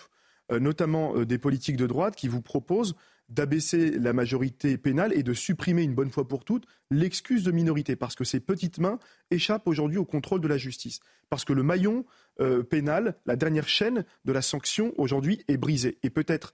[0.52, 2.96] euh, notamment euh, des politiques de droite, qui vous proposent
[3.32, 7.96] d'abaisser la majorité pénale et de supprimer une bonne fois pour toutes l'excuse de minorité,
[7.96, 9.00] parce que ces petites mains
[9.32, 12.06] échappent aujourd'hui au contrôle de la justice, parce que le maillon
[12.40, 15.98] euh, pénal, la dernière chaîne de la sanction aujourd'hui est brisé.
[16.04, 16.54] Et peut-être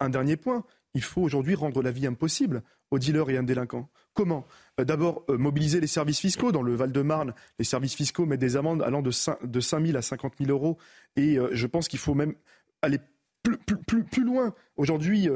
[0.00, 0.64] un dernier point,
[0.94, 3.88] il faut aujourd'hui rendre la vie impossible aux dealers et à un délinquant.
[4.14, 4.46] Comment?
[4.80, 6.52] Euh, D'abord, euh, mobiliser les services fiscaux.
[6.52, 10.02] Dans le Val-de-Marne, les services fiscaux mettent des amendes allant de 5, de 000 à
[10.02, 10.78] 50 000 euros.
[11.16, 12.34] Et euh, je pense qu'il faut même
[12.82, 12.98] aller
[13.42, 14.54] plus, plus, plus, loin.
[14.76, 15.28] Aujourd'hui,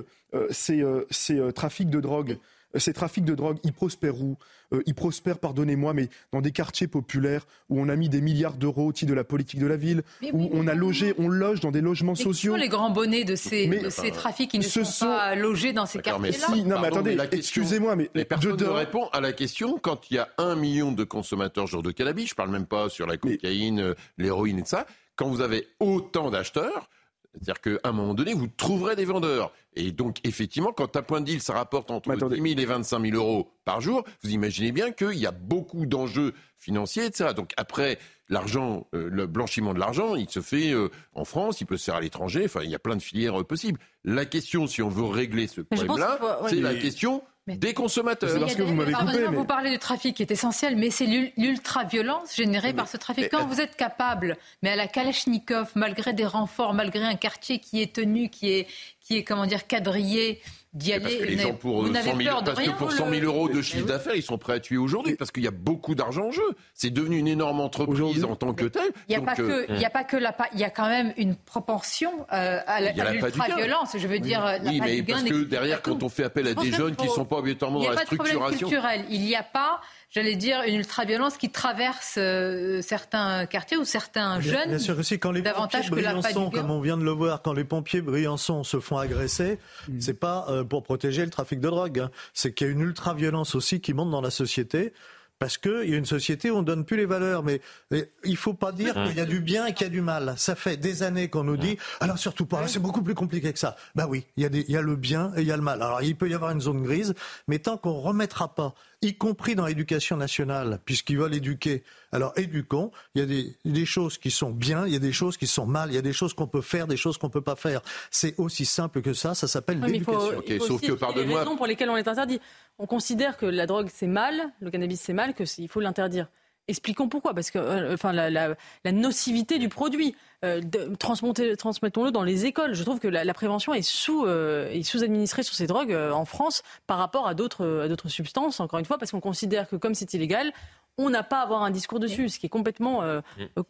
[0.51, 2.39] ces, ces trafics de drogue
[2.75, 4.37] euh, ces trafics de drogue, ils prospèrent où?
[4.73, 8.55] Euh, Ils prospèrent, pardonnez-moi, mais dans des quartiers populaires où on a mis des milliards
[8.55, 11.61] d'euros au titre de la politique de la ville, où on a logé, on loge
[11.61, 12.53] dans des logements sociaux.
[12.53, 13.69] Qui sont les grands bonnets de ces,
[14.13, 16.65] trafics qui ne sont, pas logés dans ces quartiers-là?
[16.65, 20.19] Non, mais attendez, excusez-moi, mais, mais personne ne répond à la question quand il y
[20.19, 22.31] a un million de consommateurs jour de cannabis.
[22.31, 24.87] Je parle même pas sur la cocaïne, euh, l'héroïne et tout ça.
[25.17, 26.89] Quand vous avez autant d'acheteurs,
[27.35, 29.53] c'est-à-dire qu'à un moment donné, vous trouverez des vendeurs.
[29.75, 33.01] Et donc, effectivement, quand un point de deal, ça rapporte entre 10 000 et 25
[33.07, 37.31] 000 euros par jour, vous imaginez bien qu'il y a beaucoup d'enjeux financiers, etc.
[37.35, 41.67] Donc après, l'argent, euh, le blanchiment de l'argent, il se fait euh, en France, il
[41.67, 43.81] peut se faire à l'étranger, enfin, il y a plein de filières euh, possibles.
[44.05, 48.39] La question, si on veut régler ce problème-là, c'est la question des consommateurs.
[48.39, 49.27] Parce que vous m'avez coupé.
[49.27, 53.29] Vous parlez du trafic qui est essentiel, mais c'est l'ultra-violence générée par ce trafic.
[53.31, 57.83] Quand vous êtes capable, mais à la Kalachnikov, malgré des renforts, malgré un quartier qui
[57.83, 58.67] est tenu, qui est,
[59.01, 60.41] qui est comment dire, quadrillé,
[60.73, 61.03] d'y aller.
[61.03, 63.87] Parce que les gens pour 100 000, parce que pour 100 000 euros de chiffre
[63.87, 66.43] d'affaires, ils sont prêts à tuer aujourd'hui parce qu'il y a beaucoup d'argent en jeu.
[66.75, 68.91] C'est devenu une énorme entreprise en tant que telle.
[69.09, 70.89] Il n'y a, pas que, il y a pas que la, il y a quand
[70.89, 73.97] même une proportion euh, à l'ultra-violence.
[73.97, 76.73] Je veux dire, oui, la mais parce que derrière, quand on fait appel à des
[76.73, 78.69] jeunes qui ne sont pas obligatoirement dans la structuration.
[79.09, 79.81] Il n'y a pas
[80.13, 84.69] j'allais dire, une ultra-violence qui traverse euh, certains quartiers ou certains jeunes.
[84.69, 87.65] Bien sûr aussi, quand les pompiers Briançon, comme on vient de le voir, quand les
[87.65, 89.59] pompiers Briançon se font agresser,
[89.89, 90.01] mm.
[90.01, 92.11] c'est pas euh, pour protéger le trafic de drogue, hein.
[92.35, 94.93] c'est qu'il y a une ultra-violence aussi qui monte dans la société
[95.39, 97.43] parce qu'il y a une société où on ne donne plus les valeurs.
[97.43, 97.61] Mais,
[97.91, 100.01] il ne faut pas dire qu'il y a du bien et qu'il y a du
[100.01, 100.35] mal.
[100.37, 103.59] Ça fait des années qu'on nous dit, alors surtout pas, c'est beaucoup plus compliqué que
[103.59, 103.75] ça.
[103.97, 105.63] Ben oui, il y, a il y a le bien et il y a le
[105.63, 105.83] mal.
[105.83, 107.15] Alors il peut y avoir une zone grise,
[107.49, 111.83] mais tant qu'on ne remettra pas y compris dans l'éducation nationale, puisqu'ils veulent éduquer.
[112.13, 115.13] Alors éduquons, il y a des, des, choses qui sont bien, il y a des
[115.13, 117.27] choses qui sont mal, il y a des choses qu'on peut faire, des choses qu'on
[117.27, 117.83] ne peut pas faire.
[118.11, 120.39] C'est aussi simple que ça, ça s'appelle l'éducation.
[120.39, 121.41] Okay, sauf que, pardonne-moi...
[121.41, 122.41] raisons pour lesquelles on est interdit.
[122.79, 126.29] On considère que la drogue c'est mal, le cannabis c'est mal, qu'il faut l'interdire.
[126.69, 128.55] Expliquons pourquoi, parce que euh, enfin, la,
[128.93, 130.15] nocivité du produit,
[130.45, 130.61] euh,
[130.97, 132.75] transmettons-le dans les écoles.
[132.75, 136.25] Je trouve que la, prévention est sous, euh, est sous administrée sur ces drogues en
[136.25, 139.75] France par rapport à d'autres, à d'autres substances, encore une fois, parce qu'on considère que
[139.75, 140.53] comme c'est illégal,
[140.99, 143.03] on n'a pas à avoir un discours dessus, ce qui est complètement.
[143.03, 143.21] Euh,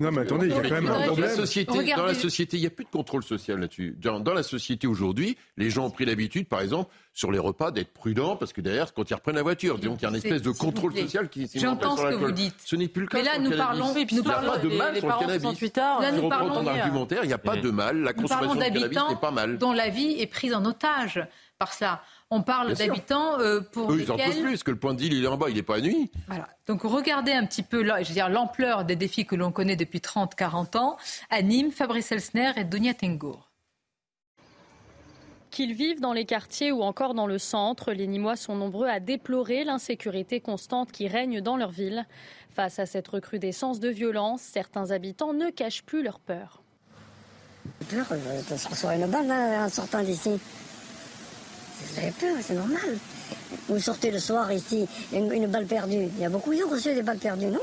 [0.00, 1.14] non, mais attendez, il y a quand même un problème.
[1.14, 3.96] Dans la société, dans la société, il n'y a plus de contrôle social là-dessus.
[4.00, 7.70] Dans, dans, la société aujourd'hui, les gens ont pris l'habitude, par exemple, sur les repas,
[7.70, 10.16] d'être prudents, parce que derrière, quand ils reprennent la voiture, donc il y a une
[10.16, 12.56] espèce de contrôle social qui s'est J'entends ce que vous dites.
[12.64, 13.18] Ce n'est plus le cas.
[13.18, 13.94] Mais là, nous parlons.
[13.94, 15.76] Il n'y a pas de mal sur le cannabis.
[15.76, 16.66] Là, nous parlons.
[16.66, 17.98] argumentaire, il n'y a pas de mal.
[17.98, 19.58] La consommation de cannabis n'est pas mal.
[19.58, 21.24] Dont la vie est prise en otage
[21.58, 22.02] par cela.
[22.34, 24.16] On parle d'habitants euh, pour Eux, lesquels...
[24.16, 25.62] ils en peuvent plus, que le point de deal, il est en bas, il n'est
[25.62, 26.10] pas à nuit.
[26.28, 26.48] Voilà.
[26.66, 29.98] Donc regardez un petit peu je veux dire, l'ampleur des défis que l'on connaît depuis
[29.98, 30.96] 30-40 ans.
[31.28, 33.50] À Nîmes, Fabrice Elsner et Donia Tengour.
[35.50, 38.98] Qu'ils vivent dans les quartiers ou encore dans le centre, les Nîmois sont nombreux à
[38.98, 42.06] déplorer l'insécurité constante qui règne dans leur ville.
[42.48, 46.62] Face à cette recrudescence de violence, certains habitants ne cachent plus leur peur.
[47.90, 48.06] Peur
[48.50, 50.40] de se recevoir une balle en sortant d'ici.
[51.92, 52.98] Vous avez peur, c'est normal.
[53.68, 56.08] Vous sortez le soir ici, une, balle perdue.
[56.16, 57.60] Il y a beaucoup qui ont reçu des balles perdues, non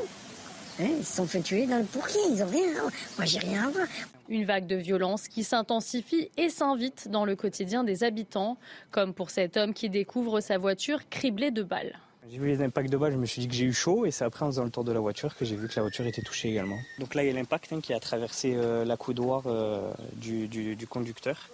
[0.80, 2.74] hein, Ils se sont fait tuer dans le pourrier, ils ont rien.
[3.18, 3.88] Moi, j'ai rien à voir.
[4.30, 8.58] Une vague de violence qui s'intensifie et s'invite dans le quotidien des habitants,
[8.92, 11.98] comme pour cet homme qui découvre sa voiture criblée de balles.
[12.32, 14.12] J'ai vu les impacts de balles, je me suis dit que j'ai eu chaud et
[14.12, 16.06] c'est après en faisant le tour de la voiture que j'ai vu que la voiture
[16.06, 16.78] était touchée également.
[17.00, 20.86] Donc là il y a l'impact hein, qui a traversé euh, la coudoir euh, du,
[20.88, 21.50] conducteur.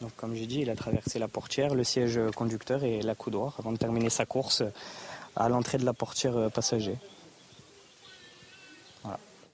[0.00, 3.56] Donc comme j'ai dit, il a traversé la portière, le siège conducteur et la coudoir
[3.58, 4.62] avant de terminer sa course
[5.38, 6.96] à l'entrée de la portière euh, passager.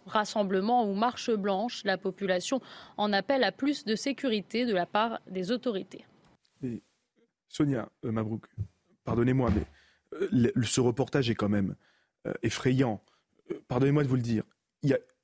[0.06, 2.60] Rassemblement ou marche blanche, la population
[2.98, 6.04] en appelle à plus de sécurité de la part des autorités.
[7.48, 8.44] Sonia Mabrouk,
[9.04, 11.74] pardonnez-moi, mais ce reportage est quand même
[12.26, 13.00] euh, effrayant.
[13.50, 14.44] Euh, pardonnez-moi de vous le dire.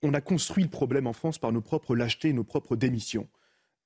[0.03, 3.29] on a construit le problème en France par nos propres lâchetés et nos propres démissions.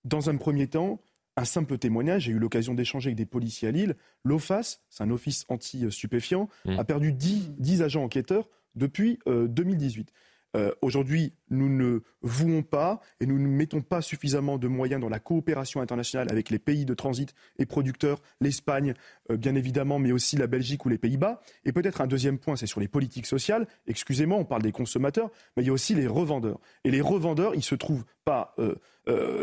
[0.04, 1.00] Dans un premier temps,
[1.36, 3.96] un simple témoignage, j'ai eu l'occasion d'échanger avec des policiers à Lille.
[4.24, 6.78] L'OFAS, c'est un office anti-stupéfiant, mmh.
[6.78, 10.12] a perdu 10, agents enquêteurs depuis 2018.
[10.56, 15.08] Euh, aujourd'hui, nous ne vouons pas et nous ne mettons pas suffisamment de moyens dans
[15.08, 18.94] la coopération internationale avec les pays de transit et producteurs, l'Espagne,
[19.30, 21.40] euh, bien évidemment, mais aussi la Belgique ou les Pays-Bas.
[21.64, 23.66] Et peut-être un deuxième point, c'est sur les politiques sociales.
[23.86, 26.60] Excusez-moi, on parle des consommateurs, mais il y a aussi les revendeurs.
[26.84, 28.74] Et les revendeurs, ils se trouvent pas euh,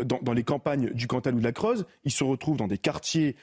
[0.04, 3.36] dans, les campagnes du Cantal ou de la Creuse, ils se retrouvent dans des quartiers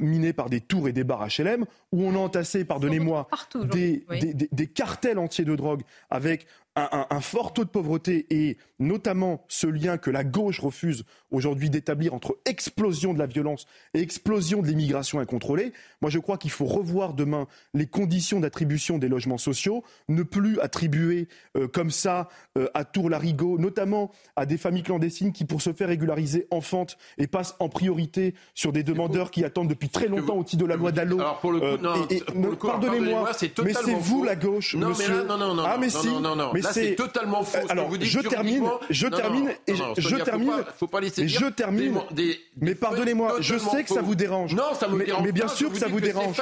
[0.00, 3.28] minés par des tours et des bars HLM, où on a entassé, pardonnez-moi,
[3.70, 4.06] des,
[4.50, 7.81] des cartels entiers de drogue avec un, fort taux de pauvreté
[8.30, 13.66] et notamment ce lien que la gauche refuse aujourd'hui d'établir entre explosion de la violence
[13.94, 18.98] et explosion de l'immigration incontrôlée, moi je crois qu'il faut revoir demain les conditions d'attribution
[18.98, 22.28] des logements sociaux, ne plus attribuer euh, comme ça
[22.58, 27.26] euh, à Tour-Larigot, notamment à des familles clandestines qui, pour se faire régulariser, enfantent et
[27.26, 30.76] passent en priorité sur des demandeurs qui attendent depuis très longtemps au titre de la
[30.76, 31.20] loi Dallot.
[31.20, 31.60] Alors pour le
[32.56, 33.30] coup, pardonnez-moi,
[33.64, 35.22] mais c'est vous la gauche, non, monsieur.
[35.22, 36.08] Mais non, non, non, ah mais si,
[36.72, 37.66] c'est totalement faux.
[37.72, 40.52] Alors, vous dites je termine, je termine, et je termine.
[40.78, 41.98] Faut pas laisser je termine.
[42.60, 44.54] Mais pardonnez-moi, je sais que ça vous dérange.
[44.54, 45.24] Non, ça me dérange.
[45.24, 46.36] Mais bien sûr que ça vous dérange.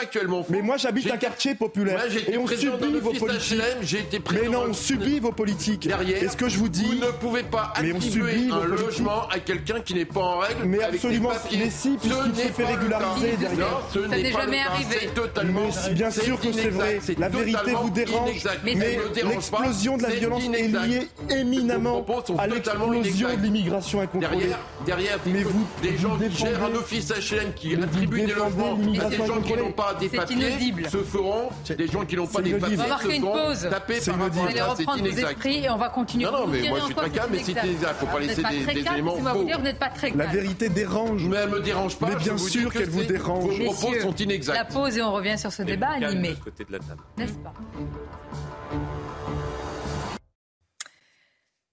[0.49, 3.63] Mais moi, j'habite un quartier populaire et on subit vos politiques.
[4.33, 5.87] Mais non, on subit vos politiques.
[5.87, 9.81] Et ce que je vous dis, vous ne pouvez pas attribuer un logement à quelqu'un
[9.81, 10.65] qui n'est pas en règle.
[10.65, 13.81] Mais absolument, mais si, puisqu'il se fait régulariser derrière.
[13.93, 15.11] Ça n'est jamais arrivé.
[15.45, 16.99] Mais bien sûr que c'est vrai.
[17.19, 18.49] La vérité vous dérange.
[18.65, 22.05] Mais l'explosion de la violence est liée éminemment
[22.39, 24.51] à l'explosion de l'immigration incontrôlée.
[24.87, 29.09] Derrière, mais vous, des gens qui gèrent un office HLM qui attribuent des logements à
[29.09, 32.55] des gens qui n'ont pas des papiers se feront, des gens qui n'ont pas des
[32.55, 32.83] papiers se
[33.21, 34.75] feront taper par rapport à ça.
[34.77, 35.47] C'est inexact.
[35.47, 36.25] et on va continuer.
[36.25, 37.67] Non, non, mais moi je suis très calme, mais c'est inexact.
[37.67, 39.47] Il ne faut pas laisser des éléments faux.
[40.17, 41.25] La vérité dérange.
[41.27, 42.09] Mais elle me dérange pas.
[42.09, 43.59] Mais bien sûr qu'elle vous dérange.
[43.61, 44.59] Vos propos sont inexacts.
[44.59, 46.37] La pause et on revient sur ce débat animé.
[47.17, 47.53] N'est-ce pas?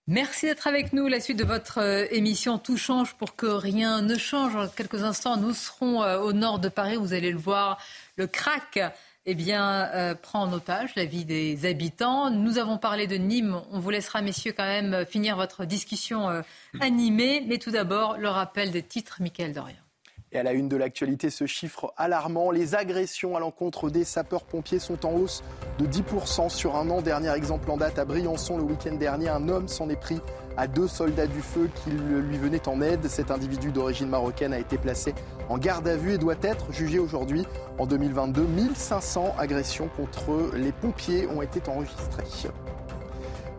[0.10, 1.10] Merci d'être avec nous.
[1.10, 4.56] La suite de votre euh, émission Tout change pour que rien ne change.
[4.56, 6.96] En quelques instants, nous serons euh, au nord de Paris.
[6.96, 7.78] Vous allez le voir.
[8.16, 8.80] Le crack
[9.26, 12.30] eh bien, euh, prend en otage la vie des habitants.
[12.30, 13.62] Nous avons parlé de Nîmes.
[13.72, 16.42] On vous laissera, messieurs, quand même finir votre discussion
[16.80, 17.44] animée.
[17.46, 19.87] Mais tout d'abord, le rappel des titres, Michael Dorian.
[20.34, 24.80] Et à la une de l'actualité, ce chiffre alarmant, les agressions à l'encontre des sapeurs-pompiers
[24.80, 25.42] sont en hausse
[25.80, 27.02] de 10% sur un an.
[27.02, 30.20] Dernier exemple en date à Briançon le week-end dernier, un homme s'en est pris
[30.58, 33.08] à deux soldats du feu qui lui venaient en aide.
[33.08, 35.16] Cet individu d'origine marocaine a été placé
[35.48, 37.46] en garde à vue et doit être jugé aujourd'hui.
[37.78, 42.50] En 2022, 1500 agressions contre les pompiers ont été enregistrées.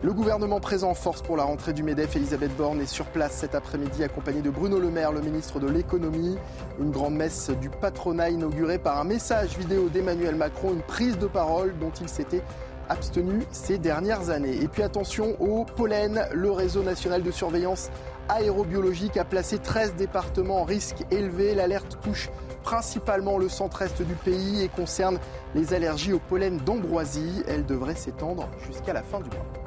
[0.01, 3.33] Le gouvernement présent en force pour la rentrée du MEDEF, Elisabeth Borne, est sur place
[3.33, 6.37] cet après-midi accompagnée de Bruno Le Maire, le ministre de l'économie.
[6.79, 11.27] Une grande messe du patronat inaugurée par un message vidéo d'Emmanuel Macron, une prise de
[11.27, 12.43] parole dont il s'était
[12.87, 14.63] abstenu ces dernières années.
[14.63, 17.91] Et puis attention au pollen, le réseau national de surveillance
[18.29, 21.55] aérobiologique a placé 13 départements en risque élevé.
[21.55, 22.29] L'alerte touche
[22.63, 25.19] principalement le centre-est du pays et concerne
[25.55, 27.43] les allergies au pollen d'ambroisie.
[27.49, 29.58] Elle devrait s'étendre jusqu'à la fin du mois.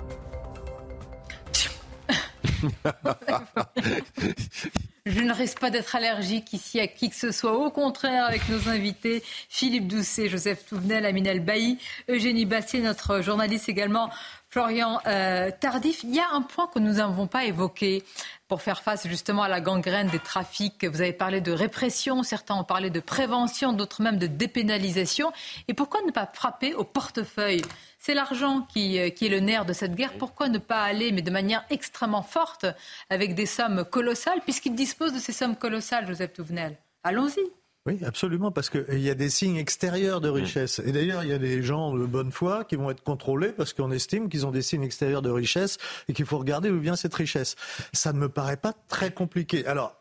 [5.04, 7.58] Je ne risque pas d'être allergique ici à qui que ce soit.
[7.58, 11.78] Au contraire, avec nos invités, Philippe Doucet, Joseph Touvenel, Aminel Bailly,
[12.08, 14.10] Eugénie Bastier, notre journaliste également,
[14.52, 16.04] Florian euh, Tardif.
[16.04, 18.04] Il y a un point que nous n'avons pas évoqué
[18.48, 20.84] pour faire face justement à la gangrène des trafics.
[20.84, 25.32] Vous avez parlé de répression, certains ont parlé de prévention, d'autres même de dépénalisation.
[25.68, 27.62] Et pourquoi ne pas frapper au portefeuille?
[27.98, 30.12] C'est l'argent qui, euh, qui, est le nerf de cette guerre.
[30.18, 32.66] Pourquoi ne pas aller, mais de manière extrêmement forte,
[33.08, 36.76] avec des sommes colossales, puisqu'il dispose de ces sommes colossales, Joseph Touvenel?
[37.04, 37.61] Allons-y.
[37.84, 40.80] Oui, absolument, parce qu'il y a des signes extérieurs de richesse.
[40.84, 43.72] Et d'ailleurs, il y a des gens de bonne foi qui vont être contrôlés parce
[43.72, 45.78] qu'on estime qu'ils ont des signes extérieurs de richesse
[46.08, 47.56] et qu'il faut regarder d'où vient cette richesse.
[47.92, 49.66] Ça ne me paraît pas très compliqué.
[49.66, 50.00] Alors,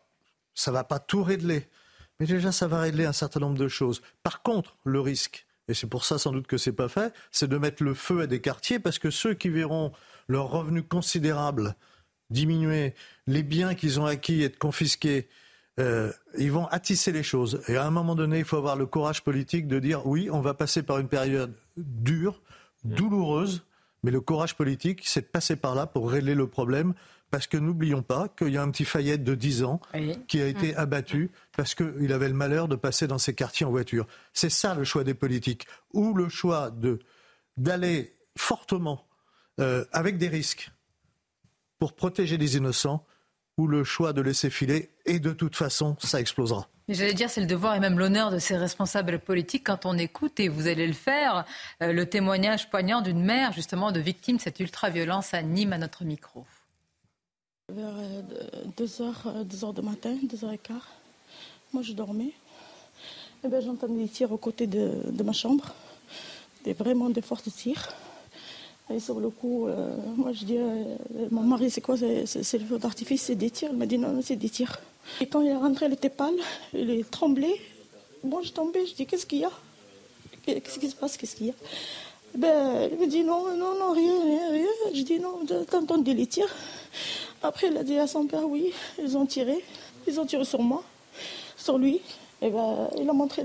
[0.54, 1.66] ça va pas tout régler,
[2.20, 4.00] mais déjà, ça va régler un certain nombre de choses.
[4.22, 7.48] Par contre, le risque, et c'est pour ça sans doute que c'est pas fait, c'est
[7.48, 9.90] de mettre le feu à des quartiers parce que ceux qui verront
[10.28, 11.74] leurs revenus considérables
[12.30, 12.94] diminuer,
[13.26, 15.28] les biens qu'ils ont acquis être confisqués,
[15.80, 17.62] euh, ils vont attisser les choses.
[17.68, 20.40] Et à un moment donné, il faut avoir le courage politique de dire oui, on
[20.40, 22.42] va passer par une période dure,
[22.84, 23.64] douloureuse,
[24.02, 26.94] mais le courage politique, c'est de passer par là pour régler le problème
[27.30, 29.80] parce que n'oublions pas qu'il y a un petit Fayette de 10 ans
[30.28, 33.70] qui a été abattu parce qu'il avait le malheur de passer dans ces quartiers en
[33.70, 34.06] voiture.
[34.34, 35.66] C'est ça le choix des politiques.
[35.94, 36.98] Ou le choix de,
[37.56, 39.06] d'aller fortement,
[39.60, 40.70] euh, avec des risques,
[41.78, 43.06] pour protéger les innocents,
[43.62, 46.68] ou le choix de laisser filer, et de toute façon, ça explosera.
[46.88, 50.40] J'allais dire, c'est le devoir et même l'honneur de ces responsables politiques quand on écoute,
[50.40, 51.44] et vous allez le faire,
[51.80, 55.78] euh, le témoignage poignant d'une mère, justement, de victime de cette ultra-violence à Nîmes à
[55.78, 56.44] notre micro.
[57.68, 57.94] Vers
[58.76, 60.72] 2h, euh, 2h euh, du matin, 2h15,
[61.72, 62.32] moi je dormais.
[63.44, 65.72] Et ben, j'entendais des tirs aux côtés de, ma chambre,
[66.64, 67.94] des, vraiment de forts tirs.
[68.94, 70.58] Et sur le coup, euh, moi je dis,
[71.30, 71.96] mon mari, c'est quoi?
[71.96, 73.70] C'est le feu d'artifice, c'est des tirs.
[73.72, 74.80] Il m'a dit, non, non c'est des tirs.
[75.20, 76.34] Et quand il est rentré, il était pâle,
[76.74, 77.60] il est tremblé.
[78.24, 79.50] Moi je tombais, je dis, qu'est-ce qu'il y a?
[80.44, 81.16] Qu'est-ce qui se passe?
[81.16, 81.54] Qu'est-ce qu'il y a?
[82.36, 84.92] Ben, Il me dit, non, non, non, rien, rien, rien.
[84.94, 85.40] Je dis, non,
[85.72, 86.52] entendu les tirs.
[87.42, 89.62] Après, il a dit à son père, oui, ils ont tiré.
[90.06, 90.82] Ils ont tiré sur moi,
[91.56, 92.00] sur lui.
[92.40, 93.44] Et ben, il a montré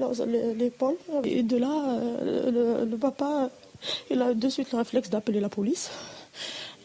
[0.56, 0.98] l'épaule.
[1.24, 3.50] Et de là, euh, le, papa,
[4.10, 5.90] il a de suite le réflexe d'appeler la police.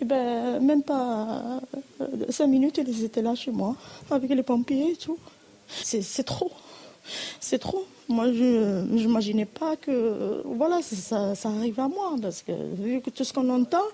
[0.01, 1.61] Et ben, même pas
[2.01, 3.77] euh, cinq minutes, ils étaient là chez moi,
[4.11, 5.19] avec les pompiers et tout.
[5.69, 6.51] C'est trop.
[7.41, 7.87] C'est trop.
[8.09, 13.25] Moi, je n'imaginais pas que voilà, ça, arrive à moi, parce que vu que tout
[13.25, 13.89] ce qu'on entend,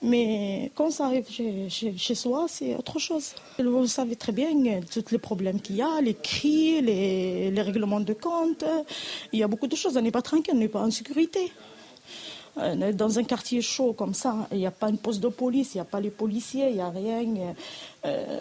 [0.00, 3.34] mais quand ça arrive chez, soi, c'est autre chose.
[3.58, 4.50] Vous savez très bien
[4.92, 8.64] tous les problèmes qu'il y a, les cris, les, les règlements de compte.
[9.32, 9.96] Il y a beaucoup de choses.
[9.96, 11.52] On n'est pas tranquille, on n'est pas en sécurité.
[12.58, 15.74] Euh, dans un quartier chaud comme ça, il n'y a pas une poste de police,
[15.74, 17.54] il n'y a pas les policiers, il n'y a rien.
[18.04, 18.40] Euh,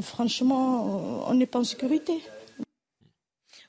[0.00, 2.22] franchement, on n'est pas en sécurité.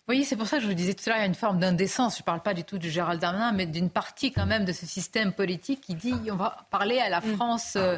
[0.05, 1.27] Vous voyez, c'est pour ça que je vous disais tout à l'heure, il y a
[1.27, 2.17] une forme d'indécence.
[2.17, 4.73] Je ne parle pas du tout du Gérald Darmanin, mais d'une partie quand même de
[4.73, 7.35] ce système politique qui dit on va parler à la mm.
[7.35, 7.73] France.
[7.77, 7.97] Euh,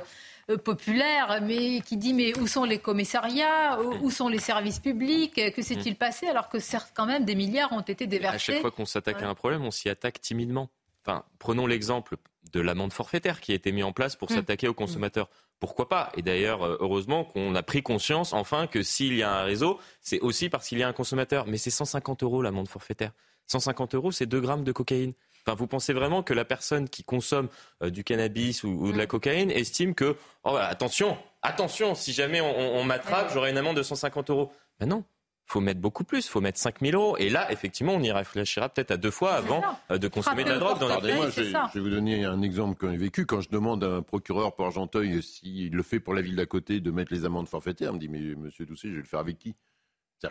[0.52, 5.34] euh, populaire, mais qui dit mais où sont les commissariats, où, sont les services publics,
[5.34, 5.96] que s'est-il mm.
[5.96, 8.36] passé alors que certes quand même des milliards ont été déversés.
[8.36, 10.70] À chaque fois qu'on s'attaque à un problème, on s'y attaque timidement.
[11.06, 12.18] Enfin, prenons l'exemple
[12.52, 14.36] de l'amende forfaitaire qui a été mis en place pour mm.
[14.36, 15.30] s'attaquer aux consommateurs
[15.60, 16.12] pourquoi pas?
[16.16, 19.80] Et d'ailleurs, euh, heureusement qu'on a pris conscience enfin que s'il y a un réseau,
[20.02, 21.48] c'est aussi parce qu'il y a un consommateur.
[21.48, 23.12] Mais c'est 150 euros l'amende forfaitaire.
[23.48, 25.14] 150 euros, c'est 2 grammes de cocaïne.
[25.46, 27.50] Enfin, vous pensez vraiment que la personne qui consomme
[27.84, 29.08] euh, du cannabis ou, de la mm.
[29.08, 34.30] cocaïne estime que, oh, attention, attention, si jamais on, m'attrape, j'aurai une amende de 150
[34.32, 35.04] euros Ben non,
[35.46, 37.18] faut mettre beaucoup plus, faut mettre 5 000 euros.
[37.18, 39.62] Et là, effectivement, on y réfléchira peut-être à deux fois avant
[39.92, 42.76] euh, de consommer de la drogue dans les Moi, je, vais vous donner un exemple
[42.76, 43.26] qu'on a vécu.
[43.26, 46.46] Quand je demande à un procureur pour Argenteuil s'il le fait pour la ville d'à
[46.46, 49.08] côté de mettre les amendes forfaitaires, il me dit mais Monsieur Doucet, je vais le
[49.08, 49.56] faire avec qui?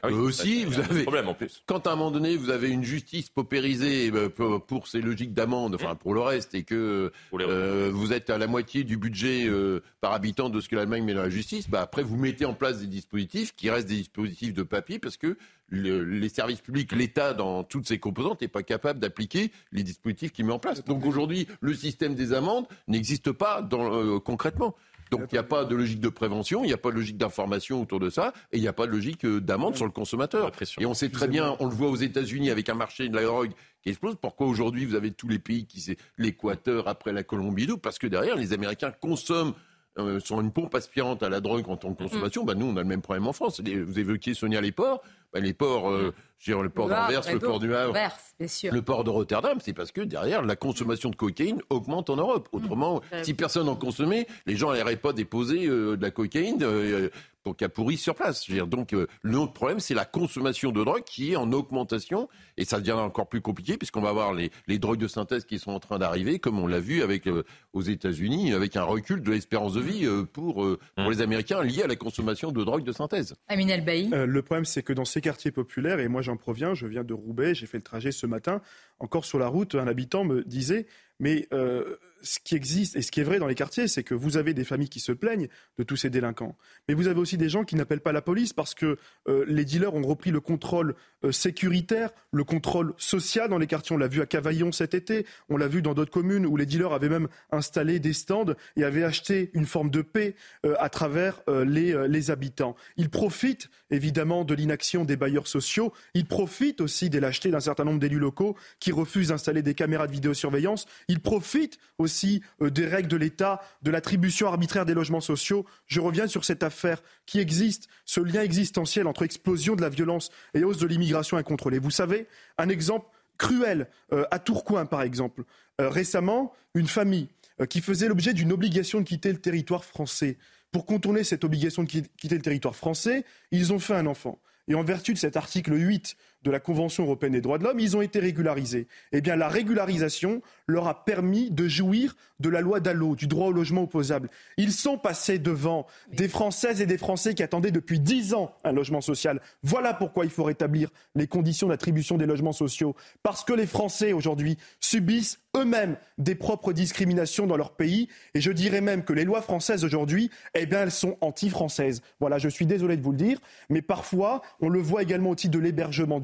[0.03, 1.03] Ah aussi, vous avez.
[1.03, 1.63] Problème en plus.
[1.67, 5.75] Quand à un moment donné, vous avez une justice paupérisée euh, pour ces logiques d'amende,
[5.75, 9.83] enfin pour le reste, et que euh, vous êtes à la moitié du budget euh,
[10.01, 12.55] par habitant de ce que l'Allemagne met dans la justice, bah après vous mettez en
[12.55, 15.37] place des dispositifs qui restent des dispositifs de papier parce que
[15.71, 20.45] les services publics, l'État dans toutes ses composantes n'est pas capable d'appliquer les dispositifs qu'il
[20.45, 20.85] met en place.
[20.85, 24.77] Donc aujourd'hui, le système des amendes n'existe pas dans, concrètement.
[25.19, 27.17] Donc il n'y a pas de logique de prévention, il n'y a pas de logique
[27.17, 29.91] d'information autour de ça, et il n'y a pas de logique euh, d'amende sur le
[29.93, 30.51] consommateur.
[30.79, 33.23] Et on sait très bien, on le voit aux États-Unis avec un marché de la
[33.23, 34.17] drogue qui explose.
[34.21, 38.07] Pourquoi aujourd'hui vous avez tous les pays qui c'est l'Équateur après la Colombie, parce que
[38.07, 39.55] derrière les Américains consomment
[39.97, 42.77] euh, sont une pompe aspirante à la drogue en tant que consommation, bah, nous, on
[42.77, 43.61] a le même problème en France.
[43.61, 45.03] Vous évoquiez, Sonia, les ports.
[45.35, 46.15] Bah, les ports, euh,
[46.47, 47.95] le port d'Anvers, le port du Havre,
[48.39, 52.49] le port de Rotterdam, c'est parce que derrière, la consommation de cocaïne augmente en Europe.
[52.53, 57.09] Autrement, si personne en consommait, les gens n'auraient pas déposé euh, de la cocaïne euh,
[57.43, 58.49] pour qu'elle pourrisse sur place.
[58.51, 62.81] donc, euh, l'autre problème, c'est la consommation de drogue qui est en augmentation, et ça
[62.81, 65.99] devient encore plus compliqué puisqu'on va avoir les, drogues de synthèse qui sont en train
[65.99, 67.29] d'arriver, comme on l'a vu avec
[67.75, 71.11] aux États-Unis, avec un recul de l'espérance de vie pour, pour mmh.
[71.11, 73.35] les Américains lié à la consommation de drogue de synthèse.
[73.49, 76.87] Amin El le problème, c'est que dans ces quartiers populaires, et moi j'en proviens, je
[76.87, 78.61] viens de Roubaix, j'ai fait le trajet ce matin,
[78.99, 80.87] encore sur la route, un habitant me disait,
[81.19, 84.15] mais euh, ce qui existe et ce qui est vrai dans les quartiers, c'est que
[84.15, 85.49] vous avez des familles qui se plaignent
[85.79, 86.57] de tous ces délinquants.
[86.89, 88.99] Mais vous avez aussi des gens qui n'appellent pas la police parce que
[89.29, 90.95] euh, les dealers ont repris le contrôle
[91.25, 93.95] euh, sécuritaire, le contrôle social dans les quartiers.
[93.95, 96.67] On l'a vu à Cavaillon cet été, on l'a vu dans d'autres communes où les
[96.67, 100.35] dealers avaient même installé des stands et avaient acheté une forme de paix
[100.65, 102.75] euh, à travers les, habitants.
[102.97, 105.93] Ils profitent évidemment de l'inaction des bailleurs sociaux.
[106.15, 110.07] Ils profitent aussi des lâchetés d'un certain nombre d'élus locaux qui refusent d'installer des caméras
[110.07, 110.87] de vidéosurveillance.
[111.09, 112.14] Ils profitent aussi
[112.63, 115.65] euh, des règles de l'État, de l'attribution arbitraire des logements sociaux.
[115.87, 120.31] Je reviens sur cette affaire qui existe, ce lien existentiel entre explosion de la violence
[120.55, 121.79] et hausse de l'immigration incontrôlée.
[121.79, 122.27] Vous savez,
[122.59, 123.07] un exemple
[123.39, 125.45] cruel euh, à Tourcoing, par exemple.
[125.81, 127.29] Euh, récemment, une famille
[127.69, 130.39] qui faisait l'objet d'une obligation de quitter le territoire français.
[130.73, 134.41] Pour contourner cette obligation de quitter le territoire français, ils ont fait un enfant.
[134.67, 137.81] Et en vertu de cet article 8 de la Convention européenne des droits de l'homme,
[137.81, 138.87] ils ont été régularisés.
[139.13, 143.49] Eh bien, la régularisation leur a permis de jouir de la loi Dallot, du droit
[143.49, 144.29] au logement opposable.
[144.57, 148.73] Ils sont passés devant des Françaises et des Français qui attendaient depuis dix ans un
[148.73, 149.41] logement social.
[149.63, 152.95] Voilà pourquoi il faut rétablir les conditions d'attribution des logements sociaux.
[153.23, 158.09] Parce que les Français, aujourd'hui, subissent eux-mêmes des propres discriminations dans leur pays.
[158.35, 162.03] Et je dirais même que les lois françaises aujourd'hui, eh bien, elles sont anti-françaises.
[162.21, 163.39] Voilà, je suis désolé de vous le dire,
[163.71, 166.21] mais parfois, on le voit également au titre de l'hébergement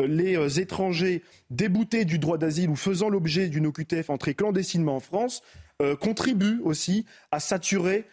[0.00, 4.96] Euh, les euh, étrangers déboutés du droit d'asile ou faisant l'objet d'une OQTF entrée clandestinement
[4.96, 5.42] en France
[5.80, 8.04] euh, contribuent aussi à saturer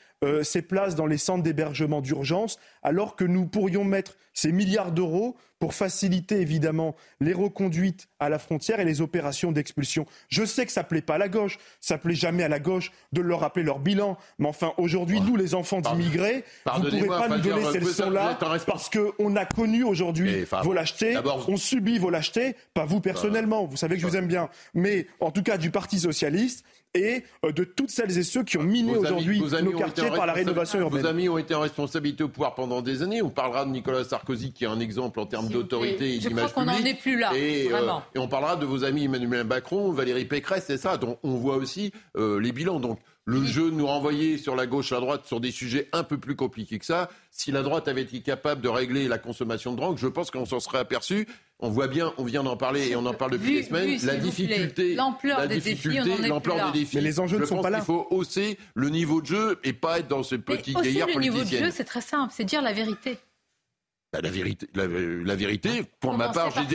[0.42, 5.38] ces places dans les centres d'hébergement d'urgence, alors que nous pourrions mettre ces milliards d'euros
[5.60, 10.06] pour faciliter évidemment les reconduites à la frontière et les opérations d'expulsion.
[10.28, 12.50] Je sais que ça ne plaît pas à la gauche, ça ne plaît jamais à
[12.50, 16.84] la gauche de leur rappeler leur bilan, mais enfin aujourd'hui, nous les enfants d'immigrés, vous
[16.84, 18.38] ne pouvez pas nous donner ces leçons-là
[18.68, 21.18] parce qu'on a connu aujourd'hui vos lâchetés,
[21.48, 25.08] on subit vos lâchetés, pas vous personnellement, vous savez que je vous aime bien, mais
[25.22, 26.66] en tout cas du Parti socialiste,
[26.96, 30.34] et euh, de toutes celles et ceux qui ont miné aujourd'hui nos quartiers par la
[30.34, 31.02] rénovation urbaine.
[31.02, 33.22] Vos amis ont été en responsabilité au pouvoir pendant des années.
[33.22, 36.48] On parlera de Nicolas Sarkozy qui est un exemple en termes d'autorité et d'image publique.
[36.48, 37.32] Je crois qu'on n'en est plus là.
[37.36, 37.82] Et, euh,
[38.16, 40.98] et, on parlera de vos amis Emmanuel Macron, Valérie Pécresse, c'est ça.
[40.98, 42.80] Donc on voit aussi euh, les bilans.
[42.80, 46.18] Donc le jeu nous renvoyer sur la gauche, la droite, sur des sujets un peu
[46.18, 47.10] plus compliqués que ça.
[47.32, 50.46] Si la droite avait été capable de régler la consommation de drogue, je pense qu'on
[50.46, 51.28] s'en serait aperçu.
[51.60, 54.18] On voit bien, on vient d'en parler et on en parle depuis des semaines, la
[54.18, 55.98] difficulté, l'ampleur des défis,
[56.28, 56.98] l'ampleur des défis.
[56.98, 57.80] Mais les enjeux ne sont pas là.
[57.80, 61.20] Il faut hausser le niveau de jeu et pas être dans ce petit guerre Le
[61.20, 63.18] niveau de jeu, c'est très simple, c'est dire la vérité.
[64.16, 66.66] Bah, la vérité, la, vérité, pour ma part, j'ai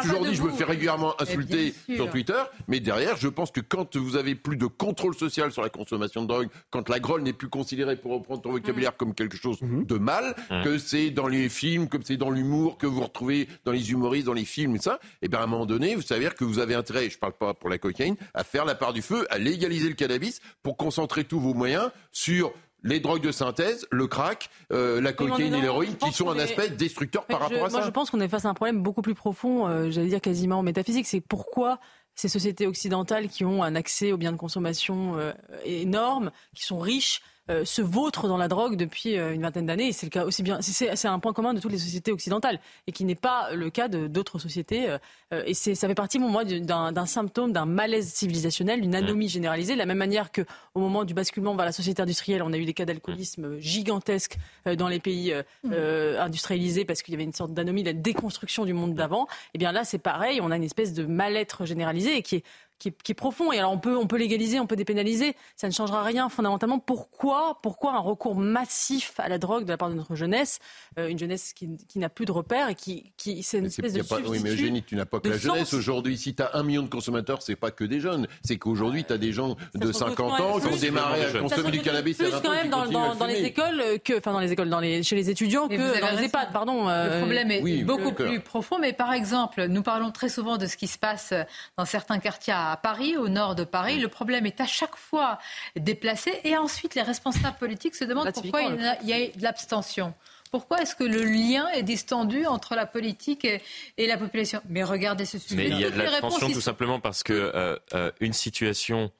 [0.00, 3.96] toujours dit, je me fais régulièrement insulter sur Twitter, mais derrière, je pense que quand
[3.96, 7.34] vous avez plus de contrôle social sur la consommation de drogue, quand la grolle n'est
[7.34, 8.96] plus considérée, pour reprendre ton vocabulaire, mm.
[8.96, 9.86] comme quelque chose mm-hmm.
[9.86, 10.62] de mal, mm.
[10.62, 14.26] que c'est dans les films, comme c'est dans l'humour, que vous retrouvez dans les humoristes,
[14.26, 16.44] dans les films et ça, et eh bien à un moment donné, vous savez que
[16.44, 19.26] vous avez intérêt, je parle pas pour la cocaïne, à faire la part du feu,
[19.28, 22.52] à légaliser le cannabis pour concentrer tous vos moyens sur
[22.86, 26.70] les drogues de synthèse, le crack, euh, la cocaïne et l'héroïne, qui sont un aspect
[26.70, 27.78] destructeur par rapport à ça.
[27.78, 30.20] Moi, je pense qu'on est face à un problème beaucoup plus profond, euh, j'allais dire
[30.20, 31.06] quasiment métaphysique.
[31.06, 31.78] C'est pourquoi
[32.14, 35.32] ces sociétés occidentales qui ont un accès aux biens de consommation euh,
[35.64, 39.88] énorme, qui sont riches, euh, se vautre dans la drogue depuis euh, une vingtaine d'années.
[39.88, 40.58] Et c'est le cas aussi bien.
[40.62, 42.58] C'est un point commun de toutes les sociétés occidentales
[42.88, 44.90] et qui n'est pas le cas d'autres sociétés.
[44.90, 49.74] Euh, et ça fait partie, pour moi, d'un symptôme d'un malaise civilisationnel, d'une anomie généralisée.
[49.74, 50.42] De la même manière que
[50.74, 54.38] au moment du basculement vers la société industrielle, on a eu des cas d'alcoolisme gigantesques
[54.76, 58.94] dans les pays industrialisés parce qu'il y avait une sorte d'anomie, la déconstruction du monde
[58.94, 59.24] d'avant.
[59.26, 60.40] Et eh bien là, c'est pareil.
[60.42, 62.44] On a une espèce de mal-être généralisé et qui est
[62.78, 63.52] qui est, profond.
[63.52, 66.78] Et alors on peut, on peut légaliser, on peut dépénaliser, ça ne changera rien fondamentalement.
[66.78, 70.58] Pourquoi, pourquoi un recours massif à la drogue de la part de notre jeunesse,
[70.98, 73.94] euh, une jeunesse qui, qui n'a plus de repères et qui, qui c'est une espèce
[73.94, 76.18] de pas, Oui, mais Eugénie, tu n'as pas que la jeunesse aujourd'hui.
[76.18, 78.26] Si tu as un million de consommateurs, c'est pas que des jeunes.
[78.42, 81.80] C'est qu'aujourd'hui, tu as des gens de 50 ans qui ont démarré à consommer du
[81.80, 82.18] cannabis.
[82.18, 85.02] Plus quand même dans, dans, dans les écoles que, enfin dans les écoles, dans les,
[85.02, 86.88] chez les étudiants que dans les EHPAD, pardon.
[86.88, 88.78] Le problème est beaucoup plus profond.
[88.78, 91.32] Mais par exemple, nous parlons très souvent de ce qui se passe
[91.76, 93.98] dans certains quartiers à Paris, au nord de Paris.
[93.98, 95.38] Le problème est à chaque fois
[95.76, 100.14] déplacé et ensuite les responsables politiques se demandent pourquoi il y a, de l'abstention.
[100.50, 104.60] Pourquoi est-ce que le lien est distendu entre la politique et, la population?
[104.68, 105.56] Mais regardez ce sujet.
[105.56, 109.10] Mais il y a de l'abstention tout simplement parce que euh, euh, une situation,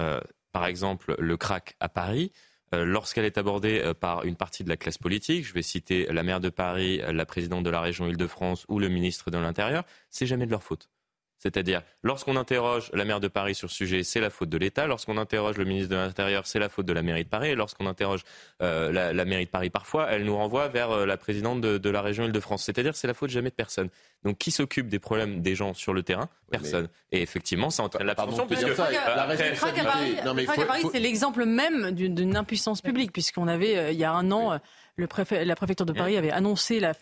[0.00, 0.20] euh,
[0.52, 2.32] par exemple le crack à Paris,
[2.72, 6.40] lorsqu'elle est abordée par une partie de la classe politique, je vais citer la maire
[6.40, 10.46] de Paris, la présidente de la région Île-de-France ou le ministre de l'Intérieur, c'est jamais
[10.46, 10.90] de leur faute.
[11.38, 14.86] C'est-à-dire, lorsqu'on interroge la maire de Paris sur ce sujet, c'est la faute de l'État.
[14.86, 17.50] Lorsqu'on interroge le ministre de l'Intérieur, c'est la faute de la mairie de Paris.
[17.50, 18.22] Et lorsqu'on interroge
[18.62, 22.02] euh, la, mairie de Paris parfois, elle nous renvoie vers euh, la présidente de, la
[22.02, 22.64] région Île-de-France.
[22.64, 23.88] C'est-à-dire, c'est la faute jamais de personne.
[24.24, 26.28] Donc, qui s'occupe des problèmes des gens sur le terrain?
[26.50, 26.88] Personne.
[27.12, 28.46] Et effectivement, ça entraîne l'abstention.
[28.46, 33.98] Puisque, ça, la à Paris, c'est l'exemple même d'une impuissance publique, puisqu'on avait, euh, il
[33.98, 34.58] y a un an,
[34.98, 36.94] le préfet, la préfecture de Paris avait annoncé la,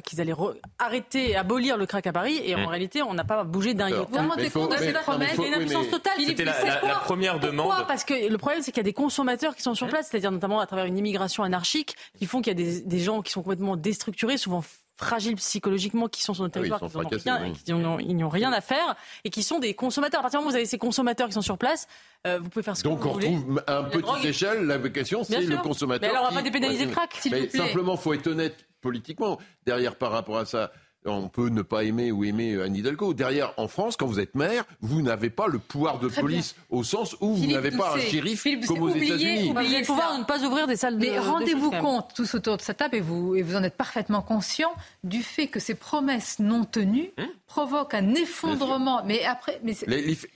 [0.00, 0.34] qu'ils allaient
[0.78, 2.66] arrêter, abolir le crack à Paris, et en mm.
[2.66, 4.02] réalité, on n'a pas bougé d'un iota.
[4.10, 6.12] Vous vous rendez compte de cette promesse une impuissance totale.
[6.18, 7.68] C'était la, la, première demande.
[7.68, 9.90] Pourquoi Parce que le problème, c'est qu'il y a des consommateurs qui sont sur mm.
[9.90, 12.98] place, c'est-à-dire notamment à travers une immigration anarchique, qui font qu'il y a des, des
[12.98, 14.62] gens qui sont complètement déstructurés, souvent
[14.98, 19.58] fragiles psychologiquement qui sont sur notre territoire, qui n'ont rien, à faire et qui sont
[19.58, 20.20] des consommateurs.
[20.20, 21.86] À partir du moment où vous avez ces consommateurs qui sont sur place,
[22.26, 23.30] euh, vous pouvez faire ce Donc que vous voulez.
[23.30, 26.10] Donc on retrouve à une petite échelle, la question c'est le consommateur.
[26.10, 27.48] Mais alors on va pas dépénaliser le crack, s'il vous plaît.
[27.50, 29.38] Simplement, faut être honnête politiquement.
[29.64, 30.72] Derrière, par rapport à ça,
[31.04, 33.14] on peut ne pas aimer ou aimer Anne Hidalgo.
[33.14, 36.82] Derrière, en France, quand vous êtes maire, vous n'avez pas le pouvoir de police au
[36.82, 39.52] sens où vous n'avez pas un shérif comme aux États-Unis.
[39.52, 42.34] Vous avez le pouvoir de ne pas ouvrir des salles de Mais rendez-vous compte, tous
[42.34, 45.60] autour de cette table, et vous, et vous en êtes parfaitement conscients, du fait que
[45.60, 49.02] ces promesses non tenues hum provoquent un effondrement.
[49.04, 49.74] Mais après, mais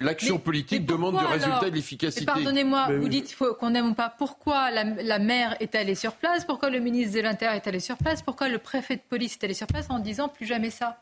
[0.01, 2.24] l'action politique demande du résultat et de l'efficacité.
[2.24, 4.12] Pardonnez-moi, vous dites qu'on n'aime ou pas.
[4.18, 6.44] Pourquoi la, la maire est allée sur place?
[6.44, 8.22] Pourquoi le ministre de l'Intérieur est allé sur place?
[8.22, 10.98] Pourquoi le préfet de police est allé sur place en disant plus jamais ça?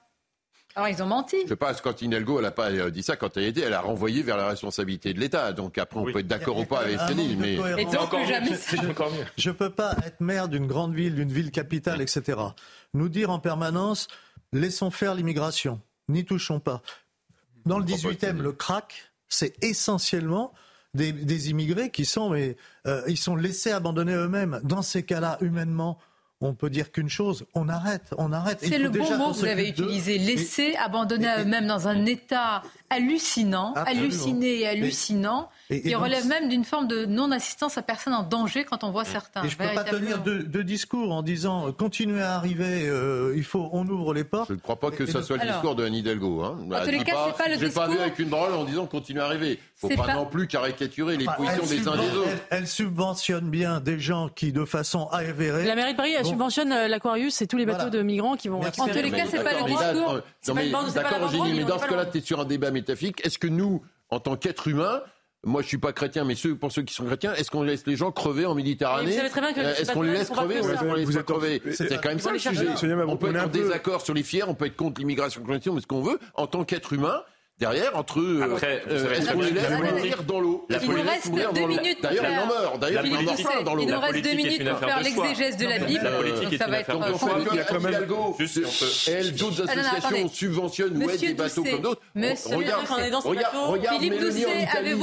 [0.77, 1.37] Alors ils ont menti.
[1.43, 3.75] Je sais pas, quand Inelgo, elle n'a pas euh, dit ça quand elle était, elle
[3.75, 5.53] a renvoyé vers la responsabilité de l'État.
[5.53, 7.57] Donc après, on peut être d'accord ou pas avec Céline, mais
[7.91, 9.25] c'est encore, mieux.
[9.37, 12.39] Je ne peux pas être maire d'une grande ville, d'une ville capitale, etc.
[12.95, 14.07] Nous dire en permanence,
[14.53, 15.81] laissons faire l'immigration,
[16.11, 16.83] n'y touchons pas.
[17.67, 20.53] Dans le 18e, le crack, c'est essentiellement
[20.95, 22.57] des, immigrés qui sont, mais,
[22.87, 24.61] euh, ils sont laissés abandonner eux-mêmes.
[24.65, 25.99] Dans ces cas-là, humainement,
[26.41, 28.59] on peut dire qu'une chose, on arrête, on arrête.
[28.63, 32.63] C'est le bon mot que vous avez utilisé, laisser abandonner à eux-mêmes dans un état
[32.91, 38.65] hallucinant, halluciné et hallucinant, qui relève même d'une forme de non-assistance à personne en danger
[38.65, 39.45] quand on voit certains.
[39.45, 43.33] Et je ne peux pas tenir de, discours en disant euh, continuez à arriver, euh,
[43.35, 44.49] il faut, on ouvre les portes.
[44.49, 46.43] Je ne crois pas que ce soit le discours de Anne Hidalgo.
[46.43, 46.59] Hein.
[46.71, 47.83] En tous les cas, c'est pas le discours.
[47.83, 49.59] pas vu avec une drôle en disant continuez à arriver.
[49.83, 52.29] Il ne faut pas, non plus caricaturer les positions des uns des autres.
[52.51, 55.65] Elle, subventionne bien des gens qui, de façon avérée.
[55.65, 58.49] La mairie de Paris, elle subventionne euh, l'Aquarius et tous les bateaux de migrants qui
[58.49, 58.61] vont.
[58.61, 60.21] En tous les cas, c'est pas le discours.
[60.47, 63.25] D'accord, mais dans ce cas-là, tu es sur un débat métaphysique.
[63.25, 65.03] Est-ce que nous, en tant qu'êtres humains,
[65.43, 67.87] moi, je suis pas chrétien, mais ceux, pour ceux qui sont chrétiens, est-ce qu'on laisse
[67.87, 71.23] les gens crever en Méditerranée Est-ce qu'on les laisse crever ou est-ce qu'on les laisse
[71.23, 72.69] crever C'est quand même ça le sujet.
[73.07, 75.81] On peut être en désaccord sur les fiers, on peut être contre l'immigration clandestine, mais
[75.81, 77.23] ce qu'on veut, en tant qu'être humain,
[77.61, 78.57] derrière, entre eux, euh,
[79.13, 82.39] est-ce qu'on les laisse mourir dans l'eau Il nous reste deux minutes pour D'ailleurs, ils
[82.39, 82.79] en meurent.
[82.79, 83.15] D'ailleurs, ils
[83.59, 83.83] en dans l'eau.
[83.83, 86.05] Il nous reste deux minutes pour faire l'exégèse de la Bible.
[86.05, 87.61] La politique ça va être compliqué.
[89.07, 92.03] Elle, d'autres associations subventionnent ou aident des bateaux comme d'autres.
[92.15, 94.03] Regarde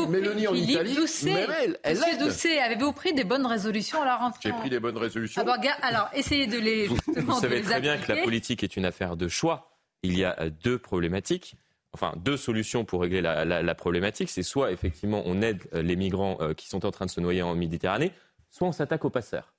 [0.09, 0.97] Mélanie en Italie.
[0.97, 5.43] Monsieur Doucet, avez-vous pris des bonnes résolutions à la rentrée J'ai pris des bonnes résolutions.
[5.81, 6.87] Alors, essayez de les.
[6.87, 9.71] Vous savez très bien que la politique est une affaire de choix.
[10.03, 11.57] Il y a deux problématiques
[11.93, 14.29] enfin deux solutions pour régler la, problématique.
[14.29, 17.21] C'est soit effectivement on aide euh, les migrants euh, qui sont en train de se
[17.21, 18.11] noyer en Méditerranée,
[18.49, 19.53] soit on s'attaque aux passeurs.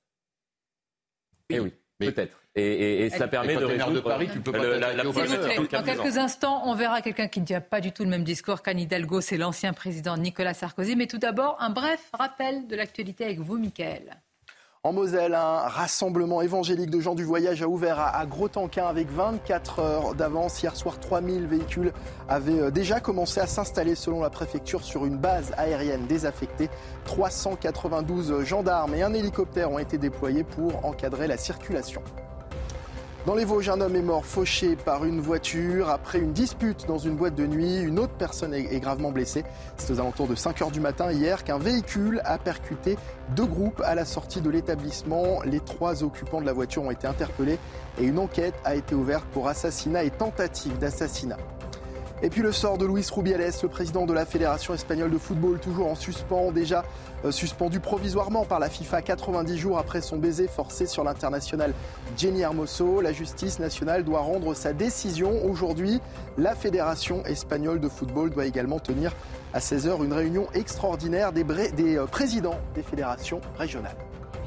[1.49, 2.37] Eh oui, peut-être.
[2.55, 6.63] Et, ça permet de résoudre de Paris, tu peux pas la, la, Dans quelques instants,
[6.65, 9.37] on verra quelqu'un qui ne tient pas du tout le même discours qu'Anne Hidalgo, c'est
[9.37, 10.95] l'ancien président Nicolas Sarkozy.
[10.95, 14.21] Mais tout d'abord, un bref rappel de l'actualité avec vous, Mickaël.
[14.85, 19.79] En Moselle, un rassemblement évangélique de gens du voyage a ouvert à Gros-Tanquin avec 24
[19.79, 20.63] heures d'avance.
[20.63, 21.91] Hier soir, 3000 véhicules
[22.29, 26.69] avaient euh, déjà commencé à s'installer selon la préfecture sur une base aérienne désaffectée.
[27.03, 32.01] 392 gendarmes et un hélicoptère ont été déployés pour encadrer la circulation.
[33.25, 36.97] Dans les Vosges, un homme est mort fauché par une voiture après une dispute dans
[36.97, 37.79] une boîte de nuit.
[37.79, 39.43] Une autre personne est gravement blessée.
[39.75, 42.97] C'est aux alentours de 5 heures du matin hier qu'un véhicule a percuté
[43.35, 45.41] deux groupes à la sortie de l'établissement.
[45.43, 47.59] Les trois occupants de la voiture ont été interpellés
[47.99, 51.37] et une enquête a été ouverte pour assassinat et tentative d'assassinat.
[52.21, 55.57] Et puis le sort de Luis Rubiales, le président de la Fédération espagnole de football,
[55.59, 56.83] toujours en suspens, déjà
[57.23, 61.73] euh, suspendu provisoirement par la FIFA 90 jours après son baiser forcé sur l'international
[62.17, 62.99] Jenny Hermoso.
[62.99, 66.01] La justice nationale doit rendre sa décision aujourd'hui.
[66.37, 69.15] La Fédération espagnole de football doit également tenir
[69.53, 73.95] à 16h une réunion extraordinaire des, euh, présidents des fédérations régionales.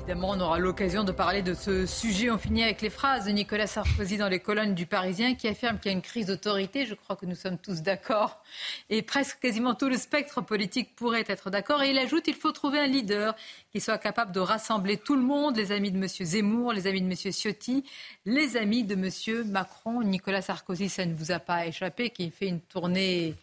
[0.03, 2.29] Évidemment, on aura l'occasion de parler de ce sujet.
[2.29, 5.79] On finit avec les phrases de Nicolas Sarkozy dans les colonnes du Parisien qui affirme
[5.79, 6.87] qu'il y a une crise d'autorité.
[6.87, 8.43] Je crois que nous sommes tous d'accord.
[8.91, 11.85] Et presque quasiment tout le spectre politique pourrait être d'accord.
[11.85, 13.37] Et il ajoute qu'il faut trouver un leader
[13.71, 16.09] qui soit capable de rassembler tout le monde, les amis de M.
[16.09, 17.33] Zemmour, les amis de M.
[17.33, 17.85] Ciotti,
[18.27, 19.49] les amis de M.
[19.53, 20.03] Macron.
[20.03, 23.37] Nicolas Sarkozy, ça ne vous a pas échappé, qui fait une tournée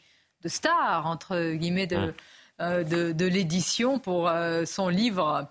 [0.44, 2.14] de star, entre guillemets, de,
[2.60, 5.48] de, l'édition pour euh, son livre.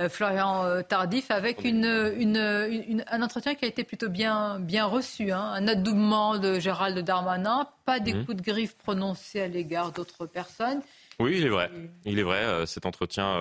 [0.00, 5.30] Euh, Florian euh, Tardif, avec une, un entretien qui a été plutôt bien, bien reçu.
[5.30, 5.52] Hein.
[5.54, 8.24] Un adoubement de Gérald Darmanin, pas des mhm.
[8.24, 10.80] coups de griffe prononcés à l'égard d'autres personnes.
[11.20, 11.70] Oui, il est vrai.
[12.04, 13.38] Il est vrai, euh, cet entretien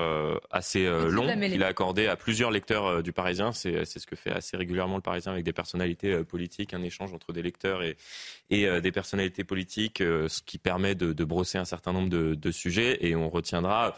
[0.51, 3.51] assez long qu'il a accordé à plusieurs lecteurs du Parisien.
[3.51, 7.34] C'est ce que fait assez régulièrement le Parisien avec des personnalités politiques, un échange entre
[7.34, 7.97] des lecteurs et,
[8.49, 12.97] et des personnalités politiques, ce qui permet de, brosser un certain nombre de, de sujets.
[13.01, 13.91] Et on retiendra euh,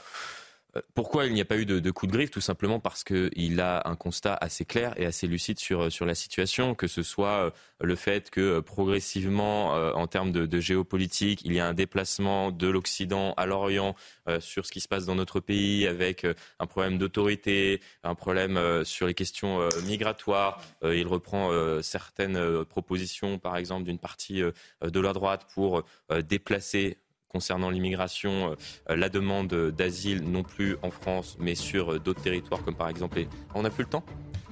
[0.93, 2.31] pourquoi il n'y a pas eu de, coup de griffe?
[2.31, 6.15] Tout simplement parce qu'il a un constat assez clair et assez lucide sur, sur la
[6.15, 11.53] situation, que ce soit euh, le fait que euh, progressivement, en termes de, géopolitique, il
[11.53, 13.95] y a un déplacement de l'Occident à l'Orient
[14.39, 16.25] sur ce qui se passe dans notre pays, avec
[16.59, 20.61] un problème d'autorité, un problème sur les questions migratoires.
[20.83, 25.83] il reprend certaines propositions, par exemple, d'une partie de la droite pour
[26.23, 26.97] déplacer
[27.31, 28.55] concernant l'immigration,
[28.89, 32.89] euh, la demande d'asile non plus en France, mais sur euh, d'autres territoires comme par
[32.89, 33.21] exemple
[33.55, 34.03] On n'a plus le temps?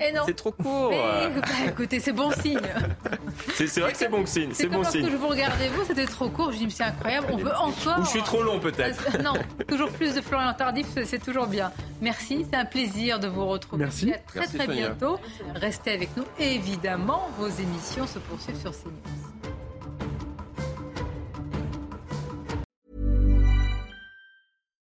[0.02, 0.92] Eh C'est trop court.
[0.92, 1.30] bah,
[1.68, 2.62] écoutez, c'est bon signe.
[3.54, 4.52] c'est vrai que c'est bon signe.
[4.54, 5.04] C'est bon parce signe.
[5.04, 6.54] que je vous regardais vous, c'était trop court.
[6.54, 7.28] Je dis c'est incroyable.
[7.32, 8.00] On veut encore.
[8.00, 9.22] Ou je suis trop long peut-être.
[9.22, 9.34] Non,
[9.68, 11.74] toujours plus de Florian Tardif, c'est toujours bien.
[12.02, 13.84] Merci, c'est un plaisir de vous retrouver.
[13.84, 14.14] Merci.
[14.14, 15.20] À très très bientôt.
[15.56, 16.24] Restez avec nous.
[16.40, 19.59] évidemment, vos émissions se poursuivent sur CNews.